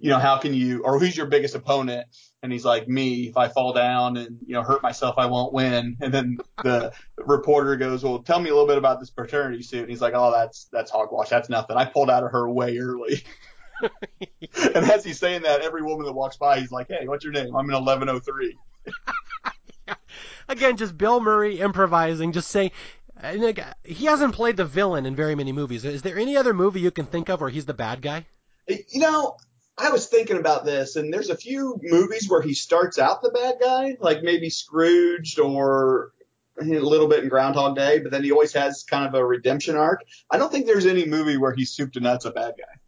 [0.00, 2.06] you know, how can you, or who's your biggest opponent?"
[2.42, 3.28] And he's like, "Me.
[3.28, 6.92] If I fall down and you know hurt myself, I won't win." And then the
[7.18, 10.14] reporter goes, "Well, tell me a little bit about this paternity suit." And he's like,
[10.14, 11.28] "Oh, that's that's hogwash.
[11.28, 11.76] That's nothing.
[11.76, 13.22] I pulled out of her way early."
[13.82, 17.32] and as he's saying that, every woman that walks by, he's like, "Hey, what's your
[17.32, 17.54] name?
[17.54, 18.56] I'm in 1103."
[20.48, 22.70] Again, just Bill Murray improvising, just saying.
[23.82, 25.86] He hasn't played the villain in very many movies.
[25.86, 28.26] Is there any other movie you can think of where he's the bad guy?
[28.68, 29.38] You know,
[29.78, 33.30] I was thinking about this, and there's a few movies where he starts out the
[33.30, 36.12] bad guy, like maybe Scrooged or
[36.58, 39.76] a little bit in Groundhog Day, but then he always has kind of a redemption
[39.76, 40.00] arc.
[40.30, 42.80] I don't think there's any movie where he's soup to nuts a bad guy.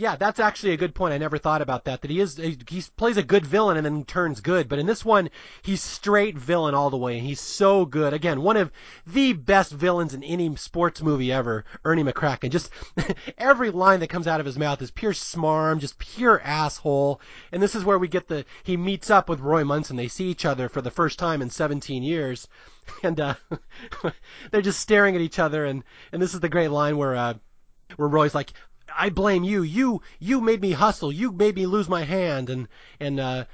[0.00, 1.12] Yeah, that's actually a good point.
[1.12, 2.00] I never thought about that.
[2.00, 4.66] That he is he plays a good villain and then turns good.
[4.66, 5.28] But in this one,
[5.60, 8.14] he's straight villain all the way, and he's so good.
[8.14, 8.72] Again, one of
[9.06, 11.66] the best villains in any sports movie ever.
[11.84, 12.48] Ernie McCracken.
[12.48, 12.70] Just
[13.36, 17.20] every line that comes out of his mouth is pure smarm, just pure asshole.
[17.52, 19.96] And this is where we get the he meets up with Roy Munson.
[19.96, 22.48] They see each other for the first time in 17 years,
[23.02, 23.34] and uh,
[24.50, 25.66] they're just staring at each other.
[25.66, 27.14] And and this is the great line where.
[27.14, 27.34] Uh,
[27.96, 28.52] where Roy's like,
[28.96, 29.62] I blame you.
[29.62, 31.12] You you made me hustle.
[31.12, 32.50] You made me lose my hand.
[32.50, 32.68] And
[32.98, 33.44] and uh,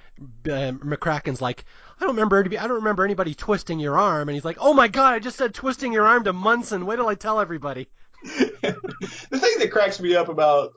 [0.47, 1.65] uh, McCracken's like,
[1.99, 2.39] I don't remember.
[2.39, 4.29] I don't remember anybody twisting your arm.
[4.29, 5.15] And he's like, Oh my God!
[5.15, 6.87] I just said twisting your arm to Munson.
[6.87, 7.89] Wait till I tell everybody.
[8.25, 10.73] the thing that cracks me up about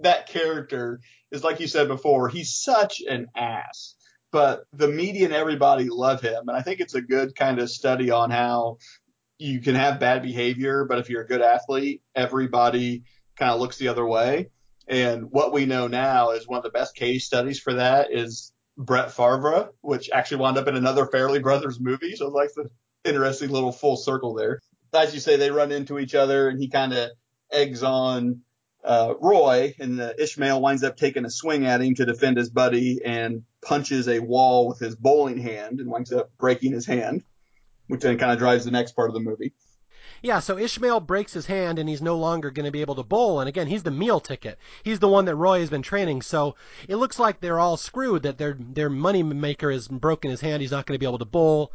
[0.00, 1.00] that character
[1.30, 3.94] is, like you said before, he's such an ass.
[4.32, 7.68] But the media and everybody love him, and I think it's a good kind of
[7.68, 8.78] study on how
[9.40, 13.04] you can have bad behavior, but if you're a good athlete, everybody
[13.40, 14.50] kind of looks the other way.
[14.86, 18.52] And what we know now is one of the best case studies for that is
[18.76, 22.14] Brett Favre, which actually wound up in another Farrelly Brothers movie.
[22.14, 22.68] So it's like the
[23.08, 24.60] interesting little full circle there.
[24.92, 27.10] As you say, they run into each other and he kind of
[27.50, 28.42] eggs on
[28.84, 33.00] uh, Roy, and Ishmael winds up taking a swing at him to defend his buddy
[33.04, 37.22] and punches a wall with his bowling hand and winds up breaking his hand,
[37.88, 39.52] which then kind of drives the next part of the movie.
[40.22, 43.02] Yeah, so Ishmael breaks his hand and he's no longer going to be able to
[43.02, 43.40] bowl.
[43.40, 44.58] And again, he's the meal ticket.
[44.82, 46.22] He's the one that Roy has been training.
[46.22, 46.56] So
[46.88, 48.22] it looks like they're all screwed.
[48.22, 50.62] That their their money maker has broken his hand.
[50.62, 51.72] He's not going to be able to bowl.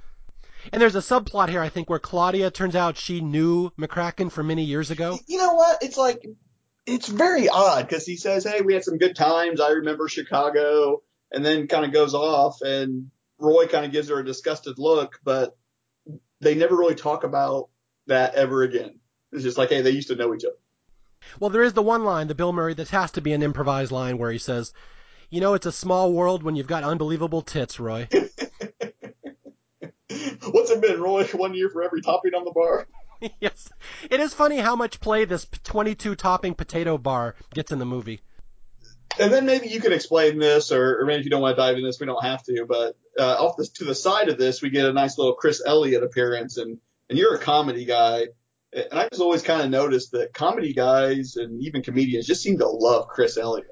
[0.71, 4.43] And there's a subplot here, I think, where Claudia turns out she knew McCracken for
[4.43, 5.19] many years ago.
[5.27, 5.83] You know what?
[5.83, 6.25] It's like
[6.85, 9.61] it's very odd because he says, "Hey, we had some good times.
[9.61, 14.19] I remember Chicago," and then kind of goes off, and Roy kind of gives her
[14.19, 15.55] a disgusted look, but
[16.41, 17.69] they never really talk about
[18.07, 18.99] that ever again.
[19.31, 20.55] It's just like, hey, they used to know each other.
[21.39, 23.91] Well, there is the one line, the Bill Murray, that has to be an improvised
[23.91, 24.73] line where he says,
[25.29, 28.07] "You know, it's a small world when you've got unbelievable tits, Roy."
[30.51, 31.25] What's it been, Roy?
[31.25, 32.87] One year for every topping on the bar.
[33.39, 33.69] yes,
[34.09, 38.21] it is funny how much play this 22 topping potato bar gets in the movie.
[39.17, 41.61] And then maybe you can explain this, or, or maybe if you don't want to
[41.61, 42.65] dive into this, we don't have to.
[42.67, 45.63] But uh, off the, to the side of this, we get a nice little Chris
[45.65, 46.79] Elliott appearance, and
[47.09, 48.27] and you're a comedy guy.
[48.73, 52.57] And I just always kind of noticed that comedy guys and even comedians just seem
[52.57, 53.67] to love Chris Elliott.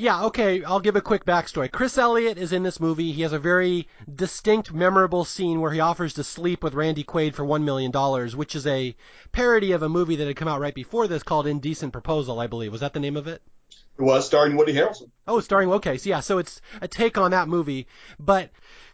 [0.00, 1.72] Yeah, okay, I'll give a quick backstory.
[1.72, 3.10] Chris Elliott is in this movie.
[3.10, 7.34] He has a very distinct, memorable scene where he offers to sleep with Randy Quaid
[7.34, 7.90] for $1 million,
[8.36, 8.94] which is a
[9.32, 12.46] parody of a movie that had come out right before this called Indecent Proposal, I
[12.46, 12.70] believe.
[12.70, 13.42] Was that the name of it?
[13.98, 15.10] It was starring Woody Harrelson.
[15.26, 17.88] Oh, starring, okay, so yeah, so it's a take on that movie.
[18.20, 18.50] But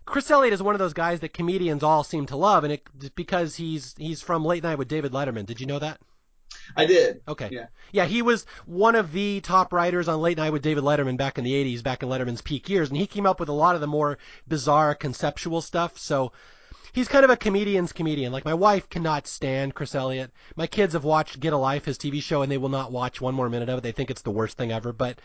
[0.06, 3.14] Chris Elliott is one of those guys that comedians all seem to love, and it
[3.14, 5.46] because he's he's from Late Night with David Letterman.
[5.46, 5.98] Did you know that?
[6.76, 7.22] I did.
[7.26, 7.48] Okay.
[7.50, 7.66] Yeah.
[7.92, 11.38] Yeah, he was one of the top writers on Late Night with David Letterman back
[11.38, 13.74] in the 80s, back in Letterman's peak years, and he came up with a lot
[13.74, 15.98] of the more bizarre conceptual stuff.
[15.98, 16.32] So
[16.94, 18.32] he's kind of a comedian's comedian.
[18.32, 20.30] Like my wife cannot stand Chris Elliott.
[20.56, 23.20] My kids have watched Get a Life, his TV show, and they will not watch
[23.20, 23.82] one more minute of it.
[23.82, 24.92] They think it's the worst thing ever.
[24.92, 25.20] But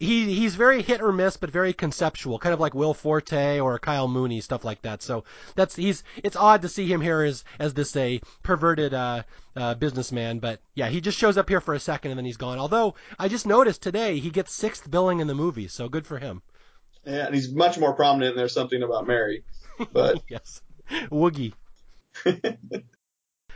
[0.00, 3.78] he he's very hit or miss, but very conceptual, kind of like Will Forte or
[3.78, 5.02] Kyle Mooney, stuff like that.
[5.02, 5.24] So
[5.54, 9.22] that's he's it's odd to see him here as as this a perverted uh,
[9.54, 12.36] uh, businessman, but yeah, he just shows up here for a second and then he's
[12.36, 12.58] gone.
[12.58, 16.18] Although I just noticed today he gets sixth billing in the movie, so good for
[16.18, 16.42] him.
[17.04, 18.32] Yeah, and he's much more prominent.
[18.32, 19.44] in There's something about Mary,
[19.92, 20.62] but yes,
[21.10, 21.54] Woogie.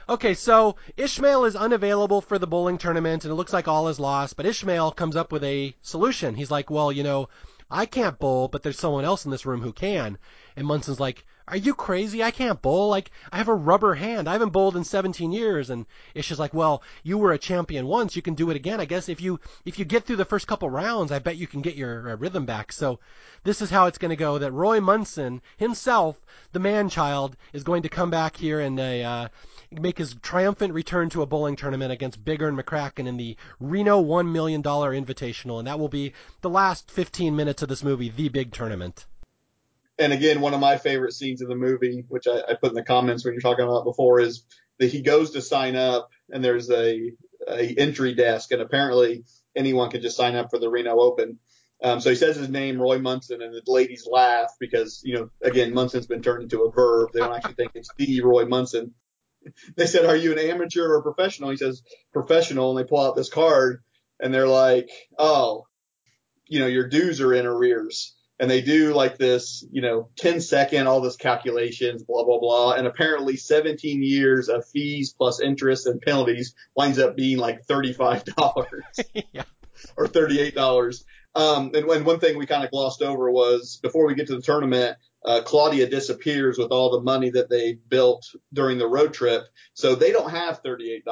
[0.09, 4.01] Okay, so Ishmael is unavailable for the bowling tournament, and it looks like all is
[4.01, 4.37] lost.
[4.37, 6.35] But Ishmael comes up with a solution.
[6.35, 7.29] He's like, "Well, you know,
[7.71, 10.19] I can't bowl, but there's someone else in this room who can."
[10.57, 12.23] And Munson's like, "Are you crazy?
[12.23, 12.89] I can't bowl.
[12.89, 14.29] Like, I have a rubber hand.
[14.29, 17.87] I haven't bowled in 17 years." And Ish is like, "Well, you were a champion
[17.87, 18.17] once.
[18.17, 18.81] You can do it again.
[18.81, 21.47] I guess if you if you get through the first couple rounds, I bet you
[21.47, 23.01] can get your uh, rhythm back." So
[23.45, 24.39] this is how it's going to go.
[24.39, 26.17] That Roy Munson himself,
[26.53, 29.29] the man child, is going to come back here and uh,
[29.71, 34.03] make his triumphant return to a bowling tournament against Big Ern McCracken in the Reno
[34.03, 38.29] $1 million Invitational, and that will be the last 15 minutes of this movie, the
[38.29, 39.07] big tournament.
[39.99, 42.75] And again, one of my favorite scenes of the movie, which I, I put in
[42.75, 44.45] the comments when you're talking about before, is
[44.79, 47.13] that he goes to sign up and there's a,
[47.49, 49.25] a entry desk, and apparently
[49.55, 51.39] anyone can just sign up for the Reno Open.
[51.83, 55.31] Um, so he says his name, Roy Munson, and the ladies laugh because, you know,
[55.43, 57.11] again, Munson's been turned into a verb.
[57.13, 58.95] They don't actually think it's the Roy Munson.
[59.77, 61.51] They said, Are you an amateur or a professional?
[61.51, 61.83] He says,
[62.13, 62.71] Professional.
[62.71, 63.83] And they pull out this card
[64.21, 64.89] and they're like,
[65.19, 65.67] Oh,
[66.47, 68.15] you know, your dues are in arrears.
[68.43, 72.73] And they do like this, you know, 10 second, all this calculations, blah, blah, blah.
[72.73, 78.67] And apparently 17 years of fees plus interest and penalties winds up being like $35
[79.33, 79.45] yeah.
[79.97, 81.05] or $38.
[81.37, 84.35] Um, and, and one thing we kind of glossed over was before we get to
[84.35, 89.15] the tournament, uh, Claudia disappears with all the money that they built during the road
[89.15, 89.45] trip.
[89.75, 91.05] So they don't have $38.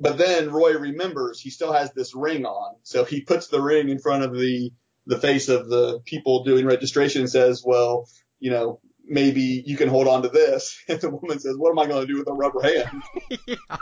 [0.00, 2.74] But then Roy remembers he still has this ring on.
[2.82, 4.72] So he puts the ring in front of the,
[5.06, 8.08] the face of the people doing registration says, well,
[8.38, 10.82] you know, maybe you can hold on to this.
[10.88, 13.02] And the woman says, what am I going to do with a rubber hand?
[13.46, 13.76] yeah.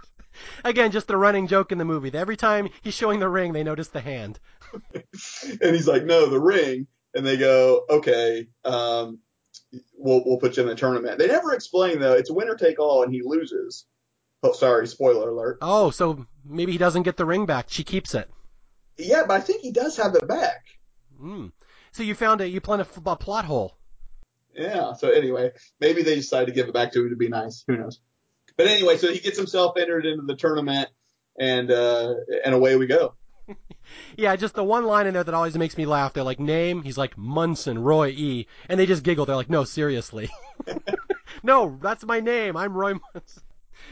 [0.64, 2.12] Again, just the running joke in the movie.
[2.12, 4.38] Every time he's showing the ring, they notice the hand.
[4.94, 6.86] and he's like, no, the ring.
[7.14, 9.20] And they go, okay, um,
[9.96, 11.18] we'll, we'll put you in the tournament.
[11.18, 12.14] They never explain though.
[12.14, 13.86] It's winner take all and he loses.
[14.42, 14.86] Oh, sorry.
[14.88, 15.58] Spoiler alert.
[15.62, 17.66] Oh, so maybe he doesn't get the ring back.
[17.68, 18.28] She keeps it.
[18.98, 20.64] Yeah, but I think he does have it back.
[21.20, 21.52] Mm.
[21.92, 23.76] So you found a, you found a, a plot hole.
[24.54, 24.92] Yeah.
[24.94, 27.64] So anyway, maybe they decided to give it back to him to be nice.
[27.66, 28.00] Who knows?
[28.56, 30.88] But anyway, so he gets himself entered into the tournament
[31.38, 32.14] and, uh,
[32.44, 33.14] and away we go.
[34.16, 36.12] yeah, just the one line in there that always makes me laugh.
[36.12, 36.82] They're like, name?
[36.82, 38.46] He's like, Munson, Roy E.
[38.68, 39.26] And they just giggle.
[39.26, 40.30] They're like, no, seriously.
[41.42, 42.56] no, that's my name.
[42.56, 43.42] I'm Roy Munson.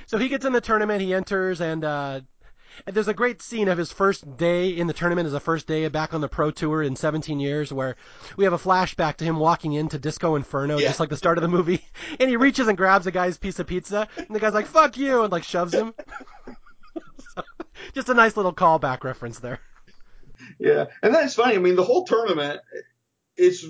[0.06, 2.26] So he gets in the tournament, he enters, and, uh, and
[2.86, 5.86] there's a great scene of his first day in the tournament as a first day
[5.88, 7.96] back on the pro tour in 17 years where
[8.36, 10.88] we have a flashback to him walking into Disco Inferno Yeah.
[10.88, 11.84] just like the start of the movie
[12.20, 14.96] and he reaches and grabs a guy's piece of pizza and the guy's like fuck
[14.96, 15.94] you and like shoves him.
[17.34, 17.42] So,
[17.94, 19.58] just a nice little callback reference there.
[20.58, 20.86] Yeah.
[21.02, 21.54] And that's funny.
[21.54, 22.60] I mean, the whole tournament,
[23.38, 23.64] it's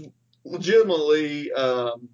[0.45, 2.09] legitimately, um,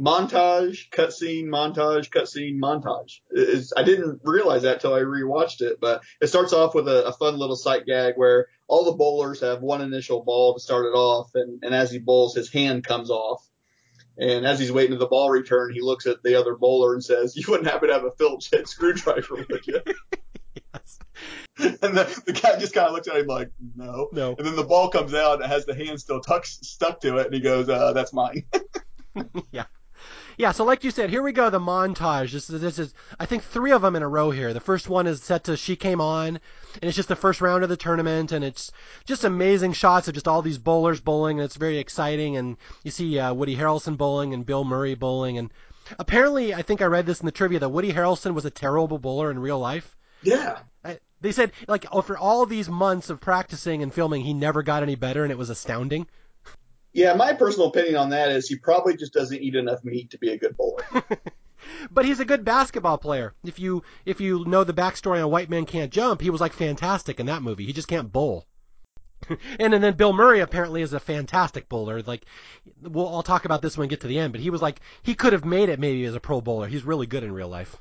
[0.00, 3.20] montage, cutscene, montage, cutscene, montage.
[3.30, 7.06] It's, I didn't realize that till I rewatched it, but it starts off with a,
[7.06, 10.86] a fun little sight gag where all the bowlers have one initial ball to start
[10.86, 13.46] it off, and, and as he bowls, his hand comes off.
[14.18, 17.02] And as he's waiting for the ball return, he looks at the other bowler and
[17.02, 19.80] says, "You wouldn't happen to have a Phillips head screwdriver, would you?"
[20.74, 20.98] Yes.
[21.58, 24.34] And the, the guy just kind of looks at him like, "No." No.
[24.36, 27.18] And then the ball comes out and it has the hand still tuck, stuck to
[27.18, 28.44] it, and he goes, uh, "That's mine."
[29.52, 29.64] yeah.
[30.38, 32.32] Yeah, so like you said, here we go, the montage.
[32.32, 34.52] This is, this is, I think three of them in a row here.
[34.52, 36.40] The first one is set to She Came On, and
[36.82, 38.72] it's just the first round of the tournament, and it's
[39.04, 42.90] just amazing shots of just all these bowlers bowling, and it's very exciting, and you
[42.90, 45.52] see uh, Woody Harrelson bowling and Bill Murray bowling, and
[45.98, 48.98] apparently, I think I read this in the trivia, that Woody Harrelson was a terrible
[48.98, 49.96] bowler in real life.
[50.22, 50.58] yeah.
[50.84, 54.82] I, they said, like, after all these months of practicing and filming, he never got
[54.82, 56.08] any better, and it was astounding.
[56.92, 60.18] Yeah, my personal opinion on that is he probably just doesn't eat enough meat to
[60.18, 60.84] be a good bowler.
[61.90, 63.34] But he's a good basketball player.
[63.44, 66.52] If you if you know the backstory on White Man Can't Jump, he was like
[66.52, 67.66] fantastic in that movie.
[67.66, 68.46] He just can't bowl.
[69.60, 72.02] and, and then Bill Murray apparently is a fantastic bowler.
[72.02, 72.24] Like
[72.80, 74.80] we'll I'll talk about this when we get to the end, but he was like
[75.02, 76.66] he could have made it maybe as a pro bowler.
[76.66, 77.76] He's really good in real life.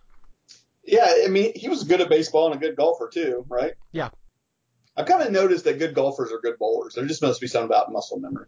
[0.85, 3.73] yeah, I mean, he was good at baseball and a good golfer too, right?
[3.91, 4.09] Yeah.
[4.95, 6.95] I've kind of noticed that good golfers are good bowlers.
[6.95, 8.47] There just must be something about muscle memory.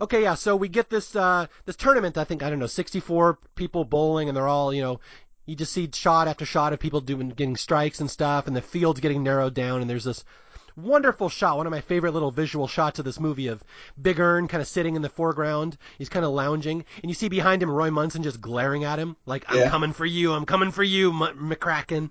[0.00, 0.34] Okay, yeah.
[0.34, 2.18] So we get this uh this tournament.
[2.18, 5.00] I think I don't know, 64 people bowling, and they're all you know.
[5.46, 8.62] You just see shot after shot of people doing getting strikes and stuff, and the
[8.62, 9.82] field's getting narrowed down.
[9.82, 10.24] And there's this
[10.74, 13.62] wonderful shot, one of my favorite little visual shots of this movie of
[14.00, 15.76] Big Ern kind of sitting in the foreground.
[15.98, 19.16] He's kind of lounging, and you see behind him Roy Munson just glaring at him
[19.26, 19.68] like, "I'm Yeah.
[19.70, 22.10] coming for you, I'm coming for you, M- McCracken."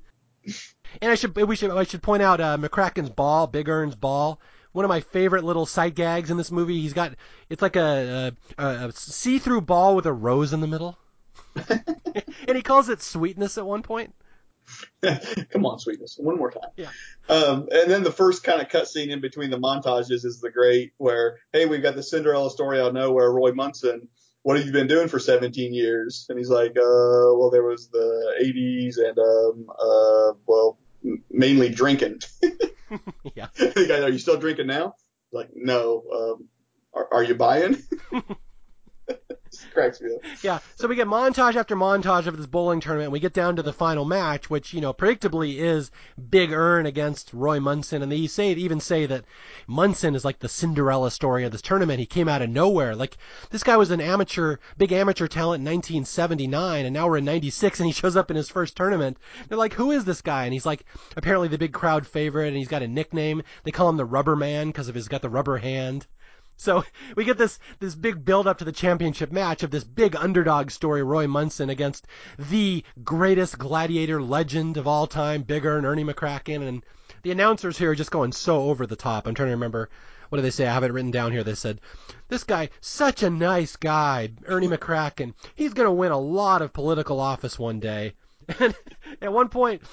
[1.02, 4.40] And I should we should I should point out uh, McCracken's ball, Big Ern's ball.
[4.74, 6.82] One of my favorite little sight gags in this movie.
[6.82, 7.14] He's got
[7.50, 10.98] it's like a, a, a see-through ball with a rose in the middle,
[11.70, 14.14] and he calls it sweetness at one point.
[15.52, 16.18] Come on, sweetness.
[16.18, 16.70] One more time.
[16.78, 16.90] Yeah.
[17.30, 20.50] Um, and then the first kind of cut scene in between the montages is the
[20.50, 24.08] great where, hey, we've got the Cinderella story out of nowhere, Roy Munson.
[24.44, 26.26] What have you been doing for 17 years?
[26.30, 30.80] And he's like, uh, well, there was the 80s and, um, uh, well,
[31.30, 32.20] mainly drinking.
[33.36, 33.48] yeah.
[33.60, 34.96] are you still drinking now?
[35.32, 36.04] Like, no.
[36.14, 36.50] Um,
[36.94, 37.82] are, are you buying?
[40.42, 43.12] Yeah, so we get montage after montage of this bowling tournament.
[43.12, 45.92] We get down to the final match, which you know predictably is
[46.30, 49.26] Big Ern against Roy Munson, and they say even say that
[49.68, 52.00] Munson is like the Cinderella story of this tournament.
[52.00, 52.96] He came out of nowhere.
[52.96, 53.18] Like
[53.52, 57.80] this guy was an amateur, big amateur talent in 1979, and now we're in '96,
[57.80, 59.18] and he shows up in his first tournament.
[59.48, 60.46] They're like, who is this guy?
[60.46, 60.86] And he's like
[61.16, 63.44] apparently the big crowd favorite, and he's got a nickname.
[63.64, 66.08] They call him the Rubber Man because of his got the rubber hand.
[66.58, 66.84] So
[67.16, 70.72] we get this this big build up to the championship match of this big underdog
[70.72, 72.08] story, Roy Munson against
[72.38, 76.84] the greatest gladiator legend of all time, Big Ern Ernie McCracken, and
[77.24, 79.28] the announcers here are just going so over the top.
[79.28, 79.90] I'm trying to remember
[80.34, 80.66] what do they say?
[80.66, 81.44] I have it written down here.
[81.44, 81.80] They said,
[82.28, 85.36] "This guy, such a nice guy, Ernie McCracken.
[85.54, 88.16] He's going to win a lot of political office one day."
[88.60, 88.76] And
[89.22, 89.84] at one point,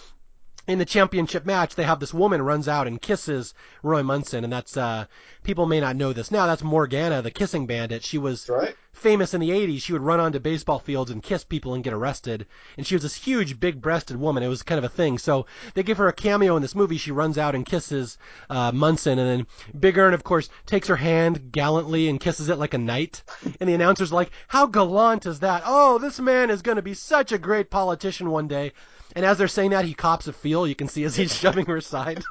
[0.66, 4.52] in the championship match, they have this woman runs out and kisses Roy Munson, and
[4.52, 5.06] that's uh
[5.42, 6.46] people may not know this now.
[6.46, 8.04] That's Morgana, the kissing bandit.
[8.04, 8.76] She was right.
[8.92, 9.82] famous in the 80s.
[9.82, 12.46] She would run onto baseball fields and kiss people and get arrested.
[12.76, 14.42] And she was this huge, big-breasted woman.
[14.42, 15.18] It was kind of a thing.
[15.18, 16.98] So they give her a cameo in this movie.
[16.98, 18.18] She runs out and kisses
[18.50, 19.46] uh, Munson, and then
[19.78, 23.22] Big Ern, of course, takes her hand gallantly and kisses it like a knight.
[23.58, 25.62] And the announcer's like, "How gallant is that?
[25.64, 28.72] Oh, this man is going to be such a great politician one day."
[29.16, 30.66] And as they're saying that, he cops a feel.
[30.66, 32.22] You can see as he's shoving her aside.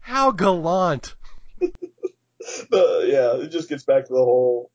[0.00, 1.14] How gallant.
[2.72, 4.70] Uh, yeah, it just gets back to the whole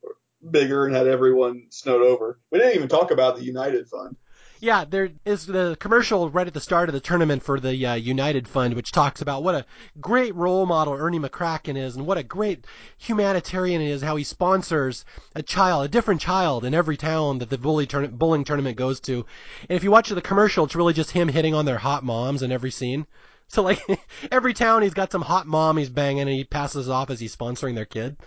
[0.49, 2.39] Big Ern had everyone snowed over.
[2.51, 4.15] We didn't even talk about the United Fund.
[4.63, 7.95] Yeah, there is the commercial right at the start of the tournament for the uh,
[7.95, 9.65] United Fund, which talks about what a
[9.99, 12.65] great role model Ernie McCracken is, and what a great
[12.97, 14.01] humanitarian he is.
[14.01, 15.03] How he sponsors
[15.35, 19.25] a child, a different child, in every town that the bully bowling tournament goes to.
[19.67, 22.41] And if you watch the commercial, it's really just him hitting on their hot moms
[22.41, 23.05] in every scene.
[23.49, 23.81] So like
[24.31, 27.35] every town, he's got some hot mom he's banging, and he passes off as he's
[27.35, 28.15] sponsoring their kid.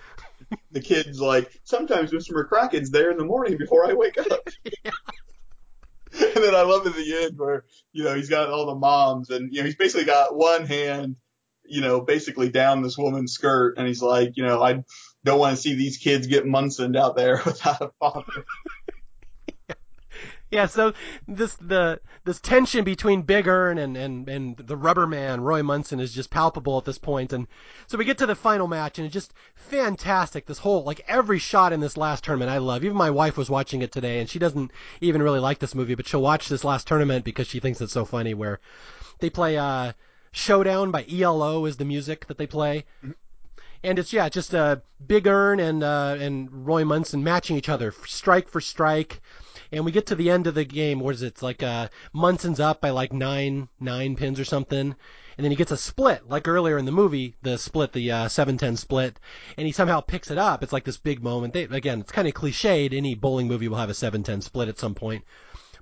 [0.71, 2.33] The kid's like, sometimes Mr.
[2.33, 4.49] McCracken's there in the morning before I wake up.
[4.85, 4.91] Yeah.
[6.21, 9.31] and then I love at the end where, you know, he's got all the moms
[9.31, 11.17] and, you know, he's basically got one hand,
[11.65, 14.85] you know, basically down this woman's skirt and he's like, you know, I
[15.25, 18.45] don't want to see these kids get Munsoned out there without a father.
[20.51, 20.93] Yeah, so
[21.27, 25.99] this the this tension between Big Ern and, and, and the rubber man, Roy Munson,
[25.99, 27.33] is just palpable at this point.
[27.33, 27.49] And
[27.89, 30.47] so we get to the final match and it's just fantastic.
[30.47, 32.85] This whole like every shot in this last tournament I love.
[32.85, 34.71] Even my wife was watching it today and she doesn't
[35.01, 37.93] even really like this movie, but she'll watch this last tournament because she thinks it's
[37.93, 38.61] so funny where
[39.19, 39.93] they play uh
[40.37, 42.85] Showdown by ELO is the music that they play.
[43.83, 47.95] And it's yeah, just uh, Big Ern and uh, and Roy Munson matching each other,
[48.05, 49.23] strike for strike
[49.73, 51.01] and we get to the end of the game.
[51.01, 51.29] What is it?
[51.29, 54.95] It's like uh, Munson's up by like nine nine pins or something,
[55.37, 58.29] and then he gets a split like earlier in the movie, the split, the uh,
[58.29, 59.19] seven ten split,
[59.57, 60.63] and he somehow picks it up.
[60.63, 61.55] It's like this big moment.
[61.55, 62.95] They, again, it's kind of cliched.
[62.95, 65.25] Any bowling movie will have a seven ten split at some point.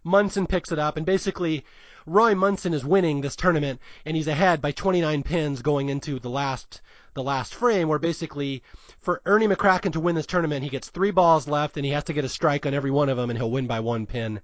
[0.03, 1.65] Munson picks it up, and basically.
[2.07, 6.29] Roy Munson is winning this tournament, and he's ahead by 29 pins going into the
[6.29, 6.83] last
[7.15, 8.63] the last frame, where basically
[9.01, 12.05] for Ernie McCracken to win this tournament, he gets three balls left, and he has
[12.05, 14.41] to get a strike on every one of them, and he'll win by one pin.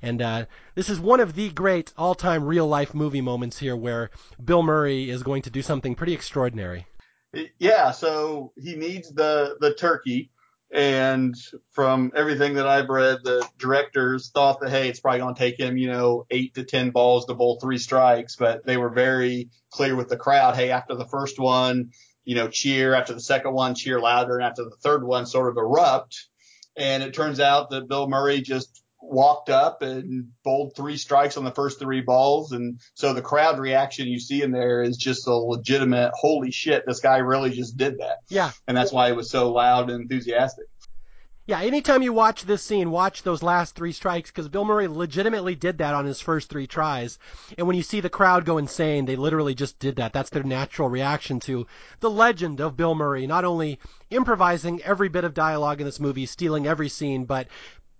[0.00, 4.10] And uh, this is one of the great all-time real-life movie moments here, where
[4.42, 6.86] Bill Murray is going to do something pretty extraordinary.
[7.58, 10.30] Yeah, so he needs the the turkey,
[10.72, 11.36] and
[11.72, 15.58] from everything that I've read, the directors thought that hey, it's probably going to take
[15.58, 19.50] him, you know, eight to ten balls to bowl three strikes, but they were very
[19.70, 20.56] clear with the crowd.
[20.56, 21.90] Hey, after the first one,
[22.24, 22.94] you know, cheer.
[22.94, 26.28] After the second one, cheer louder, and after the third one, sort of erupt.
[26.74, 31.44] And it turns out that Bill Murray just walked up and bowled three strikes on
[31.44, 32.52] the first three balls.
[32.52, 36.84] And so the crowd reaction you see in there is just a legitimate, holy shit,
[36.86, 38.18] this guy really just did that.
[38.28, 38.52] Yeah.
[38.66, 40.66] And that's why it was so loud and enthusiastic.
[41.44, 45.56] Yeah, anytime you watch this scene, watch those last three strikes because Bill Murray legitimately
[45.56, 47.18] did that on his first three tries.
[47.58, 50.12] And when you see the crowd go insane, they literally just did that.
[50.12, 51.66] That's their natural reaction to
[51.98, 56.26] the legend of Bill Murray, not only improvising every bit of dialogue in this movie,
[56.26, 57.48] stealing every scene, but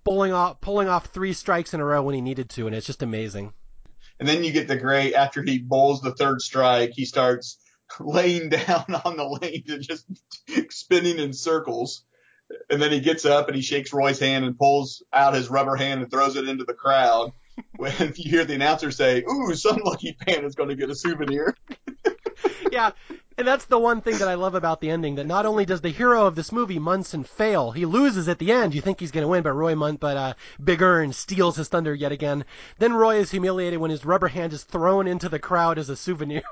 [0.05, 2.87] pulling off pulling off three strikes in a row when he needed to, and it's
[2.87, 3.53] just amazing.
[4.19, 7.59] And then you get the great after he bowls the third strike, he starts
[7.99, 10.07] laying down on the lane and just
[10.71, 12.05] spinning in circles
[12.71, 15.77] and then he gets up and he shakes Roy's hand and pulls out his rubber
[15.77, 17.33] hand and throws it into the crowd.
[17.77, 20.95] When you hear the announcer say, "Ooh, some lucky fan is going to get a
[20.95, 21.55] souvenir."
[22.73, 22.93] yeah,
[23.39, 25.15] and that's the one thing that I love about the ending.
[25.15, 28.53] That not only does the hero of this movie Munson fail, he loses at the
[28.53, 28.75] end.
[28.75, 31.69] You think he's going to win, but Roy Mun- but uh, Big Ern steals his
[31.69, 32.45] thunder yet again.
[32.79, 35.97] Then Roy is humiliated when his rubber hand is thrown into the crowd as a
[35.97, 36.43] souvenir.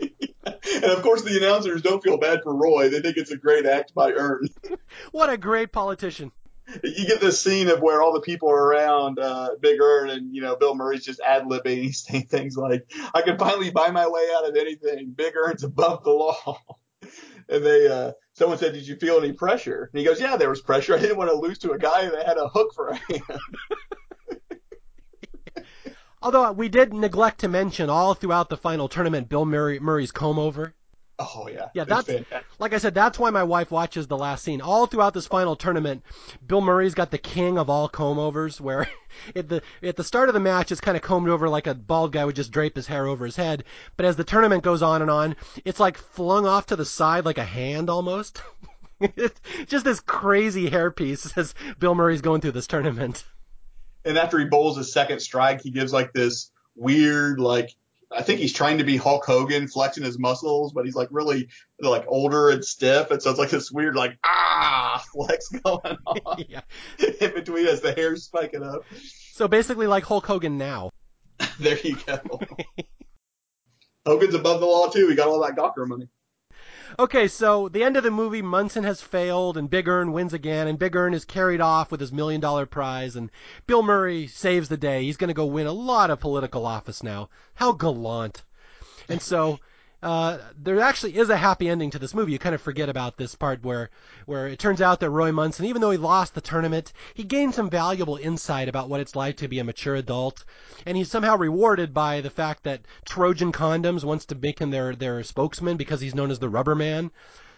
[0.00, 2.88] and of course, the announcers don't feel bad for Roy.
[2.88, 4.48] They think it's a great act by Ern.
[5.12, 6.32] what a great politician.
[6.82, 10.34] You get this scene of where all the people are around uh, Big Ern, and
[10.34, 11.82] you know Bill Murray's just ad libbing.
[11.82, 15.12] He's saying things like, "I can finally buy my way out of anything.
[15.14, 16.58] Big Ern's above the law."
[17.48, 20.48] and they, uh, someone said, "Did you feel any pressure?" And he goes, "Yeah, there
[20.48, 20.94] was pressure.
[20.94, 23.22] I didn't want to lose to a guy that had a hook for a hand."
[26.22, 30.38] Although we did neglect to mention all throughout the final tournament Bill Murray, Murray's comb
[30.38, 30.74] over.
[31.18, 31.68] Oh yeah.
[31.74, 32.10] Yeah, that's
[32.58, 32.94] like I said.
[32.94, 34.60] That's why my wife watches the last scene.
[34.60, 36.02] All throughout this final tournament,
[36.46, 38.60] Bill Murray's got the king of all comb overs.
[38.60, 38.88] Where
[39.36, 41.74] at the at the start of the match, it's kind of combed over like a
[41.74, 43.64] bald guy would just drape his hair over his head.
[43.96, 47.24] But as the tournament goes on and on, it's like flung off to the side
[47.24, 48.42] like a hand almost.
[49.66, 53.24] just this crazy hairpiece as Bill Murray's going through this tournament
[54.04, 57.74] and after he bowls his second strike, he gives like this weird, like
[58.16, 61.48] I think he's trying to be Hulk Hogan, flexing his muscles, but he's like really
[61.80, 66.44] like older and stiff, and so it's like this weird like ah flex going on
[66.48, 66.60] yeah.
[67.20, 68.84] in between as the hair's spiking up.
[69.32, 70.90] So basically, like Hulk Hogan now.
[71.58, 72.40] there you go.
[74.06, 75.08] Hogan's above the law too.
[75.08, 76.08] He got all that Gawker money.
[76.98, 80.68] Okay, so the end of the movie, Munson has failed, and Big Ern wins again,
[80.68, 83.30] and Big Ern is carried off with his million dollar prize, and
[83.66, 85.02] Bill Murray saves the day.
[85.04, 87.28] He's going to go win a lot of political office now.
[87.54, 88.42] How gallant.
[89.08, 89.60] And so
[90.04, 92.32] uh, there actually is a happy ending to this movie.
[92.32, 93.88] You kind of forget about this part where
[94.26, 97.54] where it turns out that Roy Munson, even though he lost the tournament, he gained
[97.54, 100.44] some valuable insight about what it's like to be a mature adult,
[100.84, 104.94] and he's somehow rewarded by the fact that Trojan Condoms wants to make him their
[104.94, 107.10] their spokesman because he's known as the Rubber Man.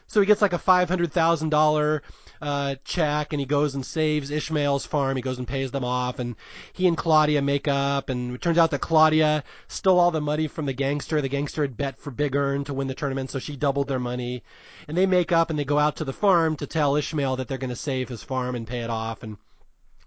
[0.07, 2.05] So he gets like a five hundred thousand dollar
[2.41, 5.17] uh, check, and he goes and saves Ishmael's farm.
[5.17, 6.37] He goes and pays them off, and
[6.73, 8.09] he and Claudia make up.
[8.09, 11.21] And it turns out that Claudia stole all the money from the gangster.
[11.21, 13.99] The gangster had bet for Big Ern to win the tournament, so she doubled their
[13.99, 14.43] money.
[14.89, 17.49] And they make up, and they go out to the farm to tell Ishmael that
[17.49, 19.23] they're going to save his farm and pay it off.
[19.23, 19.37] And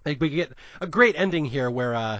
[0.06, 2.19] we get a great ending here where uh,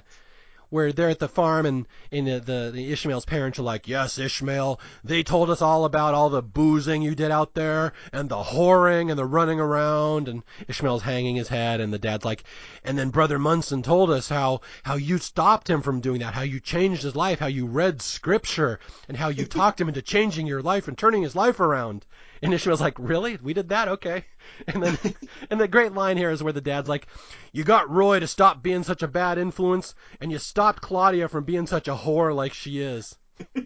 [0.70, 4.18] where they're at the farm and, and the, the, the Ishmael's parents are like, yes,
[4.18, 8.38] Ishmael, they told us all about all the boozing you did out there and the
[8.44, 12.44] whoring and the running around and Ishmael's hanging his head and the dad's like,
[12.84, 16.42] and then brother Munson told us how, how you stopped him from doing that, how
[16.42, 20.48] you changed his life, how you read scripture and how you talked him into changing
[20.48, 22.06] your life and turning his life around.
[22.42, 23.38] And Ishmael's like, really?
[23.42, 23.88] We did that?
[23.88, 24.26] Okay.
[24.68, 24.98] And then,
[25.50, 27.08] and the great line here is where the dad's like,
[27.54, 31.44] you got Roy to stop being such a bad influence, and you stopped Claudia from
[31.44, 33.16] being such a whore like she is.
[33.56, 33.66] you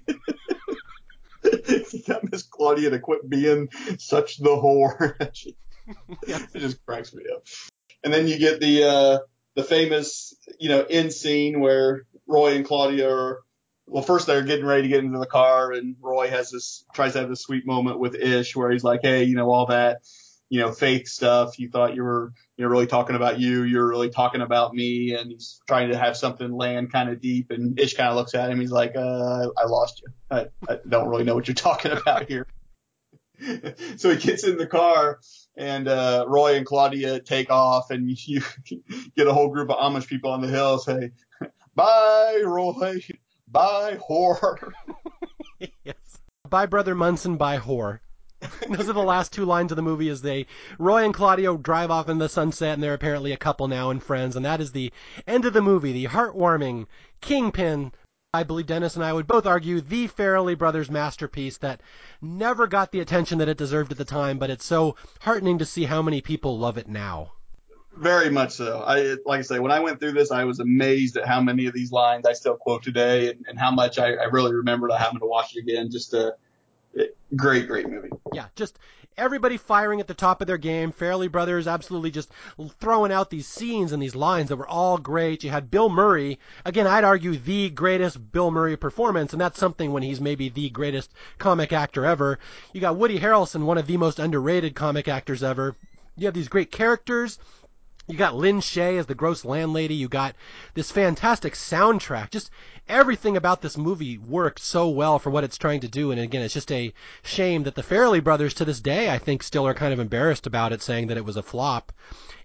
[2.05, 5.15] got Miss Claudia to quit being such the whore.
[6.27, 6.45] yeah.
[6.53, 7.43] It just cracks me up.
[8.03, 9.19] And then you get the, uh,
[9.55, 13.39] the famous, you know, end scene where Roy and Claudia are
[13.85, 17.13] well, first they're getting ready to get into the car, and Roy has this tries
[17.13, 20.01] to have this sweet moment with Ish where he's like, "Hey, you know, all that,
[20.49, 21.59] you know, faith stuff.
[21.59, 23.63] You thought you were, you know, really talking about you.
[23.63, 27.51] You're really talking about me." And he's trying to have something land kind of deep,
[27.51, 28.59] and Ish kind of looks at him.
[28.59, 30.13] He's like, uh, "I lost you.
[30.31, 32.47] I, I don't really know what you're talking about here."
[33.97, 35.19] so he gets in the car,
[35.57, 38.41] and uh, Roy and Claudia take off, and you
[39.17, 41.11] get a whole group of Amish people on the hill say,
[41.75, 43.01] "Bye, Roy."
[43.53, 44.73] By whore.
[45.83, 46.19] yes.
[46.49, 47.99] Bye Brother Munson, bye whore.
[48.67, 50.47] Those are the last two lines of the movie as they
[50.79, 54.01] Roy and Claudio drive off in the sunset and they're apparently a couple now and
[54.01, 54.91] friends and that is the
[55.27, 56.87] end of the movie, the heartwarming
[57.21, 57.91] Kingpin
[58.33, 61.81] I believe Dennis and I would both argue the Farrelly Brothers masterpiece that
[62.23, 65.65] never got the attention that it deserved at the time, but it's so heartening to
[65.65, 67.33] see how many people love it now.
[67.95, 68.81] Very much so.
[68.81, 71.67] I like I say, when I went through this, I was amazed at how many
[71.67, 74.91] of these lines I still quote today, and, and how much I, I really remembered
[74.91, 75.91] I having to watch it again.
[75.91, 76.35] Just a
[77.35, 78.09] great, great movie.
[78.33, 78.79] Yeah, just
[79.17, 80.91] everybody firing at the top of their game.
[80.91, 82.31] Farrelly Brothers absolutely just
[82.79, 85.43] throwing out these scenes and these lines that were all great.
[85.43, 89.91] You had Bill Murray, again, I'd argue the greatest Bill Murray performance, and that's something
[89.93, 92.39] when he's maybe the greatest comic actor ever.
[92.73, 95.75] You got Woody Harrelson, one of the most underrated comic actors ever.
[96.15, 97.39] You have these great characters
[98.05, 99.93] You got Lin Shaye as the gross landlady.
[99.93, 100.35] You got
[100.73, 102.31] this fantastic soundtrack.
[102.31, 102.51] Just
[102.89, 106.11] everything about this movie worked so well for what it's trying to do.
[106.11, 109.41] And again, it's just a shame that the Farrelly brothers to this day, I think,
[109.41, 111.93] still are kind of embarrassed about it, saying that it was a flop.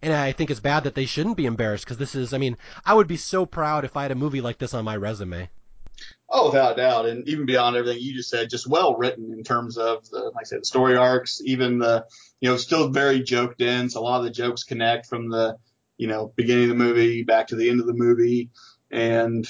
[0.00, 2.56] And I think it's bad that they shouldn't be embarrassed because this is, I mean,
[2.86, 5.50] I would be so proud if I had a movie like this on my resume.
[6.30, 9.42] Oh, without a doubt, and even beyond everything you just said, just well written in
[9.44, 12.04] terms of the, like I said, the story arcs, even the,
[12.40, 13.94] you know, still very joke dense.
[13.94, 15.56] A lot of the jokes connect from the,
[15.96, 18.50] you know, beginning of the movie back to the end of the movie,
[18.90, 19.48] and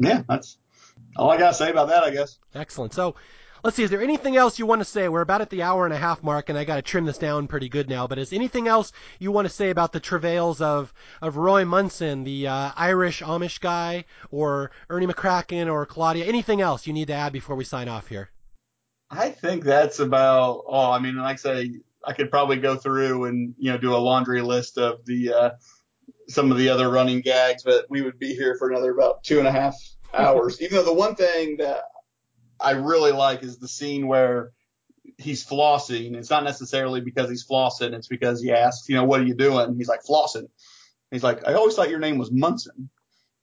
[0.00, 0.58] yeah, that's
[1.16, 2.38] all I gotta say about that, I guess.
[2.54, 2.92] Excellent.
[2.92, 3.14] So,
[3.62, 3.82] let's see.
[3.82, 5.08] Is there anything else you want to say?
[5.08, 7.18] We're about at the hour and a half mark, and I got to trim this
[7.18, 8.06] down pretty good now.
[8.06, 12.24] But is anything else you want to say about the travails of of Roy Munson,
[12.24, 16.24] the uh, Irish Amish guy, or Ernie McCracken, or Claudia?
[16.24, 18.30] Anything else you need to add before we sign off here?
[19.10, 20.92] I think that's about all.
[20.92, 21.70] I mean, like I say,
[22.04, 25.50] I could probably go through and you know do a laundry list of the uh,
[26.28, 29.38] some of the other running gags, but we would be here for another about two
[29.38, 29.74] and a half
[30.14, 30.60] hours.
[30.62, 31.82] Even though the one thing that
[32.60, 34.52] I really like is the scene where
[35.18, 36.14] he's flossing.
[36.14, 37.92] It's not necessarily because he's flossing.
[37.92, 39.76] It's because he asks, you know, what are you doing?
[39.76, 40.48] He's like flossing.
[41.10, 42.90] He's like, I always thought your name was Munson.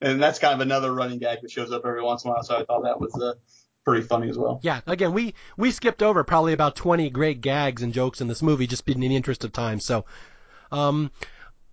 [0.00, 2.42] And that's kind of another running gag that shows up every once in a while.
[2.42, 3.34] So I thought that was uh,
[3.84, 4.60] pretty funny as well.
[4.62, 8.42] Yeah, again, we we skipped over probably about 20 great gags and jokes in this
[8.42, 9.80] movie just in the interest of time.
[9.80, 10.04] So,
[10.70, 11.10] um,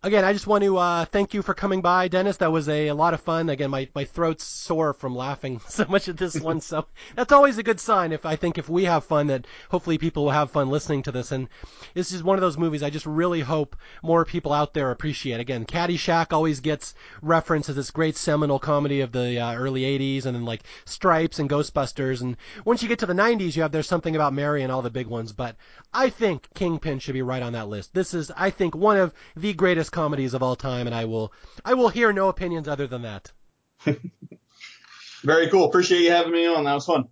[0.05, 2.37] again, I just want to uh, thank you for coming by, Dennis.
[2.37, 3.49] That was a, a lot of fun.
[3.49, 7.57] Again, my, my throat's sore from laughing so much at this one, so that's always
[7.57, 8.11] a good sign.
[8.11, 11.11] If I think if we have fun, that hopefully people will have fun listening to
[11.11, 11.31] this.
[11.31, 11.49] And
[11.95, 15.39] this is one of those movies I just really hope more people out there appreciate.
[15.39, 20.27] Again, Caddyshack always gets referenced as this great seminal comedy of the uh, early '80s,
[20.27, 22.21] and then like Stripes and Ghostbusters.
[22.21, 24.83] And once you get to the '90s, you have There's Something About Mary and all
[24.83, 25.33] the big ones.
[25.33, 25.55] But
[25.91, 27.95] I think Kingpin should be right on that list.
[27.95, 31.31] This is, I think, one of the greatest comedies of all time, and I will
[31.63, 33.31] I will hear no opinions other than that.
[35.23, 35.65] Very cool.
[35.65, 36.65] Appreciate you having me on.
[36.65, 37.05] That was fun.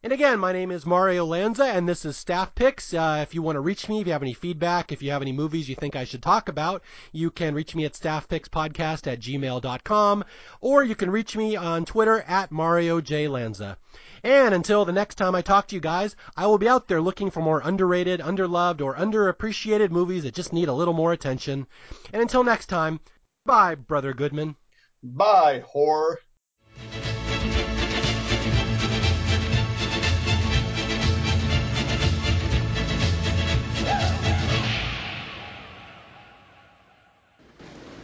[0.00, 2.94] And again, my name is Mario Lanza, and this is Staff Picks.
[2.94, 5.22] Uh, if you want to reach me, if you have any feedback, if you have
[5.22, 9.18] any movies you think I should talk about, you can reach me at staffpickspodcast at
[9.18, 10.24] gmail.com,
[10.60, 13.26] or you can reach me on Twitter at Mario J.
[13.26, 13.76] Lanza.
[14.22, 17.00] And until the next time I talk to you guys, I will be out there
[17.00, 21.66] looking for more underrated, underloved, or underappreciated movies that just need a little more attention.
[22.12, 23.00] And until next time,
[23.44, 24.56] bye, Brother Goodman.
[25.02, 26.16] Bye, whore.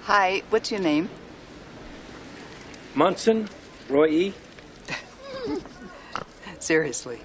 [0.02, 1.08] Hi, what's your name?
[2.94, 3.48] Munson,
[3.88, 4.34] Roy E.
[6.64, 7.20] Seriously.